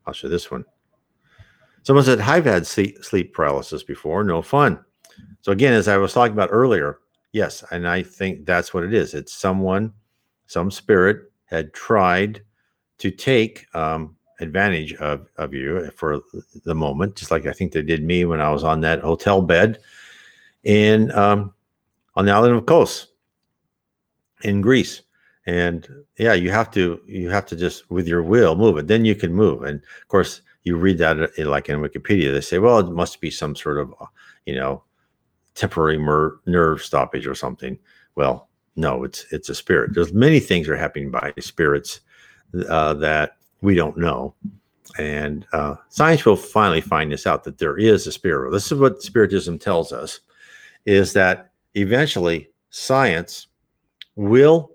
i'll 0.06 0.14
show 0.14 0.28
this 0.28 0.50
one. 0.50 0.64
Someone 1.82 2.04
said 2.04 2.20
i've 2.20 2.44
had 2.44 2.66
sleep, 2.66 3.04
sleep 3.04 3.34
paralysis 3.34 3.82
before. 3.82 4.24
No 4.24 4.42
fun 4.42 4.84
so 5.40 5.52
again 5.52 5.72
as 5.72 5.88
i 5.88 5.96
was 5.96 6.12
talking 6.12 6.32
about 6.32 6.50
earlier 6.52 6.98
yes 7.32 7.64
and 7.70 7.86
i 7.86 8.02
think 8.02 8.44
that's 8.46 8.72
what 8.72 8.84
it 8.84 8.94
is 8.94 9.14
it's 9.14 9.32
someone 9.32 9.92
some 10.46 10.70
spirit 10.70 11.30
had 11.44 11.72
tried 11.72 12.42
to 12.98 13.10
take 13.10 13.66
um, 13.74 14.16
advantage 14.40 14.94
of 14.94 15.28
of 15.36 15.54
you 15.54 15.90
for 15.96 16.20
the 16.64 16.74
moment, 16.74 17.16
just 17.16 17.30
like 17.30 17.46
I 17.46 17.52
think 17.52 17.72
they 17.72 17.82
did 17.82 18.04
me 18.04 18.24
when 18.24 18.40
I 18.40 18.50
was 18.50 18.64
on 18.64 18.80
that 18.82 19.00
hotel 19.00 19.42
bed 19.42 19.78
in 20.64 21.10
um, 21.12 21.54
on 22.14 22.26
the 22.26 22.32
island 22.32 22.56
of 22.56 22.66
Kos 22.66 23.08
in 24.42 24.60
Greece. 24.60 25.02
And 25.46 25.88
yeah, 26.18 26.34
you 26.34 26.50
have 26.50 26.70
to 26.72 27.00
you 27.06 27.30
have 27.30 27.46
to 27.46 27.56
just 27.56 27.90
with 27.90 28.06
your 28.06 28.22
will 28.22 28.54
move 28.54 28.76
it. 28.78 28.86
Then 28.86 29.04
you 29.04 29.14
can 29.14 29.34
move. 29.34 29.62
And 29.62 29.80
of 29.80 30.08
course, 30.08 30.42
you 30.64 30.76
read 30.76 30.98
that 30.98 31.18
uh, 31.18 31.48
like 31.48 31.68
in 31.68 31.80
Wikipedia, 31.80 32.32
they 32.32 32.40
say, 32.40 32.58
well, 32.58 32.78
it 32.78 32.90
must 32.90 33.20
be 33.20 33.30
some 33.30 33.56
sort 33.56 33.78
of 33.78 33.94
uh, 34.00 34.06
you 34.44 34.54
know 34.54 34.82
temporary 35.58 35.98
mer- 35.98 36.38
nerve 36.46 36.82
stoppage 36.82 37.26
or 37.26 37.34
something. 37.34 37.78
Well, 38.14 38.48
no, 38.76 39.02
it's 39.02 39.26
it's 39.32 39.48
a 39.48 39.54
spirit. 39.54 39.92
There's 39.92 40.12
many 40.12 40.40
things 40.40 40.68
are 40.68 40.76
happening 40.76 41.10
by 41.10 41.32
spirits 41.40 42.00
uh, 42.68 42.94
that 42.94 43.36
we 43.60 43.74
don't 43.74 43.98
know. 43.98 44.34
And 44.98 45.46
uh, 45.52 45.74
science 45.88 46.24
will 46.24 46.36
finally 46.36 46.80
find 46.80 47.12
this 47.12 47.26
out 47.26 47.44
that 47.44 47.58
there 47.58 47.76
is 47.76 48.06
a 48.06 48.12
spirit. 48.12 48.52
This 48.52 48.70
is 48.72 48.78
what 48.78 49.02
Spiritism 49.02 49.58
tells 49.58 49.92
us: 49.92 50.20
is 50.86 51.12
that 51.12 51.50
eventually 51.74 52.48
science 52.70 53.48
will 54.14 54.70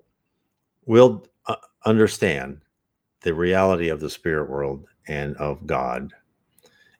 will 0.86 1.26
uh, 1.48 1.56
understand 1.86 2.60
the 3.22 3.34
reality 3.34 3.88
of 3.88 4.02
the 4.02 4.10
spirit 4.10 4.50
world 4.50 4.86
and 5.08 5.36
of 5.38 5.66
God, 5.66 6.12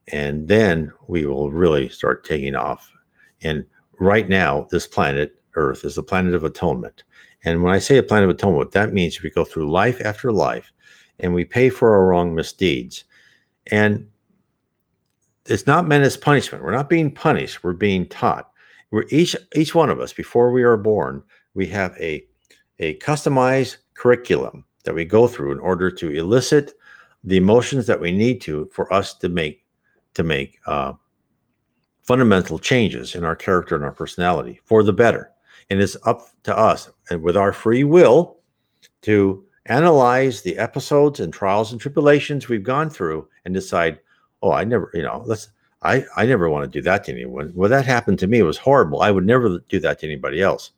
and 0.08 0.48
then 0.48 0.92
we 1.08 1.26
will 1.26 1.52
really 1.52 1.90
start 1.90 2.26
taking 2.26 2.56
off 2.56 2.90
And 3.44 3.66
right 4.06 4.28
now, 4.28 4.68
this 4.72 4.88
planet, 4.88 5.42
Earth, 5.56 5.86
is 5.86 5.96
the 5.96 6.04
planet 6.04 6.34
of 6.34 6.44
atonement. 6.44 7.04
And 7.44 7.62
when 7.62 7.74
I 7.74 7.80
say 7.80 7.98
a 7.98 8.04
planet 8.04 8.30
of 8.30 8.36
atonement, 8.36 8.72
that 8.72 8.94
means 8.94 9.22
we 9.22 9.30
go 9.30 9.44
through 9.44 9.72
life 9.72 10.02
after 10.04 10.32
life 10.32 10.72
and 11.20 11.34
we 11.34 11.46
pay 11.46 11.70
for 11.70 11.94
our 11.94 12.06
wrong 12.06 12.34
misdeeds. 12.34 13.04
And 13.68 14.08
it's 15.46 15.68
not 15.68 15.88
meant 15.88 16.06
as 16.06 16.18
punishment. 16.18 16.64
We're 16.64 16.72
not 16.72 16.90
being 16.90 17.12
punished, 17.12 17.64
we're 17.64 17.74
being 17.74 18.08
taught. 18.08 18.50
We're 18.92 19.06
each 19.10 19.36
each 19.56 19.74
one 19.76 19.90
of 19.90 20.00
us, 20.00 20.14
before 20.14 20.52
we 20.52 20.64
are 20.64 20.78
born, 20.78 21.24
we 21.56 21.66
have 21.68 21.96
a, 22.00 22.26
a 22.80 22.98
customized 23.00 23.78
curriculum 23.96 24.66
that 24.84 24.94
we 24.94 25.06
go 25.06 25.28
through 25.28 25.52
in 25.52 25.60
order 25.60 25.90
to 25.90 26.12
elicit 26.12 26.74
the 27.24 27.38
emotions 27.38 27.88
that 27.88 28.00
we 28.00 28.12
need 28.12 28.42
to 28.42 28.70
for 28.72 28.92
us 28.94 29.14
to 29.16 29.30
make 29.30 29.64
to 30.14 30.24
make 30.24 30.60
uh, 30.68 30.94
fundamental 32.04 32.60
changes 32.60 33.16
in 33.16 33.24
our 33.24 33.36
character 33.36 33.76
and 33.76 33.84
our 33.84 33.92
personality 33.92 34.62
for 34.66 34.84
the 34.84 34.94
better. 34.94 35.32
And 35.70 35.82
it's 35.82 35.98
up 36.06 36.28
to 36.44 36.58
us 36.58 36.90
and 37.10 37.24
with 37.24 37.38
our 37.38 37.54
free 37.54 37.84
will 37.84 38.38
to 39.04 39.44
analyze 39.66 40.42
the 40.42 40.58
episodes 40.58 41.20
and 41.20 41.34
trials 41.34 41.72
and 41.72 41.80
tribulations 41.80 42.48
we've 42.48 42.64
gone 42.64 42.90
through 42.90 43.28
and 43.46 43.54
decide, 43.54 44.00
oh, 44.42 44.52
I 44.52 44.66
never, 44.66 44.92
you 44.94 45.04
know, 45.04 45.24
let's 45.26 45.50
I, 45.84 46.06
I 46.16 46.26
never 46.26 46.50
want 46.50 46.64
to 46.64 46.80
do 46.80 46.82
that 46.84 47.04
to 47.06 47.12
anyone. 47.12 47.52
Well, 47.56 47.70
that 47.70 47.86
happened 47.86 48.20
to 48.20 48.28
me. 48.28 48.40
It 48.40 48.44
was 48.44 48.58
horrible. 48.58 49.02
I 49.02 49.12
would 49.12 49.26
never 49.26 49.60
do 49.68 49.80
that 49.82 50.00
to 50.00 50.06
anybody 50.06 50.42
else. 50.42 50.72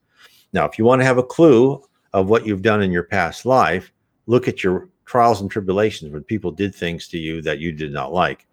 Now, 0.51 0.65
if 0.65 0.79
you 0.79 0.85
want 0.85 1.01
to 1.01 1.05
have 1.05 1.17
a 1.17 1.23
clue 1.23 1.83
of 2.13 2.29
what 2.29 2.45
you've 2.45 2.63
done 2.63 2.81
in 2.81 2.91
your 2.91 3.03
past 3.03 3.45
life, 3.45 3.91
look 4.25 4.47
at 4.47 4.63
your 4.63 4.89
trials 5.05 5.41
and 5.41 5.51
tribulations 5.51 6.11
when 6.11 6.23
people 6.23 6.49
did 6.49 6.73
things 6.73 7.07
to 7.09 7.19
you 7.19 7.41
that 7.43 7.59
you 7.59 7.71
did 7.71 7.91
not 7.91 8.13
like. 8.13 8.47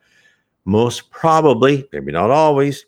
Most 0.64 1.10
probably, 1.10 1.88
maybe 1.92 2.12
not 2.12 2.30
always, 2.30 2.86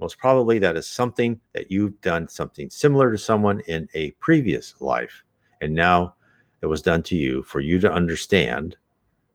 most 0.00 0.18
probably 0.18 0.58
that 0.60 0.76
is 0.76 0.86
something 0.86 1.40
that 1.52 1.70
you've 1.70 2.00
done 2.00 2.28
something 2.28 2.70
similar 2.70 3.10
to 3.10 3.18
someone 3.18 3.60
in 3.66 3.88
a 3.94 4.12
previous 4.12 4.80
life. 4.80 5.24
And 5.60 5.74
now 5.74 6.14
it 6.62 6.66
was 6.66 6.82
done 6.82 7.02
to 7.04 7.16
you 7.16 7.42
for 7.42 7.60
you 7.60 7.80
to 7.80 7.92
understand 7.92 8.76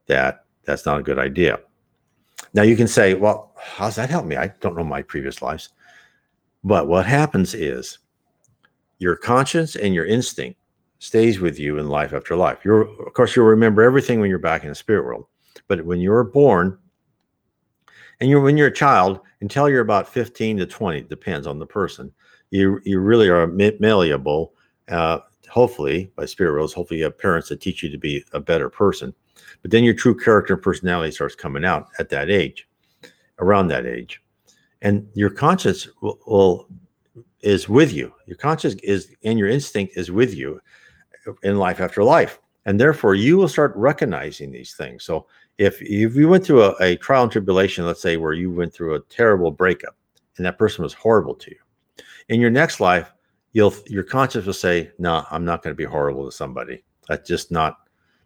that 0.08 0.46
that's 0.64 0.86
not 0.86 1.00
a 1.00 1.04
good 1.04 1.20
idea. 1.20 1.60
Now 2.54 2.62
you 2.64 2.78
can 2.78 2.88
say, 2.88 3.14
well, 3.14 3.52
how's 3.58 3.96
that 3.96 4.10
help 4.10 4.26
me? 4.26 4.38
I 4.38 4.48
don't 4.62 4.78
know 4.78 4.84
my 4.84 5.02
previous 5.02 5.42
lives. 5.42 5.70
But 6.64 6.88
what 6.88 7.06
happens 7.06 7.54
is 7.54 7.98
your 9.00 9.18
conscience 9.18 9.76
and 9.76 9.94
your 9.94 10.06
instinct 10.06 10.60
stays 11.00 11.42
with 11.42 11.60
you 11.60 11.78
in 11.80 11.90
life 11.90 12.14
after 12.14 12.38
life. 12.38 12.60
You're, 12.64 12.84
of 13.06 13.14
course, 13.14 13.36
you'll 13.36 13.46
remember 13.46 13.82
everything 13.82 14.22
when 14.22 14.30
you're 14.30 14.40
back 14.40 14.64
in 14.64 14.70
the 14.70 14.76
spirit 14.76 15.04
world. 15.04 15.26
But 15.68 15.86
when 15.86 16.00
you're 16.00 16.24
born, 16.24 16.78
and 18.24 18.30
you're 18.30 18.40
when 18.40 18.56
you're 18.56 18.68
a 18.68 18.74
child 18.74 19.20
until 19.42 19.70
you're 19.70 19.82
about 19.82 20.08
15 20.08 20.56
to 20.56 20.66
20, 20.66 21.02
depends 21.02 21.46
on 21.46 21.60
the 21.60 21.66
person. 21.66 22.10
You 22.52 22.80
you 22.86 23.02
really 23.02 23.28
are 23.28 23.48
malleable. 23.48 24.54
Uh, 24.88 25.20
hopefully, 25.50 26.10
by 26.16 26.26
spirit 26.26 26.54
worlds, 26.54 26.72
hopefully 26.72 27.00
you 27.00 27.04
have 27.04 27.18
parents 27.18 27.50
that 27.50 27.60
teach 27.60 27.84
you 27.84 27.90
to 27.90 27.98
be 27.98 28.24
a 28.32 28.40
better 28.40 28.70
person. 28.70 29.14
But 29.62 29.72
then 29.72 29.84
your 29.84 29.94
true 29.94 30.18
character 30.18 30.54
and 30.54 30.64
personality 30.64 31.12
starts 31.12 31.36
coming 31.36 31.66
out 31.66 31.90
at 32.00 32.08
that 32.12 32.30
age, 32.30 32.66
around 33.40 33.68
that 33.68 33.86
age, 33.86 34.24
and 34.82 35.06
your 35.16 35.30
conscience 35.30 35.90
will, 36.00 36.18
will 36.26 36.68
is 37.42 37.68
with 37.68 37.92
you. 37.92 38.14
Your 38.26 38.38
conscience 38.38 38.76
is 38.84 39.14
and 39.26 39.38
your 39.38 39.50
instinct 39.50 39.98
is 39.98 40.12
with 40.12 40.34
you 40.34 40.62
in 41.44 41.58
life 41.58 41.82
after 41.82 42.02
life. 42.06 42.40
And 42.66 42.80
therefore, 42.80 43.16
you 43.16 43.36
will 43.36 43.50
start 43.50 43.74
recognizing 43.76 44.50
these 44.50 44.76
things. 44.76 45.04
So, 45.04 45.28
if, 45.58 45.82
if 45.82 46.16
you 46.16 46.28
went 46.28 46.46
through 46.46 46.64
a, 46.64 46.76
a 46.80 46.96
trial 46.98 47.24
and 47.24 47.32
tribulation, 47.32 47.86
let's 47.86 48.02
say 48.02 48.18
where 48.18 48.34
you 48.34 48.52
went 48.52 48.74
through 48.74 48.96
a 48.96 49.02
terrible 49.02 49.52
breakup 49.52 49.96
and 50.38 50.46
that 50.46 50.58
person 50.58 50.84
was 50.84 50.94
horrible 50.94 51.36
to 51.36 51.52
you, 51.52 52.06
in 52.30 52.42
your 52.42 52.50
next 52.50 52.80
life, 52.80 53.12
you'll 53.52 53.74
your 53.88 54.04
conscience 54.04 54.46
will 54.46 54.54
say, 54.54 54.92
"No, 54.98 55.26
I'm 55.32 55.46
not 55.46 55.64
going 55.64 55.72
to 55.72 55.78
be 55.78 55.84
horrible 55.84 56.26
to 56.26 56.32
somebody. 56.32 56.84
That's 57.08 57.28
just 57.28 57.52
not 57.52 57.78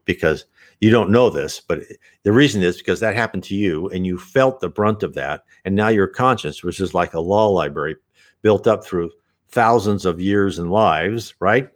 because 0.06 0.46
you 0.80 0.90
don't 0.90 1.10
know 1.10 1.30
this, 1.30 1.60
but 1.60 1.82
the 2.24 2.32
reason 2.32 2.64
is 2.64 2.78
because 2.78 3.00
that 3.02 3.16
happened 3.16 3.44
to 3.46 3.56
you 3.56 3.90
and 3.90 4.06
you 4.06 4.18
felt 4.18 4.60
the 4.60 4.70
brunt 4.70 5.04
of 5.04 5.14
that, 5.16 5.44
and 5.66 5.76
now 5.76 5.90
your 5.90 6.08
conscience, 6.08 6.64
which 6.64 6.80
is 6.80 6.94
like 6.94 7.14
a 7.14 7.20
law 7.20 7.48
library 7.50 7.98
built 8.42 8.68
up 8.68 8.86
through 8.86 9.12
thousands 9.50 10.06
of 10.06 10.22
years 10.22 10.60
and 10.60 10.72
lives, 10.72 11.34
right, 11.40 11.70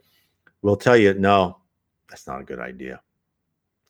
will 0.62 0.78
tell 0.78 0.98
you, 0.98 1.14
"No, 1.14 1.58
that's 2.10 2.28
not 2.28 2.42
a 2.42 2.46
good 2.46 2.60
idea." 2.60 3.02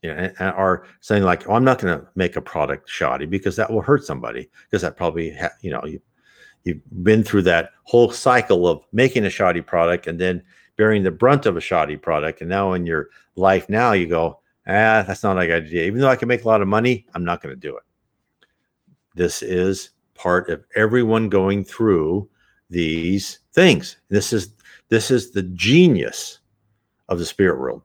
You 0.02 0.14
know, 0.14 0.32
are 0.40 0.86
saying 1.00 1.24
like, 1.24 1.48
"Oh, 1.48 1.54
I'm 1.54 1.64
not 1.64 1.80
going 1.80 2.00
to 2.00 2.08
make 2.16 2.36
a 2.36 2.42
product 2.42 2.90
shoddy 2.90 3.26
because 3.26 3.56
that 3.56 3.72
will 3.72 3.82
hurt 3.82 4.04
somebody," 4.04 4.50
because 4.66 4.82
that 4.82 4.98
probably, 4.98 5.36
ha- 5.36 5.50
you 5.62 5.72
know, 5.72 5.84
you 5.86 6.02
you've 6.64 6.82
been 7.04 7.24
through 7.24 7.44
that 7.44 7.72
whole 7.84 8.12
cycle 8.12 8.68
of 8.68 8.84
making 8.92 9.26
a 9.26 9.30
shoddy 9.30 9.62
product 9.62 10.08
and 10.08 10.20
then 10.20 10.44
bearing 10.76 11.04
the 11.04 11.12
brunt 11.12 11.46
of 11.46 11.58
a 11.58 11.62
shoddy 11.62 11.98
product. 11.98 12.42
And 12.42 12.50
now 12.50 12.74
in 12.74 12.86
your 12.86 13.10
life 13.36 13.70
now, 13.70 13.94
you 13.94 14.08
go, 14.08 14.40
ah, 14.68 15.04
that's 15.06 15.24
not 15.24 15.40
a 15.40 15.46
good 15.46 15.66
idea. 15.66 15.86
Even 15.86 16.02
though 16.02 16.10
I 16.10 16.16
can 16.16 16.28
make 16.28 16.44
a 16.44 16.48
lot 16.48 16.62
of 16.62 16.68
money, 16.68 17.06
I'm 17.14 17.24
not 17.24 17.42
going 17.42 17.54
to 17.54 17.60
do 17.60 17.76
it. 17.78 17.84
This 19.16 19.42
is 19.42 19.92
part 20.16 20.50
of 20.50 20.64
everyone 20.76 21.30
going 21.30 21.64
through 21.64 22.30
these 22.70 23.40
things. 23.54 23.98
This 24.10 24.34
is 24.34 24.54
this 24.90 25.12
is 25.12 25.32
the 25.32 25.44
genius 25.44 26.40
of 27.10 27.20
the 27.20 27.26
spirit 27.26 27.60
world. 27.60 27.82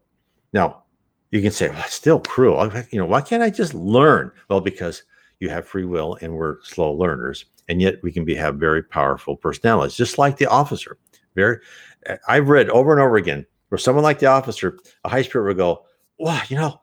Now, 0.53 0.85
you 1.37 1.43
can 1.43 1.53
say, 1.53 1.69
well, 1.69 1.83
it's 1.85 1.95
still 1.95 2.21
cruel. 2.21 2.73
You 2.91 2.99
know, 2.99 3.07
why 3.07 3.21
can't 3.21 3.43
I 3.43 3.51
just 3.51 3.75
learn? 3.75 4.33
Well, 4.49 4.61
because 4.61 5.03
you 5.39 5.49
have 5.51 5.69
free 5.69 5.85
will 5.85 6.17
and 6.21 6.35
we're 6.35 6.63
slow 6.63 6.93
learners 6.93 7.45
and 7.69 7.83
yet 7.83 8.03
we 8.03 8.13
can 8.13 8.25
be 8.25 8.35
have 8.35 8.57
very 8.57 8.83
powerful 8.83 9.37
personalities, 9.37 9.97
just 9.97 10.19
like 10.19 10.39
the 10.39 10.47
officer. 10.47 10.99
Very, 11.35 11.59
I've 12.29 12.49
read 12.49 12.71
over 12.71 12.93
and 12.93 13.01
over 13.01 13.17
again 13.17 13.45
where 13.69 13.79
someone 13.79 14.05
like 14.05 14.19
the 14.19 14.27
officer, 14.27 14.79
a 15.05 15.09
high 15.09 15.23
spirit, 15.23 15.47
would 15.47 15.57
go, 15.57 15.85
"Wow, 16.19 16.41
you 16.49 16.57
know, 16.57 16.81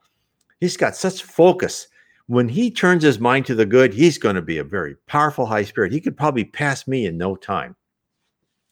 he's 0.60 0.78
got 0.78 0.96
such 0.96 1.24
focus. 1.24 1.88
When 2.28 2.48
he 2.48 2.70
turns 2.70 3.04
his 3.04 3.20
mind 3.20 3.46
to 3.48 3.56
the 3.56 3.66
good, 3.66 3.94
he's 3.94 4.18
going 4.18 4.36
to 4.36 4.42
be 4.42 4.58
a 4.58 4.64
very 4.64 4.96
powerful 5.08 5.46
high 5.46 5.64
spirit. 5.64 5.92
He 5.92 6.02
could 6.02 6.18
probably 6.18 6.46
pass 6.46 6.88
me 6.88 7.06
in 7.06 7.18
no 7.18 7.36
time." 7.36 7.76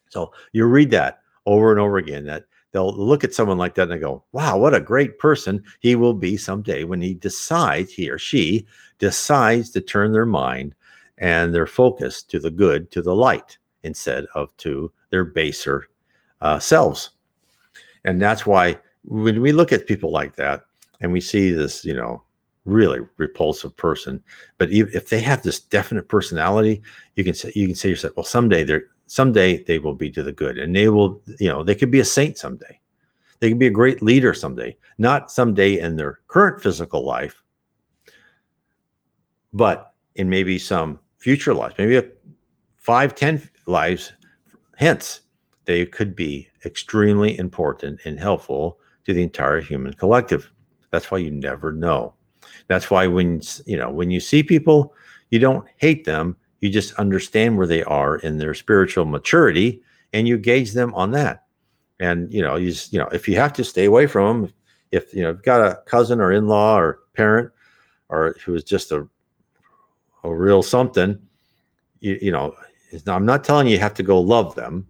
So 0.09 0.33
you 0.51 0.65
read 0.65 0.91
that 0.91 1.21
over 1.45 1.71
and 1.71 1.79
over 1.79 1.97
again. 1.97 2.25
That 2.25 2.45
they'll 2.71 2.93
look 2.95 3.23
at 3.23 3.33
someone 3.33 3.57
like 3.57 3.75
that 3.75 3.83
and 3.83 3.91
they 3.91 3.99
go, 3.99 4.23
"Wow, 4.31 4.57
what 4.57 4.73
a 4.73 4.79
great 4.79 5.19
person 5.19 5.63
he 5.79 5.95
will 5.95 6.13
be 6.13 6.37
someday 6.37 6.83
when 6.83 7.01
he 7.01 7.13
decides 7.13 7.93
he 7.93 8.09
or 8.09 8.17
she 8.17 8.65
decides 8.99 9.69
to 9.71 9.81
turn 9.81 10.11
their 10.11 10.25
mind 10.25 10.75
and 11.17 11.53
their 11.53 11.67
focus 11.67 12.23
to 12.23 12.39
the 12.39 12.51
good, 12.51 12.91
to 12.91 13.01
the 13.01 13.15
light, 13.15 13.57
instead 13.83 14.25
of 14.35 14.55
to 14.57 14.91
their 15.09 15.25
baser 15.25 15.87
uh, 16.41 16.59
selves. 16.59 17.11
And 18.05 18.21
that's 18.21 18.45
why 18.45 18.77
when 19.05 19.41
we 19.41 19.51
look 19.51 19.71
at 19.71 19.87
people 19.87 20.11
like 20.11 20.35
that 20.35 20.61
and 20.99 21.11
we 21.11 21.21
see 21.21 21.51
this, 21.51 21.85
you 21.85 21.93
know, 21.93 22.23
really 22.65 22.99
repulsive 23.17 23.75
person, 23.75 24.23
but 24.57 24.71
if 24.71 25.09
they 25.09 25.19
have 25.19 25.41
this 25.41 25.59
definite 25.59 26.07
personality, 26.07 26.81
you 27.15 27.23
can 27.23 27.33
say 27.33 27.51
you 27.55 27.67
can 27.67 27.75
say 27.75 27.89
yourself, 27.89 28.15
well, 28.15 28.23
someday 28.23 28.63
they're 28.63 28.85
someday 29.11 29.61
they 29.65 29.77
will 29.77 29.93
be 29.93 30.09
to 30.09 30.23
the 30.23 30.31
good, 30.31 30.57
and 30.57 30.73
they 30.73 30.87
will, 30.87 31.21
you 31.37 31.49
know, 31.49 31.63
they 31.63 31.75
could 31.75 31.91
be 31.91 31.99
a 31.99 32.05
saint 32.05 32.37
someday. 32.37 32.79
They 33.41 33.49
can 33.49 33.57
be 33.57 33.67
a 33.67 33.71
great 33.71 34.01
leader 34.01 34.33
someday, 34.33 34.77
not 34.97 35.29
someday 35.29 35.79
in 35.79 35.97
their 35.97 36.21
current 36.29 36.63
physical 36.63 37.05
life, 37.05 37.43
but 39.51 39.93
in 40.15 40.29
maybe 40.29 40.57
some 40.57 40.97
future 41.17 41.53
lives, 41.53 41.75
maybe 41.77 41.97
a 41.97 42.05
five, 42.77 43.13
ten 43.13 43.49
lives 43.65 44.13
hence, 44.77 45.21
they 45.65 45.85
could 45.85 46.15
be 46.15 46.47
extremely 46.65 47.37
important 47.37 47.99
and 48.05 48.17
helpful 48.17 48.79
to 49.03 49.13
the 49.13 49.23
entire 49.23 49.59
human 49.59 49.93
collective. 49.93 50.49
That's 50.91 51.11
why 51.11 51.17
you 51.17 51.31
never 51.31 51.73
know. 51.73 52.13
That's 52.67 52.89
why 52.89 53.07
when 53.07 53.41
you 53.65 53.75
know 53.75 53.91
when 53.91 54.09
you 54.09 54.21
see 54.21 54.41
people, 54.41 54.93
you 55.31 55.39
don't 55.39 55.67
hate 55.75 56.05
them. 56.05 56.37
You 56.61 56.69
just 56.69 56.93
understand 56.93 57.57
where 57.57 57.67
they 57.67 57.83
are 57.83 58.17
in 58.17 58.37
their 58.37 58.53
spiritual 58.53 59.05
maturity, 59.05 59.81
and 60.13 60.27
you 60.27 60.37
gauge 60.37 60.71
them 60.71 60.93
on 60.93 61.11
that. 61.11 61.43
And 61.99 62.31
you 62.33 62.41
know, 62.41 62.55
you 62.55 62.71
just, 62.71 62.93
you 62.93 62.99
know, 62.99 63.07
if 63.07 63.27
you 63.27 63.35
have 63.35 63.53
to 63.53 63.63
stay 63.63 63.85
away 63.85 64.07
from 64.07 64.43
them, 64.43 64.53
if 64.91 65.13
you 65.13 65.21
know, 65.21 65.29
you've 65.29 65.43
got 65.43 65.61
a 65.61 65.81
cousin 65.85 66.19
or 66.19 66.31
in-law 66.31 66.79
or 66.79 66.99
parent, 67.13 67.51
or 68.09 68.35
who 68.45 68.55
is 68.55 68.63
just 68.63 68.91
a 68.91 69.07
a 70.23 70.33
real 70.33 70.61
something, 70.61 71.19
you, 71.99 72.17
you 72.21 72.31
know, 72.31 72.55
I'm 73.07 73.25
not 73.25 73.43
telling 73.43 73.67
you 73.67 73.73
you 73.73 73.79
have 73.79 73.93
to 73.95 74.03
go 74.03 74.19
love 74.19 74.53
them 74.55 74.87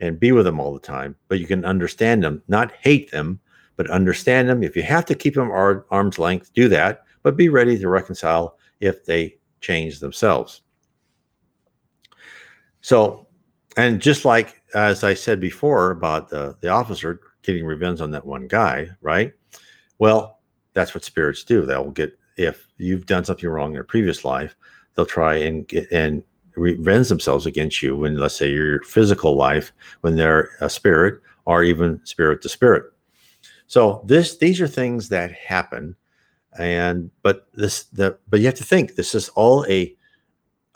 and 0.00 0.20
be 0.20 0.32
with 0.32 0.44
them 0.44 0.60
all 0.60 0.72
the 0.72 0.80
time, 0.80 1.16
but 1.28 1.40
you 1.40 1.46
can 1.46 1.64
understand 1.64 2.22
them, 2.22 2.42
not 2.48 2.72
hate 2.72 3.10
them, 3.10 3.40
but 3.76 3.90
understand 3.90 4.48
them. 4.48 4.62
If 4.62 4.76
you 4.76 4.82
have 4.82 5.04
to 5.06 5.14
keep 5.14 5.34
them 5.34 5.50
ar- 5.50 5.86
arm's 5.90 6.18
length, 6.18 6.52
do 6.52 6.68
that, 6.68 7.04
but 7.22 7.36
be 7.36 7.48
ready 7.48 7.78
to 7.78 7.88
reconcile 7.88 8.58
if 8.80 9.04
they 9.04 9.38
change 9.60 10.00
themselves. 10.00 10.62
So, 12.82 13.26
and 13.76 14.00
just 14.00 14.24
like 14.24 14.62
as 14.74 15.04
I 15.04 15.14
said 15.14 15.40
before 15.40 15.90
about 15.90 16.28
the, 16.28 16.56
the 16.60 16.68
officer 16.68 17.20
getting 17.42 17.64
revenge 17.64 18.00
on 18.00 18.10
that 18.10 18.26
one 18.26 18.46
guy, 18.46 18.88
right? 19.00 19.32
Well, 19.98 20.40
that's 20.74 20.94
what 20.94 21.04
spirits 21.04 21.44
do. 21.44 21.64
They'll 21.64 21.90
get 21.90 22.18
if 22.36 22.66
you've 22.78 23.06
done 23.06 23.24
something 23.24 23.48
wrong 23.48 23.74
in 23.74 23.80
a 23.80 23.84
previous 23.84 24.24
life, 24.24 24.56
they'll 24.94 25.06
try 25.06 25.36
and 25.36 25.66
get 25.66 25.90
and 25.92 26.22
revenge 26.56 27.08
themselves 27.08 27.46
against 27.46 27.82
you 27.82 27.96
when, 27.96 28.18
let's 28.18 28.36
say, 28.36 28.50
your 28.50 28.82
physical 28.82 29.36
life, 29.36 29.72
when 30.00 30.16
they're 30.16 30.50
a 30.60 30.68
spirit 30.68 31.20
or 31.44 31.62
even 31.62 32.00
spirit 32.04 32.42
to 32.42 32.48
spirit. 32.48 32.84
So 33.66 34.02
this 34.06 34.36
these 34.38 34.60
are 34.60 34.68
things 34.68 35.08
that 35.10 35.32
happen, 35.32 35.96
and 36.58 37.10
but 37.22 37.48
this 37.54 37.84
the 37.84 38.18
but 38.28 38.40
you 38.40 38.46
have 38.46 38.54
to 38.56 38.64
think 38.64 38.94
this 38.94 39.14
is 39.14 39.28
all 39.30 39.64
a 39.66 39.94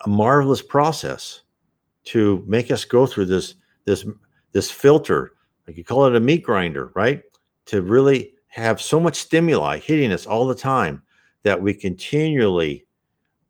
a 0.04 0.08
marvelous 0.08 0.62
process 0.62 1.42
to 2.06 2.42
make 2.46 2.70
us 2.70 2.84
go 2.84 3.06
through 3.06 3.26
this 3.26 3.54
this 3.84 4.06
this 4.52 4.70
filter 4.70 5.32
like 5.66 5.76
you 5.76 5.84
call 5.84 6.06
it 6.06 6.16
a 6.16 6.20
meat 6.20 6.42
grinder 6.42 6.92
right? 6.94 7.22
To 7.66 7.82
really 7.82 8.34
have 8.48 8.80
so 8.80 8.98
much 8.98 9.16
stimuli 9.16 9.78
hitting 9.78 10.12
us 10.12 10.26
all 10.26 10.46
the 10.46 10.54
time 10.54 11.02
that 11.42 11.60
we 11.60 11.74
continually 11.74 12.84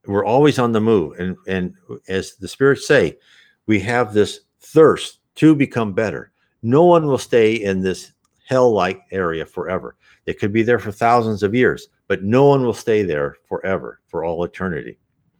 we're 0.06 0.24
always 0.24 0.58
on 0.58 0.72
the 0.72 0.80
move. 0.80 1.18
And 1.18 1.36
and 1.46 1.74
as 2.08 2.36
the 2.36 2.48
spirits 2.48 2.86
say 2.86 3.18
we 3.66 3.80
have 3.80 4.12
this 4.12 4.40
thirst 4.60 5.20
to 5.36 5.54
become 5.54 5.92
better. 5.92 6.32
No 6.62 6.84
one 6.84 7.06
will 7.06 7.18
stay 7.18 7.54
in 7.54 7.82
this 7.82 8.12
hell-like 8.46 9.00
area 9.10 9.44
forever. 9.44 9.96
They 10.24 10.32
could 10.32 10.52
be 10.52 10.62
there 10.62 10.78
for 10.78 10.92
thousands 10.92 11.42
of 11.42 11.54
years 11.54 11.88
but 12.08 12.22
no 12.22 12.44
one 12.44 12.64
will 12.64 12.74
stay 12.74 13.02
there 13.02 13.36
forever 13.48 14.00
for 14.06 14.24
all 14.24 14.44
eternity. 14.44 14.98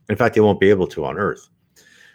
In 0.09 0.17
fact 0.17 0.35
they 0.35 0.41
won't 0.41 0.61
be 0.61 0.71
able 0.71 0.87
to 0.89 1.05
on 1.05 1.19
earth 1.19 1.49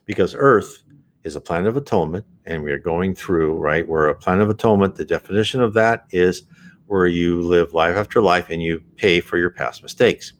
because 0.05 0.35
earth 0.37 0.83
is 1.23 1.35
a 1.35 1.41
plan 1.41 1.65
of 1.67 1.77
atonement 1.77 2.25
and 2.45 2.63
we 2.63 2.71
are 2.71 2.79
going 2.79 3.13
through 3.13 3.53
right 3.55 3.87
we're 3.87 4.09
a 4.09 4.15
plan 4.15 4.41
of 4.41 4.49
atonement. 4.49 4.95
The 4.95 5.05
definition 5.05 5.61
of 5.61 5.73
that 5.73 6.05
is 6.11 6.43
where 6.87 7.07
you 7.07 7.41
live 7.41 7.73
life 7.73 7.95
after 7.95 8.21
life 8.21 8.49
and 8.49 8.61
you 8.61 8.81
pay 8.97 9.21
for 9.21 9.37
your 9.37 9.49
past 9.49 9.81
mistakes. 9.81 10.33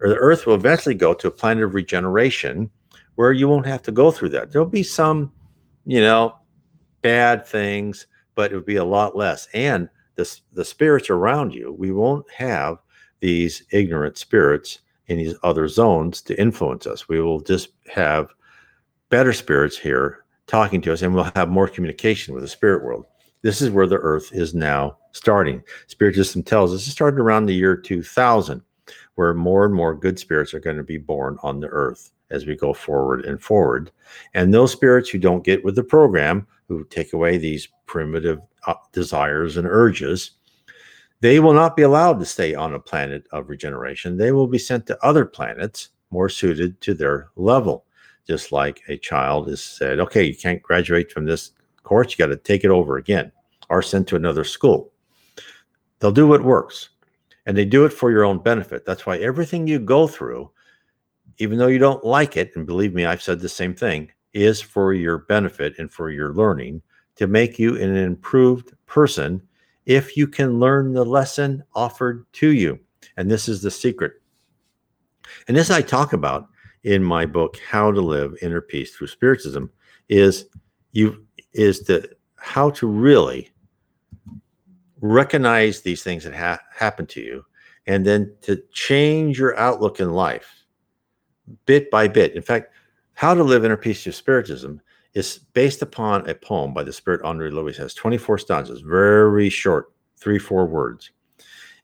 Or 0.00 0.08
the 0.08 0.16
earth 0.16 0.46
will 0.46 0.54
eventually 0.54 0.94
go 0.94 1.14
to 1.14 1.28
a 1.28 1.32
planet 1.32 1.64
of 1.64 1.74
regeneration 1.74 2.70
where 3.16 3.32
you 3.32 3.48
won't 3.48 3.66
have 3.66 3.82
to 3.82 3.92
go 3.92 4.10
through 4.10 4.30
that. 4.30 4.50
There'll 4.50 4.66
be 4.66 4.82
some 4.82 5.32
you 5.84 6.00
know 6.00 6.36
bad 7.02 7.46
things 7.46 8.06
but 8.34 8.50
it 8.50 8.56
would 8.56 8.66
be 8.66 8.76
a 8.76 8.84
lot 8.84 9.16
less. 9.16 9.46
And 9.54 9.88
the, 10.16 10.40
the 10.52 10.64
spirits 10.64 11.10
around 11.10 11.52
you 11.52 11.72
we 11.72 11.92
won't 11.92 12.30
have 12.30 12.78
these 13.20 13.62
ignorant 13.70 14.18
spirits 14.18 14.80
in 15.06 15.18
these 15.18 15.34
other 15.42 15.68
zones 15.68 16.22
to 16.22 16.40
influence 16.40 16.86
us. 16.86 17.08
We 17.08 17.20
will 17.20 17.40
just 17.40 17.70
have 17.92 18.28
better 19.14 19.32
spirits 19.32 19.78
here 19.78 20.24
talking 20.48 20.80
to 20.80 20.92
us, 20.92 21.00
and 21.00 21.14
we'll 21.14 21.30
have 21.36 21.48
more 21.48 21.68
communication 21.68 22.34
with 22.34 22.42
the 22.42 22.48
spirit 22.48 22.82
world. 22.82 23.06
This 23.42 23.62
is 23.62 23.70
where 23.70 23.86
the 23.86 23.98
earth 23.98 24.30
is 24.32 24.56
now 24.56 24.98
starting. 25.12 25.62
Spiritism 25.86 26.42
tells 26.42 26.74
us 26.74 26.84
it 26.84 26.90
started 26.90 27.20
around 27.20 27.46
the 27.46 27.54
year 27.54 27.76
2000, 27.76 28.60
where 29.14 29.32
more 29.32 29.66
and 29.66 29.72
more 29.72 29.94
good 29.94 30.18
spirits 30.18 30.52
are 30.52 30.58
going 30.58 30.78
to 30.78 30.82
be 30.82 30.98
born 30.98 31.38
on 31.44 31.60
the 31.60 31.68
earth 31.68 32.10
as 32.30 32.44
we 32.44 32.56
go 32.56 32.74
forward 32.74 33.24
and 33.24 33.40
forward. 33.40 33.92
And 34.34 34.52
those 34.52 34.72
spirits 34.72 35.10
who 35.10 35.18
don't 35.18 35.44
get 35.44 35.64
with 35.64 35.76
the 35.76 35.84
program, 35.84 36.44
who 36.66 36.82
take 36.86 37.12
away 37.12 37.38
these 37.38 37.68
primitive 37.86 38.40
uh, 38.66 38.74
desires 38.90 39.56
and 39.56 39.68
urges, 39.68 40.32
they 41.20 41.38
will 41.38 41.54
not 41.54 41.76
be 41.76 41.82
allowed 41.82 42.18
to 42.18 42.26
stay 42.26 42.52
on 42.52 42.74
a 42.74 42.80
planet 42.80 43.28
of 43.30 43.48
regeneration. 43.48 44.16
They 44.16 44.32
will 44.32 44.48
be 44.48 44.58
sent 44.58 44.88
to 44.88 45.06
other 45.06 45.24
planets 45.24 45.90
more 46.10 46.28
suited 46.28 46.80
to 46.80 46.94
their 46.94 47.28
level 47.36 47.83
just 48.26 48.52
like 48.52 48.82
a 48.88 48.96
child 48.96 49.48
is 49.48 49.62
said, 49.62 50.00
okay, 50.00 50.24
you 50.24 50.36
can't 50.36 50.62
graduate 50.62 51.12
from 51.12 51.24
this 51.24 51.52
course, 51.82 52.10
you 52.10 52.16
got 52.16 52.32
to 52.32 52.36
take 52.36 52.64
it 52.64 52.70
over 52.70 52.96
again 52.96 53.30
or 53.68 53.82
sent 53.82 54.08
to 54.08 54.16
another 54.16 54.44
school. 54.44 54.90
They'll 55.98 56.12
do 56.12 56.26
what 56.26 56.42
works 56.42 56.90
and 57.46 57.56
they 57.56 57.64
do 57.64 57.84
it 57.84 57.92
for 57.92 58.10
your 58.10 58.24
own 58.24 58.38
benefit. 58.38 58.84
That's 58.84 59.06
why 59.06 59.18
everything 59.18 59.66
you 59.66 59.78
go 59.78 60.06
through, 60.06 60.50
even 61.38 61.58
though 61.58 61.68
you 61.68 61.78
don't 61.78 62.04
like 62.04 62.36
it, 62.36 62.52
and 62.56 62.66
believe 62.66 62.94
me, 62.94 63.04
I've 63.04 63.22
said 63.22 63.40
the 63.40 63.48
same 63.48 63.74
thing, 63.74 64.10
is 64.32 64.60
for 64.60 64.94
your 64.94 65.18
benefit 65.18 65.74
and 65.78 65.90
for 65.90 66.10
your 66.10 66.32
learning 66.32 66.82
to 67.16 67.26
make 67.26 67.58
you 67.58 67.76
an 67.76 67.96
improved 67.96 68.72
person 68.86 69.40
if 69.86 70.16
you 70.16 70.26
can 70.26 70.58
learn 70.58 70.92
the 70.92 71.04
lesson 71.04 71.62
offered 71.74 72.24
to 72.32 72.48
you. 72.48 72.78
And 73.16 73.30
this 73.30 73.48
is 73.48 73.62
the 73.62 73.70
secret. 73.70 74.14
And 75.46 75.56
this 75.56 75.70
I 75.70 75.82
talk 75.82 76.12
about 76.12 76.48
in 76.84 77.02
my 77.02 77.26
book 77.26 77.58
how 77.68 77.90
to 77.90 78.00
live 78.00 78.36
inner 78.42 78.60
peace 78.60 78.94
through 78.94 79.06
spiritism 79.06 79.70
is 80.08 80.46
you 80.92 81.26
is 81.52 81.80
the 81.80 82.08
how 82.36 82.70
to 82.70 82.86
really 82.86 83.50
recognize 85.00 85.80
these 85.80 86.02
things 86.02 86.24
that 86.24 86.34
ha- 86.34 86.60
happen 86.74 87.06
to 87.06 87.20
you 87.20 87.44
and 87.86 88.06
then 88.06 88.34
to 88.42 88.62
change 88.72 89.38
your 89.38 89.58
outlook 89.58 90.00
in 90.00 90.12
life 90.12 90.64
bit 91.66 91.90
by 91.90 92.06
bit. 92.08 92.34
In 92.34 92.42
fact 92.42 92.72
how 93.14 93.34
to 93.34 93.42
live 93.42 93.64
inner 93.64 93.76
peace 93.76 94.02
through 94.02 94.12
spiritism 94.12 94.80
is 95.14 95.38
based 95.52 95.82
upon 95.82 96.28
a 96.28 96.34
poem 96.34 96.74
by 96.74 96.82
the 96.82 96.92
spirit 96.92 97.22
Andre 97.22 97.50
Luiz 97.50 97.76
has 97.78 97.94
24 97.94 98.38
stanzas 98.38 98.80
very 98.80 99.48
short 99.48 99.92
three 100.18 100.38
four 100.38 100.66
words. 100.66 101.10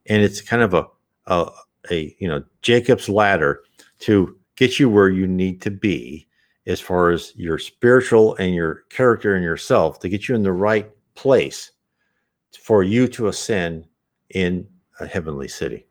And 0.06 0.22
it's 0.22 0.42
kind 0.42 0.62
of 0.62 0.74
a 0.74 0.86
a, 1.26 1.50
a 1.90 2.14
you 2.18 2.28
know 2.28 2.44
jacob's 2.60 3.08
ladder 3.08 3.62
to 4.00 4.36
get 4.56 4.78
you 4.78 4.88
where 4.88 5.08
you 5.08 5.26
need 5.26 5.60
to 5.62 5.70
be 5.70 6.28
as 6.66 6.80
far 6.80 7.10
as 7.10 7.32
your 7.36 7.58
spiritual 7.58 8.34
and 8.36 8.54
your 8.54 8.84
character 8.90 9.34
and 9.34 9.44
yourself 9.44 9.98
to 10.00 10.08
get 10.08 10.28
you 10.28 10.34
in 10.34 10.42
the 10.42 10.52
right 10.52 10.90
place 11.14 11.72
for 12.58 12.82
you 12.82 13.08
to 13.08 13.28
ascend 13.28 13.86
in 14.30 14.66
a 15.00 15.06
heavenly 15.06 15.48
city. 15.48 15.86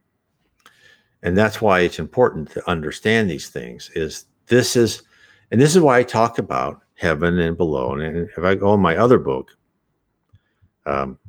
And 1.24 1.38
that's 1.38 1.62
why 1.62 1.82
it's 1.82 2.00
important 2.00 2.50
to 2.52 2.70
understand 2.70 3.30
these 3.30 3.50
things 3.50 3.92
is 3.96 4.26
this 4.48 4.76
is 4.76 5.04
and 5.52 5.60
this 5.60 5.76
is 5.76 5.82
why 5.82 5.98
i 5.98 6.04
talk 6.04 6.38
about 6.38 6.82
heaven 6.94 7.40
and 7.40 7.58
below. 7.58 7.94
And 7.94 8.30
if 8.38 8.44
i 8.44 8.56
go 8.56 8.74
in 8.74 8.80
my 8.80 8.96
other 8.96 9.18
book 9.18 9.52
um, 10.86 11.20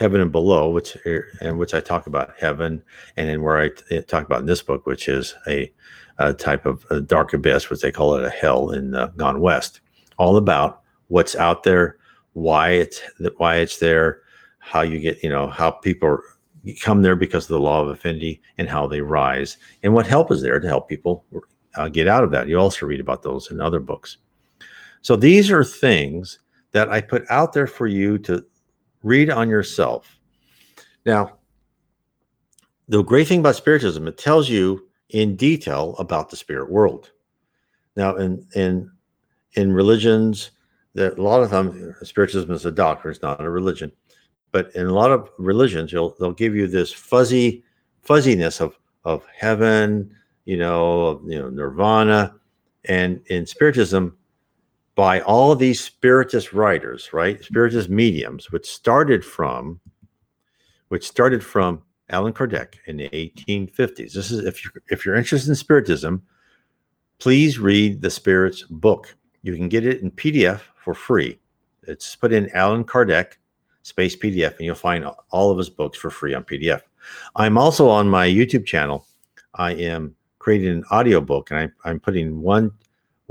heaven 0.00 0.22
and 0.22 0.32
below, 0.32 0.70
which 0.70 0.96
and 1.42 1.58
which 1.58 1.74
I 1.74 1.80
talk 1.80 2.06
about 2.06 2.32
heaven, 2.38 2.82
and 3.18 3.28
then 3.28 3.42
where 3.42 3.60
I 3.60 3.68
talk 4.00 4.24
about 4.24 4.40
in 4.40 4.46
this 4.46 4.62
book, 4.62 4.86
which 4.86 5.08
is 5.08 5.34
a, 5.46 5.70
a 6.18 6.32
type 6.32 6.64
of 6.64 6.86
a 6.90 7.02
dark 7.02 7.34
abyss, 7.34 7.68
which 7.68 7.82
they 7.82 7.92
call 7.92 8.14
it 8.14 8.24
a 8.24 8.30
hell 8.30 8.70
in 8.70 8.94
uh, 8.94 9.08
Gone 9.08 9.42
West, 9.42 9.80
all 10.16 10.38
about 10.38 10.80
what's 11.08 11.36
out 11.36 11.64
there, 11.64 11.98
why 12.32 12.70
it's 12.70 13.02
why 13.36 13.56
it's 13.56 13.78
there, 13.78 14.22
how 14.58 14.80
you 14.80 14.98
get, 14.98 15.22
you 15.22 15.28
know, 15.28 15.48
how 15.48 15.70
people 15.70 16.18
come 16.80 17.02
there 17.02 17.16
because 17.16 17.44
of 17.44 17.50
the 17.50 17.60
law 17.60 17.82
of 17.82 17.88
affinity, 17.88 18.40
and 18.56 18.70
how 18.70 18.86
they 18.86 19.02
rise, 19.02 19.58
and 19.82 19.92
what 19.92 20.06
help 20.06 20.32
is 20.32 20.40
there 20.40 20.60
to 20.60 20.66
help 20.66 20.88
people 20.88 21.24
uh, 21.74 21.90
get 21.90 22.08
out 22.08 22.24
of 22.24 22.30
that. 22.30 22.48
You 22.48 22.58
also 22.58 22.86
read 22.86 23.00
about 23.00 23.22
those 23.22 23.50
in 23.50 23.60
other 23.60 23.80
books. 23.80 24.16
So 25.02 25.14
these 25.14 25.50
are 25.50 25.62
things 25.62 26.38
that 26.72 26.88
I 26.88 27.02
put 27.02 27.24
out 27.30 27.52
there 27.52 27.66
for 27.66 27.86
you 27.86 28.16
to 28.18 28.44
read 29.02 29.30
on 29.30 29.48
yourself. 29.48 30.18
Now, 31.06 31.38
the 32.88 33.02
great 33.02 33.28
thing 33.28 33.40
about 33.40 33.56
spiritism, 33.56 34.06
it 34.08 34.18
tells 34.18 34.48
you 34.48 34.88
in 35.10 35.36
detail 35.36 35.94
about 35.98 36.30
the 36.30 36.36
spirit 36.36 36.70
world. 36.70 37.10
Now, 37.96 38.16
in 38.16 38.46
in 38.54 38.90
in 39.54 39.72
religions, 39.72 40.50
that 40.94 41.18
a 41.18 41.22
lot 41.22 41.42
of 41.42 41.50
them 41.50 41.94
spiritism 42.02 42.50
is 42.50 42.66
a 42.66 42.72
doctrine, 42.72 43.12
it's 43.12 43.22
not 43.22 43.40
a 43.40 43.50
religion. 43.50 43.92
But 44.52 44.74
in 44.74 44.86
a 44.86 44.92
lot 44.92 45.12
of 45.12 45.30
religions, 45.38 45.92
you'll 45.92 46.16
they'll 46.18 46.32
give 46.32 46.56
you 46.56 46.66
this 46.66 46.92
fuzzy 46.92 47.64
fuzziness 48.02 48.60
of 48.60 48.76
of 49.04 49.24
heaven, 49.34 50.14
you 50.44 50.56
know, 50.56 51.06
of, 51.06 51.22
you 51.24 51.38
know, 51.38 51.48
nirvana. 51.48 52.34
And 52.86 53.22
in 53.26 53.46
spiritism, 53.46 54.16
by 54.94 55.20
all 55.20 55.54
these 55.54 55.80
spiritist 55.80 56.52
writers, 56.52 57.12
right? 57.12 57.42
Spiritist 57.42 57.88
mediums, 57.88 58.50
which 58.50 58.68
started 58.68 59.24
from, 59.24 59.80
which 60.88 61.06
started 61.06 61.44
from 61.44 61.82
Allan 62.10 62.32
Kardec 62.32 62.74
in 62.86 62.96
the 62.96 63.08
1850s. 63.08 64.12
This 64.12 64.30
is 64.30 64.44
if 64.44 64.64
you 64.64 64.70
if 64.88 65.06
you're 65.06 65.14
interested 65.14 65.48
in 65.48 65.54
spiritism, 65.54 66.22
please 67.18 67.58
read 67.58 68.02
the 68.02 68.10
Spirit's 68.10 68.62
book. 68.64 69.14
You 69.42 69.54
can 69.54 69.68
get 69.68 69.86
it 69.86 70.02
in 70.02 70.10
PDF 70.10 70.60
for 70.76 70.94
free. 70.94 71.38
It's 71.84 72.16
put 72.16 72.32
in 72.32 72.50
Allan 72.50 72.84
Kardec 72.84 73.34
space 73.82 74.16
PDF, 74.16 74.56
and 74.56 74.66
you'll 74.66 74.74
find 74.74 75.06
all 75.30 75.50
of 75.50 75.58
his 75.58 75.70
books 75.70 75.98
for 75.98 76.10
free 76.10 76.34
on 76.34 76.44
PDF. 76.44 76.82
I'm 77.36 77.56
also 77.56 77.88
on 77.88 78.08
my 78.08 78.28
YouTube 78.28 78.66
channel. 78.66 79.06
I 79.54 79.72
am 79.72 80.14
creating 80.38 80.70
an 80.70 80.84
audio 80.90 81.20
book, 81.20 81.50
and 81.50 81.72
I, 81.84 81.88
I'm 81.88 82.00
putting 82.00 82.40
one 82.42 82.72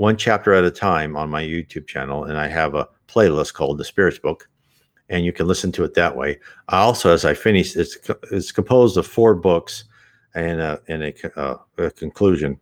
one 0.00 0.16
chapter 0.16 0.54
at 0.54 0.64
a 0.64 0.70
time 0.70 1.14
on 1.14 1.28
my 1.28 1.42
YouTube 1.42 1.86
channel, 1.86 2.24
and 2.24 2.38
I 2.38 2.48
have 2.48 2.74
a 2.74 2.88
playlist 3.06 3.52
called 3.52 3.76
The 3.76 3.84
Spirits 3.84 4.18
Book, 4.18 4.48
and 5.10 5.26
you 5.26 5.30
can 5.30 5.46
listen 5.46 5.70
to 5.72 5.84
it 5.84 5.92
that 5.92 6.16
way. 6.16 6.38
I 6.70 6.78
also, 6.78 7.12
as 7.12 7.26
I 7.26 7.34
finish, 7.34 7.76
it's 7.76 7.98
it's 8.32 8.50
composed 8.50 8.96
of 8.96 9.06
four 9.06 9.34
books 9.34 9.84
and 10.34 10.58
a, 10.58 10.80
and 10.88 11.02
a, 11.02 11.38
uh, 11.38 11.58
a 11.76 11.90
conclusion. 11.90 12.58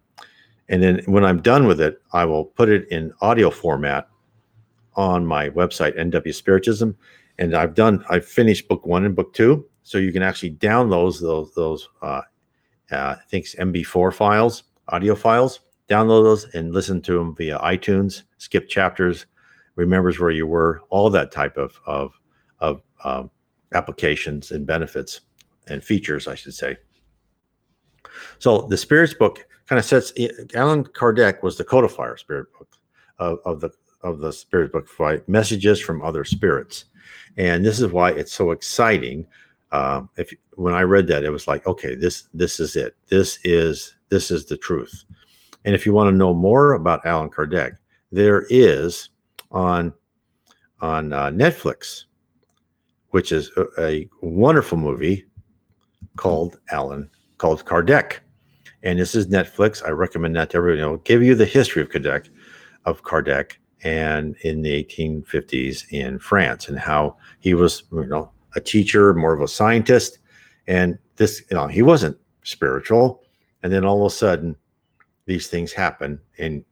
And 0.69 0.83
then 0.83 1.01
when 1.07 1.25
I'm 1.25 1.41
done 1.41 1.69
with 1.69 1.81
it, 1.81 2.03
I 2.13 2.25
will 2.25 2.45
put 2.45 2.69
it 2.69 2.89
in 2.89 3.13
audio 3.21 3.51
format 3.51 4.09
on 4.97 5.25
my 5.25 5.51
website, 5.51 5.97
NW 5.97 6.35
Spiritism. 6.35 6.97
And 7.39 7.55
I've 7.55 7.75
done, 7.75 8.05
I've 8.11 8.27
finished 8.27 8.67
book 8.67 8.85
one 8.85 9.05
and 9.05 9.15
book 9.15 9.33
two, 9.33 9.65
so 9.85 9.99
you 9.99 10.11
can 10.11 10.25
actually 10.25 10.55
download 10.55 11.21
those 11.21 11.55
those 11.55 11.89
uh, 12.03 12.23
uh, 12.91 13.15
I 13.17 13.19
think 13.29 13.47
MB4 13.47 14.13
files, 14.13 14.65
audio 14.89 15.15
files 15.15 15.61
download 15.89 16.25
those 16.25 16.45
and 16.55 16.73
listen 16.73 17.01
to 17.03 17.19
them 17.19 17.35
via 17.35 17.59
iTunes. 17.59 18.23
Skip 18.37 18.69
chapters, 18.69 19.27
remembers 19.75 20.19
where 20.19 20.31
you 20.31 20.47
were, 20.47 20.83
all 20.91 21.11
that 21.11 21.33
type 21.33 21.57
of 21.57 21.81
of 21.87 22.19
of 22.61 22.83
um, 23.05 23.31
applications 23.73 24.51
and 24.51 24.67
benefits 24.67 25.21
and 25.69 25.85
features, 25.85 26.27
I 26.27 26.35
should 26.35 26.55
say. 26.55 26.77
So 28.39 28.63
the 28.63 28.77
spirits 28.77 29.15
book 29.15 29.47
kind 29.67 29.79
of 29.79 29.85
sets. 29.85 30.13
Allan 30.55 30.85
Kardec 30.85 31.43
was 31.43 31.57
the 31.57 31.65
codifier 31.65 32.17
spirit 32.19 32.47
book 32.59 32.69
of, 33.19 33.39
of 33.45 33.61
the 33.61 33.71
of 34.03 34.21
the 34.21 34.33
spirit 34.33 34.73
book 34.73 34.89
for 34.89 35.23
messages 35.27 35.81
from 35.81 36.03
other 36.03 36.25
spirits, 36.25 36.87
and 37.37 37.65
this 37.65 37.81
is 37.81 37.93
why 37.93 38.11
it's 38.11 38.33
so 38.33 38.51
exciting. 38.51 39.27
Um, 39.71 40.09
if 40.17 40.33
when 40.55 40.75
I 40.75 40.83
read 40.83 41.07
that, 41.09 41.25
it 41.25 41.31
was 41.31 41.47
like, 41.47 41.67
okay, 41.67 41.95
this 41.95 42.25
this 42.33 42.61
is 42.61 42.77
it. 42.77 42.97
This 43.09 43.39
is 43.45 43.95
this 44.09 44.31
is 44.31 44.47
the 44.47 44.57
truth. 44.57 45.05
And 45.65 45.75
if 45.75 45.85
you 45.85 45.93
want 45.93 46.09
to 46.09 46.17
know 46.17 46.35
more 46.35 46.73
about 46.73 47.05
Allan 47.05 47.31
Kardec, 47.31 47.77
there 48.13 48.47
is 48.49 49.11
on 49.51 49.93
on 50.81 51.13
uh, 51.13 51.27
Netflix, 51.31 52.05
which 53.11 53.33
is 53.33 53.51
a, 53.57 53.67
a, 53.79 54.09
wonderful 54.23 54.79
movie 54.79 55.25
called 56.17 56.61
Allan 56.71 57.11
called 57.39 57.65
Kardec, 57.65 58.19
and 58.83 58.99
this 58.99 59.15
is 59.15 59.27
Netflix. 59.27 59.85
I 59.85 59.91
recommend 59.91 60.37
that 60.37 60.51
to 60.51 60.59
everyone. 60.59 60.81
It'll 60.81 60.97
give 60.99 61.23
you 61.23 61.35
the 61.35 61.45
history 61.45 61.83
of 61.83 61.89
Kardec, 61.89 62.29
of 62.85 63.03
Kardec, 63.03 63.55
and 63.83 64.37
in 64.43 64.63
the 64.63 64.85
1850s 64.85 65.85
in 65.91 66.19
France, 66.19 66.69
and 66.69 66.79
how 66.79 67.17
he 67.41 67.55
was, 67.55 67.85
you 67.93 68.07
know, 68.07 68.31
a 68.55 68.61
teacher, 68.61 69.15
more 69.15 69.33
of 69.33 69.41
a 69.41 69.49
scientist, 69.49 70.19
and 70.67 70.99
this, 71.17 71.43
you 71.51 71.57
know, 71.57 71.67
he 71.67 71.83
wasn't 71.83 72.17
spiritual, 72.43 73.23
and 73.63 73.73
then 73.73 73.85
all 73.85 74.05
of 74.05 74.13
a 74.13 74.15
sudden, 74.15 74.57
these 75.29 75.47
things 75.47 75.73
happen, 75.73 76.19
and 76.39 76.65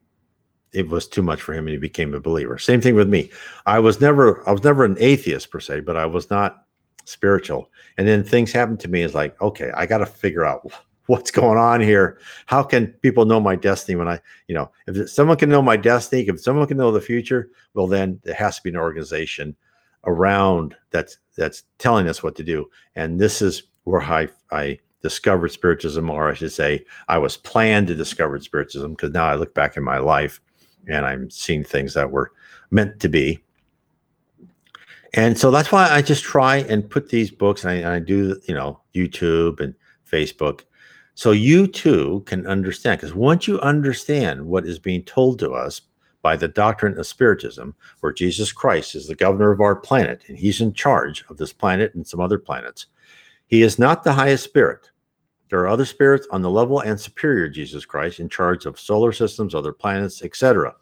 it 0.73 0.89
was 0.89 1.07
too 1.07 1.23
much 1.23 1.43
for 1.43 1.53
him, 1.53 1.67
and 1.67 1.75
he 1.75 1.79
became 1.79 2.15
a 2.15 2.21
believer. 2.21 2.59
Same 2.59 2.81
thing 2.81 2.95
with 2.95 3.09
me. 3.09 3.31
I 3.67 3.79
was 3.79 4.01
never, 4.01 4.47
I 4.49 4.53
was 4.53 4.65
never 4.65 4.85
an 4.85 4.97
atheist 4.99 5.51
per 5.51 5.61
se, 5.61 5.81
but 5.81 5.97
I 5.97 6.07
was 6.07 6.31
not 6.31 6.65
spiritual. 7.05 7.71
And 7.99 8.09
then 8.09 8.25
things 8.25 8.53
happened 8.53 8.81
to 8.81 8.89
me. 8.89 9.03
Is 9.03 9.15
like, 9.15 9.41
okay, 9.41 9.71
I 9.77 9.87
got 9.87 9.99
to 9.99 10.07
figure 10.07 10.45
out 10.45 10.73
what's 11.07 11.31
going 11.31 11.59
on 11.59 11.81
here. 11.81 12.19
How 12.47 12.63
can 12.63 12.89
people 13.03 13.27
know 13.27 13.41
my 13.41 13.57
destiny 13.57 13.95
when 13.95 14.09
I, 14.09 14.21
you 14.49 14.55
know, 14.55 14.71
if 14.87 15.11
someone 15.11 15.37
can 15.37 15.51
know 15.51 15.63
my 15.63 15.77
destiny, 15.77 16.23
if 16.23 16.41
someone 16.41 16.67
can 16.67 16.79
know 16.79 16.91
the 16.91 17.01
future, 17.01 17.51
well, 17.75 17.87
then 17.87 18.19
there 18.25 18.35
has 18.35 18.57
to 18.57 18.63
be 18.63 18.71
an 18.71 18.77
organization 18.77 19.55
around 20.05 20.75
that's 20.91 21.19
that's 21.37 21.65
telling 21.79 22.09
us 22.09 22.23
what 22.23 22.35
to 22.37 22.43
do. 22.43 22.69
And 22.97 23.21
this 23.21 23.43
is 23.43 23.65
where 23.85 24.03
I 24.03 24.29
I 24.51 24.79
discovered 25.03 25.49
spiritism, 25.49 26.11
or 26.11 26.29
I 26.29 26.35
should 26.35 26.53
say, 26.53 26.85
I 27.09 27.19
was 27.19 27.37
planned 27.37 27.87
to 27.89 27.95
discover 27.95 28.41
spiritism 28.41 28.93
because 28.93 29.13
now 29.13 29.27
I 29.27 29.35
look 29.35 29.55
back 29.55 29.77
in 29.77 29.85
my 29.85 29.99
life 29.99 30.41
and 30.89 31.05
I'm 31.05 31.31
seeing 31.31 31.65
things 31.65 31.95
that 31.95 32.11
were 32.11 32.33
meant 32.71 33.01
to 33.01 33.09
be. 33.09 33.43
And 35.15 35.39
so 35.39 35.51
that's 35.51 35.73
why 35.73 35.89
I 35.89 36.03
just 36.03 36.25
try 36.25 36.57
and 36.57 36.89
put 36.89 37.09
these 37.09 37.31
books, 37.31 37.65
and 37.65 37.87
I, 37.87 37.97
I 37.97 37.99
do, 38.01 38.41
you 38.47 38.55
know, 38.55 38.81
YouTube 38.95 39.61
and 39.61 39.75
Facebook 40.11 40.63
so 41.17 41.31
you 41.31 41.67
too 41.67 42.23
can 42.27 42.47
understand, 42.47 43.01
because 43.01 43.15
once 43.15 43.49
you 43.49 43.59
understand 43.61 44.47
what 44.47 44.67
is 44.67 44.79
being 44.79 45.03
told 45.05 45.39
to 45.39 45.53
us 45.53 45.81
by 46.21 46.37
the 46.37 46.47
doctrine 46.47 46.99
of 46.99 47.07
Spiritism, 47.07 47.75
where 48.01 48.13
Jesus 48.13 48.53
Christ 48.53 48.95
is 48.95 49.07
the 49.07 49.15
governor 49.15 49.51
of 49.51 49.63
our 49.63 49.75
planet 49.75 50.25
and 50.29 50.37
he's 50.37 50.61
in 50.61 50.75
charge 50.75 51.25
of 51.31 51.39
this 51.39 51.55
planet 51.55 51.95
and 51.95 52.07
some 52.07 52.21
other 52.21 52.39
planets, 52.39 52.85
he 53.47 53.63
is 53.63 53.79
not 53.79 54.03
the 54.03 54.13
highest 54.13 54.45
spirit. 54.45 54.91
There 55.49 55.61
are 55.61 55.69
other 55.69 55.85
spirits 55.85 56.27
on 56.31 56.43
the 56.43 56.51
level 56.51 56.81
and 56.81 56.99
superior 56.99 57.49
Jesus 57.49 57.85
Christ 57.85 58.19
in 58.19 58.29
charge 58.29 58.67
of 58.67 58.81
solar 58.81 59.13
systems, 59.13 59.55
other 59.55 59.73
planets, 59.73 60.23
etc. 60.23 60.75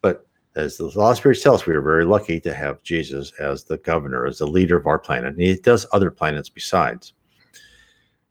But 0.00 0.26
as 0.56 0.76
the 0.76 0.86
law 0.96 1.12
of 1.12 1.16
spirits 1.16 1.42
tell 1.42 1.54
us, 1.54 1.66
we 1.66 1.74
are 1.74 1.80
very 1.80 2.04
lucky 2.04 2.40
to 2.40 2.52
have 2.52 2.82
Jesus 2.82 3.32
as 3.38 3.64
the 3.64 3.78
governor, 3.78 4.26
as 4.26 4.38
the 4.38 4.46
leader 4.46 4.76
of 4.76 4.86
our 4.86 4.98
planet, 4.98 5.34
and 5.34 5.40
he 5.40 5.54
does 5.54 5.86
other 5.92 6.10
planets 6.10 6.48
besides 6.48 7.12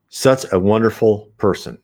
such 0.09 0.45
a 0.51 0.59
wonderful 0.59 1.31
person. 1.37 1.77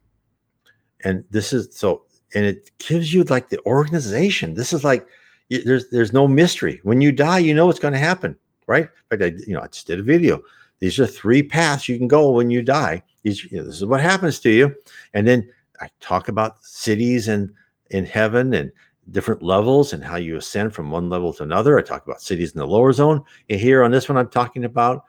And 1.03 1.23
this 1.31 1.53
is 1.53 1.69
so, 1.71 2.03
and 2.35 2.45
it 2.45 2.69
gives 2.77 3.13
you 3.13 3.23
like 3.23 3.49
the 3.49 3.63
organization. 3.65 4.53
This 4.53 4.73
is 4.73 4.83
like 4.83 5.07
there's 5.49 5.89
there's 5.89 6.13
no 6.13 6.27
mystery. 6.27 6.81
When 6.83 6.99
you 6.99 7.13
die, 7.13 7.39
you 7.39 7.53
know 7.53 7.65
what's 7.65 7.79
going 7.79 7.93
to 7.93 7.99
happen, 7.99 8.35
right? 8.67 8.83
In 8.83 9.17
fact, 9.17 9.23
I 9.23 9.41
you 9.47 9.53
know 9.53 9.61
I 9.61 9.67
just 9.67 9.87
did 9.87 9.99
a 9.99 10.03
video. 10.03 10.41
These 10.79 10.99
are 10.99 11.07
three 11.07 11.43
paths 11.43 11.89
you 11.89 11.97
can 11.97 12.07
go 12.07 12.31
when 12.31 12.49
you 12.49 12.61
die. 12.61 13.03
These 13.23 13.51
you 13.51 13.57
know, 13.57 13.65
this 13.65 13.75
is 13.75 13.85
what 13.85 14.01
happens 14.01 14.39
to 14.41 14.49
you, 14.49 14.75
and 15.13 15.27
then 15.27 15.49
I 15.81 15.89
talk 15.99 16.27
about 16.27 16.63
cities 16.63 17.27
and 17.27 17.51
in 17.91 18.05
heaven 18.05 18.53
and 18.53 18.71
different 19.11 19.41
levels 19.41 19.93
and 19.93 20.03
how 20.03 20.17
you 20.17 20.37
ascend 20.37 20.73
from 20.73 20.91
one 20.91 21.09
level 21.09 21.33
to 21.33 21.43
another. 21.43 21.77
I 21.77 21.81
talk 21.81 22.05
about 22.05 22.21
cities 22.21 22.51
in 22.51 22.59
the 22.59 22.67
lower 22.67 22.93
zone. 22.93 23.23
And 23.49 23.59
here 23.59 23.83
on 23.83 23.91
this 23.91 24.07
one, 24.07 24.17
I'm 24.17 24.29
talking 24.29 24.65
about 24.65 25.05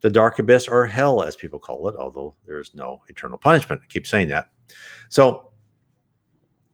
the 0.00 0.10
dark 0.10 0.38
abyss 0.38 0.68
or 0.68 0.86
hell, 0.86 1.22
as 1.22 1.36
people 1.36 1.58
call 1.58 1.88
it, 1.88 1.96
although 1.96 2.34
there 2.46 2.60
is 2.60 2.74
no 2.74 3.02
eternal 3.08 3.38
punishment. 3.38 3.80
I 3.82 3.86
keep 3.86 4.06
saying 4.06 4.28
that. 4.28 4.48
So 5.08 5.50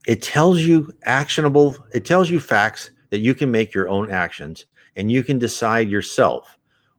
it 0.07 0.23
tells 0.23 0.61
you 0.61 0.93
actionable, 1.05 1.77
it 1.93 2.05
tells 2.05 2.31
you 2.31 2.41
facts 2.41 2.91
that 3.11 3.19
you 3.19 3.35
can 3.35 3.51
make 3.51 3.75
your 3.75 3.89
own 3.89 4.11
actions 4.11 4.67
and 4.97 5.11
you 5.11 5.23
can 5.23 5.39
decide 5.39 5.89
yourself 5.89 6.58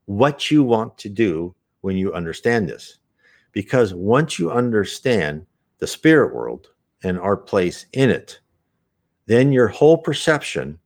what 0.10 0.50
you 0.50 0.64
want 0.64 0.98
to 0.98 1.08
do 1.08 1.54
when 1.82 1.96
you 1.96 2.12
understand 2.12 2.68
this. 2.68 2.98
Because 3.52 3.94
once 3.94 4.40
you 4.40 4.50
understand 4.50 5.46
the 5.78 5.86
spirit 5.86 6.34
world 6.34 6.70
and 7.04 7.20
our 7.20 7.38
place 7.38 7.86
in 7.94 8.10
it, 8.10 8.40
then 9.28 9.52
your 9.52 9.68
whole 9.68 10.00
perception 10.00 10.80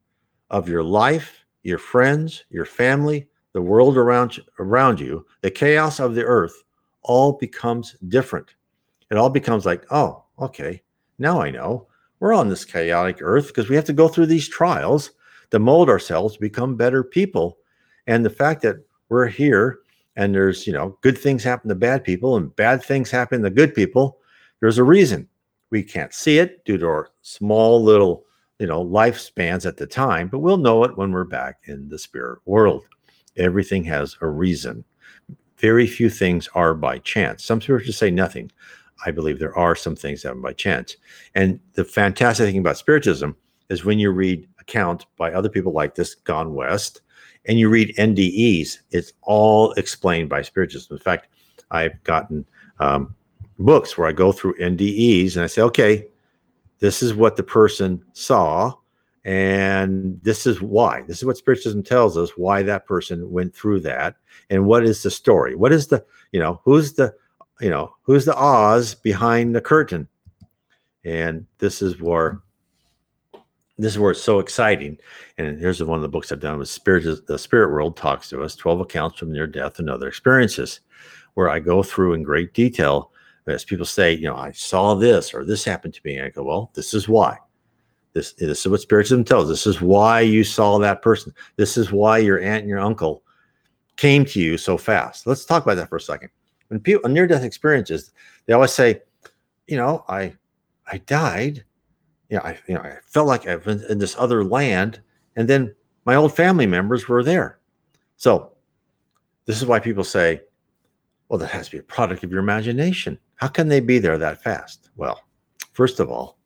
of 0.49 0.67
your 0.67 0.83
life, 0.83 1.45
your 1.63 1.77
friends, 1.77 2.43
your 2.49 2.65
family, 2.65 3.25
the 3.53 3.61
world 3.61 3.95
around 3.95 4.41
around 4.59 4.99
you, 4.99 5.25
the 5.39 5.49
chaos 5.49 6.01
of 6.01 6.15
the 6.15 6.25
earth, 6.25 6.61
all 7.03 7.31
becomes 7.31 7.95
different. 8.09 8.55
It 9.09 9.15
all 9.15 9.29
becomes 9.29 9.65
like, 9.65 9.85
oh, 9.89 10.25
okay, 10.37 10.81
now 11.17 11.41
I 11.41 11.49
know 11.49 11.87
we're 12.19 12.33
on 12.33 12.49
this 12.49 12.65
chaotic 12.65 13.19
earth 13.21 13.47
because 13.47 13.69
we 13.69 13.77
have 13.77 13.85
to 13.85 13.93
go 13.93 14.09
through 14.09 14.25
these 14.25 14.49
trials 14.49 15.11
to 15.51 15.59
mold 15.59 15.87
ourselves 15.87 16.35
become 16.35 16.75
better 16.75 17.05
people. 17.05 17.57
And 18.05 18.25
the 18.25 18.29
fact 18.29 18.61
that 18.63 18.83
we're 19.13 19.27
here 19.27 19.79
and 20.15 20.33
there's, 20.33 20.65
you 20.67 20.73
know, 20.73 20.97
good 21.01 21.17
things 21.17 21.43
happen 21.43 21.69
to 21.69 21.75
bad 21.75 22.03
people 22.03 22.35
and 22.35 22.53
bad 22.55 22.83
things 22.83 23.09
happen 23.11 23.43
to 23.43 23.49
good 23.49 23.73
people, 23.73 24.17
there's 24.59 24.79
a 24.79 24.83
reason. 24.83 25.27
We 25.69 25.83
can't 25.83 26.13
see 26.13 26.39
it 26.39 26.65
due 26.65 26.77
to 26.79 26.87
our 26.87 27.09
small 27.21 27.81
little, 27.83 28.25
you 28.59 28.67
know, 28.67 28.83
lifespans 28.83 29.65
at 29.65 29.77
the 29.77 29.87
time, 29.87 30.27
but 30.27 30.39
we'll 30.39 30.57
know 30.57 30.83
it 30.83 30.97
when 30.97 31.11
we're 31.11 31.23
back 31.23 31.59
in 31.65 31.89
the 31.89 31.97
spirit 31.99 32.39
world. 32.45 32.85
Everything 33.37 33.83
has 33.85 34.17
a 34.21 34.27
reason. 34.27 34.83
Very 35.57 35.87
few 35.87 36.09
things 36.09 36.49
are 36.55 36.73
by 36.73 36.97
chance. 36.99 37.43
Some 37.43 37.61
spiritualists 37.61 37.99
say 37.99 38.11
nothing. 38.11 38.51
I 39.05 39.11
believe 39.11 39.39
there 39.39 39.57
are 39.57 39.75
some 39.75 39.95
things 39.95 40.21
that 40.21 40.29
happen 40.29 40.41
by 40.41 40.53
chance. 40.53 40.97
And 41.35 41.59
the 41.73 41.83
fantastic 41.83 42.47
thing 42.47 42.57
about 42.57 42.77
spiritism 42.77 43.35
is 43.69 43.85
when 43.85 43.99
you 43.99 44.11
read 44.11 44.47
account 44.59 45.05
by 45.17 45.31
other 45.33 45.49
people 45.49 45.71
like 45.71 45.95
this, 45.95 46.15
Gone 46.15 46.53
West, 46.53 47.01
and 47.45 47.59
you 47.59 47.69
read 47.69 47.95
NDEs, 47.97 48.79
it's 48.91 49.13
all 49.21 49.73
explained 49.73 50.29
by 50.29 50.41
spiritism. 50.41 50.95
In 50.95 51.01
fact, 51.01 51.27
I've 51.71 52.01
gotten 52.03 52.45
um, 52.79 53.15
books 53.59 53.97
where 53.97 54.07
I 54.07 54.11
go 54.11 54.31
through 54.31 54.57
NDEs 54.59 55.35
and 55.35 55.43
I 55.43 55.47
say, 55.47 55.61
okay, 55.61 56.07
this 56.79 57.03
is 57.03 57.13
what 57.13 57.35
the 57.35 57.43
person 57.43 58.03
saw 58.13 58.73
and 59.25 60.19
this 60.21 60.45
is 60.45 60.61
why. 60.61 61.03
This 61.07 61.19
is 61.19 61.25
what 61.25 61.37
spiritualism 61.37 61.81
tells 61.81 62.17
us 62.17 62.31
why 62.31 62.61
that 62.63 62.85
person 62.85 63.31
went 63.31 63.55
through 63.55 63.79
that. 63.81 64.15
And 64.49 64.65
what 64.65 64.83
is 64.83 65.01
the 65.01 65.11
story? 65.11 65.55
What 65.55 65.71
is 65.71 65.87
the, 65.87 66.03
you 66.31 66.39
know, 66.39 66.59
who's 66.65 66.93
the, 66.93 67.13
you 67.61 67.69
know, 67.69 67.95
who's 68.01 68.25
the 68.25 68.35
Oz 68.35 68.95
behind 68.95 69.55
the 69.55 69.61
curtain? 69.61 70.07
And 71.05 71.45
this 71.59 71.81
is 71.81 72.01
where 72.01 72.41
this 73.77 73.93
is 73.93 73.99
where 73.99 74.11
it's 74.11 74.21
so 74.21 74.39
exciting. 74.39 74.97
And 75.37 75.59
here's 75.59 75.83
one 75.83 75.97
of 75.97 76.03
the 76.03 76.09
books 76.09 76.31
I've 76.31 76.39
done 76.39 76.59
with 76.59 76.69
Spirit. 76.69 77.25
The 77.27 77.39
Spirit 77.39 77.71
World 77.71 77.97
talks 77.97 78.29
to 78.29 78.41
us 78.43 78.55
12 78.55 78.81
accounts 78.81 79.19
from 79.19 79.31
near 79.31 79.47
death 79.47 79.79
and 79.79 79.89
other 79.89 80.07
experiences, 80.07 80.81
where 81.33 81.49
I 81.49 81.59
go 81.59 81.81
through 81.83 82.13
in 82.13 82.23
great 82.23 82.53
detail 82.53 83.11
as 83.47 83.65
people 83.65 83.85
say, 83.85 84.13
you 84.13 84.27
know, 84.27 84.35
I 84.35 84.51
saw 84.51 84.95
this 84.95 85.33
or 85.33 85.43
this 85.43 85.63
happened 85.63 85.93
to 85.95 86.01
me. 86.05 86.17
And 86.17 86.25
I 86.25 86.29
go, 86.29 86.43
well, 86.43 86.71
this 86.73 86.93
is 86.93 87.09
why. 87.09 87.37
This, 88.13 88.33
this 88.33 88.59
is 88.59 88.67
what 88.67 88.81
Spiritism 88.81 89.25
tells. 89.25 89.49
This 89.49 89.65
is 89.65 89.81
why 89.81 90.21
you 90.21 90.43
saw 90.43 90.77
that 90.77 91.01
person. 91.01 91.33
This 91.55 91.77
is 91.77 91.91
why 91.91 92.19
your 92.19 92.39
aunt 92.39 92.61
and 92.61 92.69
your 92.69 92.79
uncle 92.79 93.23
came 93.95 94.23
to 94.25 94.39
you 94.39 94.57
so 94.57 94.77
fast. 94.77 95.27
Let's 95.27 95.45
talk 95.45 95.63
about 95.63 95.75
that 95.75 95.89
for 95.89 95.97
a 95.97 96.01
second. 96.01 96.29
When 96.67 96.79
people 96.79 97.09
near 97.09 97.27
death 97.27 97.43
experiences, 97.43 98.11
they 98.45 98.53
always 98.53 98.71
say, 98.71 99.01
you 99.67 99.77
know, 99.77 100.05
I 100.07 100.35
I 100.87 100.97
died. 100.99 101.63
You 102.33 102.39
know, 102.39 102.45
I 102.45 102.57
you 102.67 102.73
know, 102.73 102.81
I 102.81 102.97
felt 103.05 103.27
like 103.27 103.47
I 103.47 103.57
was 103.57 103.83
in 103.83 103.99
this 103.99 104.15
other 104.17 104.43
land, 104.43 104.99
and 105.35 105.47
then 105.47 105.75
my 106.05 106.15
old 106.15 106.35
family 106.35 106.65
members 106.65 107.07
were 107.07 107.23
there. 107.23 107.59
So 108.17 108.53
this 109.45 109.57
is 109.61 109.67
why 109.67 109.77
people 109.77 110.03
say, 110.03 110.41
well, 111.29 111.37
that 111.37 111.51
has 111.51 111.67
to 111.67 111.73
be 111.73 111.77
a 111.77 111.83
product 111.83 112.23
of 112.23 112.31
your 112.31 112.39
imagination. 112.39 113.19
How 113.35 113.49
can 113.49 113.67
they 113.67 113.81
be 113.81 113.99
there 113.99 114.17
that 114.17 114.41
fast? 114.41 114.89
Well, 114.95 115.21
first 115.73 115.99
of 115.99 116.09
all, 116.09 116.39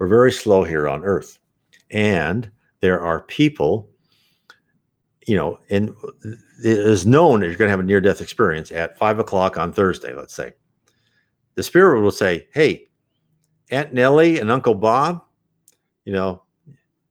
We're 0.00 0.08
very 0.08 0.32
slow 0.32 0.64
here 0.64 0.88
on 0.88 1.04
Earth. 1.04 1.38
And 1.90 2.50
there 2.80 3.00
are 3.00 3.20
people, 3.20 3.88
you 5.26 5.36
know, 5.36 5.60
and 5.68 5.94
it 6.24 6.78
is 6.78 7.06
known 7.06 7.40
that 7.40 7.46
you're 7.46 7.56
going 7.56 7.68
to 7.68 7.72
have 7.72 7.80
a 7.80 7.84
near 7.84 8.00
death 8.00 8.22
experience 8.22 8.72
at 8.72 8.98
five 8.98 9.18
o'clock 9.18 9.58
on 9.58 9.72
Thursday, 9.72 10.14
let's 10.14 10.34
say. 10.34 10.54
The 11.54 11.62
spirit 11.62 12.00
will 12.00 12.10
say, 12.10 12.48
Hey, 12.54 12.88
Aunt 13.70 13.94
Nellie 13.94 14.40
and 14.40 14.50
Uncle 14.50 14.74
Bob, 14.74 15.22
you 16.04 16.12
know, 16.12 16.42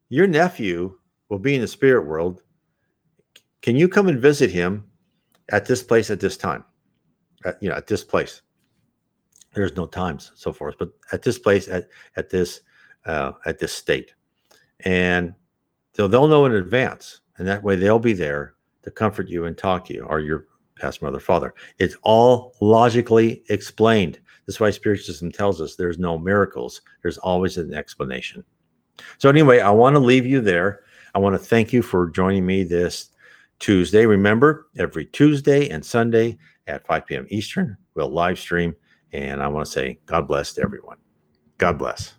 your 0.09 0.27
nephew 0.27 0.97
will 1.29 1.39
be 1.39 1.55
in 1.55 1.61
the 1.61 1.67
spirit 1.67 2.05
world. 2.05 2.43
Can 3.61 3.75
you 3.75 3.87
come 3.87 4.07
and 4.07 4.19
visit 4.19 4.49
him 4.49 4.85
at 5.51 5.65
this 5.65 5.83
place 5.83 6.09
at 6.09 6.19
this 6.19 6.37
time? 6.37 6.63
At, 7.45 7.61
you 7.61 7.69
know, 7.69 7.75
at 7.75 7.87
this 7.87 8.03
place. 8.03 8.41
There's 9.53 9.75
no 9.75 9.85
times, 9.87 10.31
so 10.35 10.53
forth, 10.53 10.75
but 10.77 10.91
at 11.11 11.23
this 11.23 11.39
place, 11.39 11.67
at 11.67 11.89
at 12.15 12.29
this 12.29 12.61
uh, 13.05 13.31
at 13.45 13.57
this 13.57 13.73
state, 13.73 14.13
and 14.81 15.33
they'll 15.93 16.07
they'll 16.07 16.27
know 16.27 16.45
in 16.45 16.53
advance, 16.53 17.21
and 17.37 17.47
that 17.47 17.63
way 17.63 17.75
they'll 17.75 17.97
be 17.97 18.13
there 18.13 18.53
to 18.83 18.91
comfort 18.91 19.27
you 19.27 19.45
and 19.45 19.57
talk 19.57 19.85
to 19.85 19.93
you, 19.93 20.03
or 20.03 20.19
your 20.19 20.45
past 20.75 21.01
mother, 21.01 21.19
father. 21.19 21.53
It's 21.79 21.95
all 22.03 22.55
logically 22.61 23.43
explained. 23.49 24.19
That's 24.49 24.59
why 24.59 24.71
Spiritism 24.71 25.31
tells 25.31 25.61
us 25.61 25.75
there's 25.75 25.99
no 25.99 26.17
miracles. 26.17 26.81
There's 27.03 27.19
always 27.19 27.59
an 27.59 27.71
explanation. 27.71 28.43
So 29.19 29.29
anyway, 29.29 29.59
I 29.59 29.69
want 29.69 29.93
to 29.93 29.99
leave 29.99 30.25
you 30.25 30.41
there. 30.41 30.85
I 31.13 31.19
want 31.19 31.35
to 31.35 31.37
thank 31.37 31.71
you 31.71 31.83
for 31.83 32.09
joining 32.09 32.47
me 32.47 32.63
this 32.63 33.11
Tuesday. 33.59 34.07
Remember, 34.07 34.65
every 34.79 35.05
Tuesday 35.05 35.69
and 35.69 35.85
Sunday 35.85 36.39
at 36.65 36.83
5 36.87 37.05
p.m. 37.05 37.27
Eastern, 37.29 37.77
we'll 37.93 38.09
live 38.09 38.39
stream. 38.39 38.75
And 39.13 39.39
I 39.43 39.47
want 39.47 39.67
to 39.67 39.71
say 39.71 39.99
God 40.07 40.27
bless 40.27 40.51
to 40.53 40.63
everyone. 40.63 40.97
God 41.59 41.77
bless. 41.77 42.15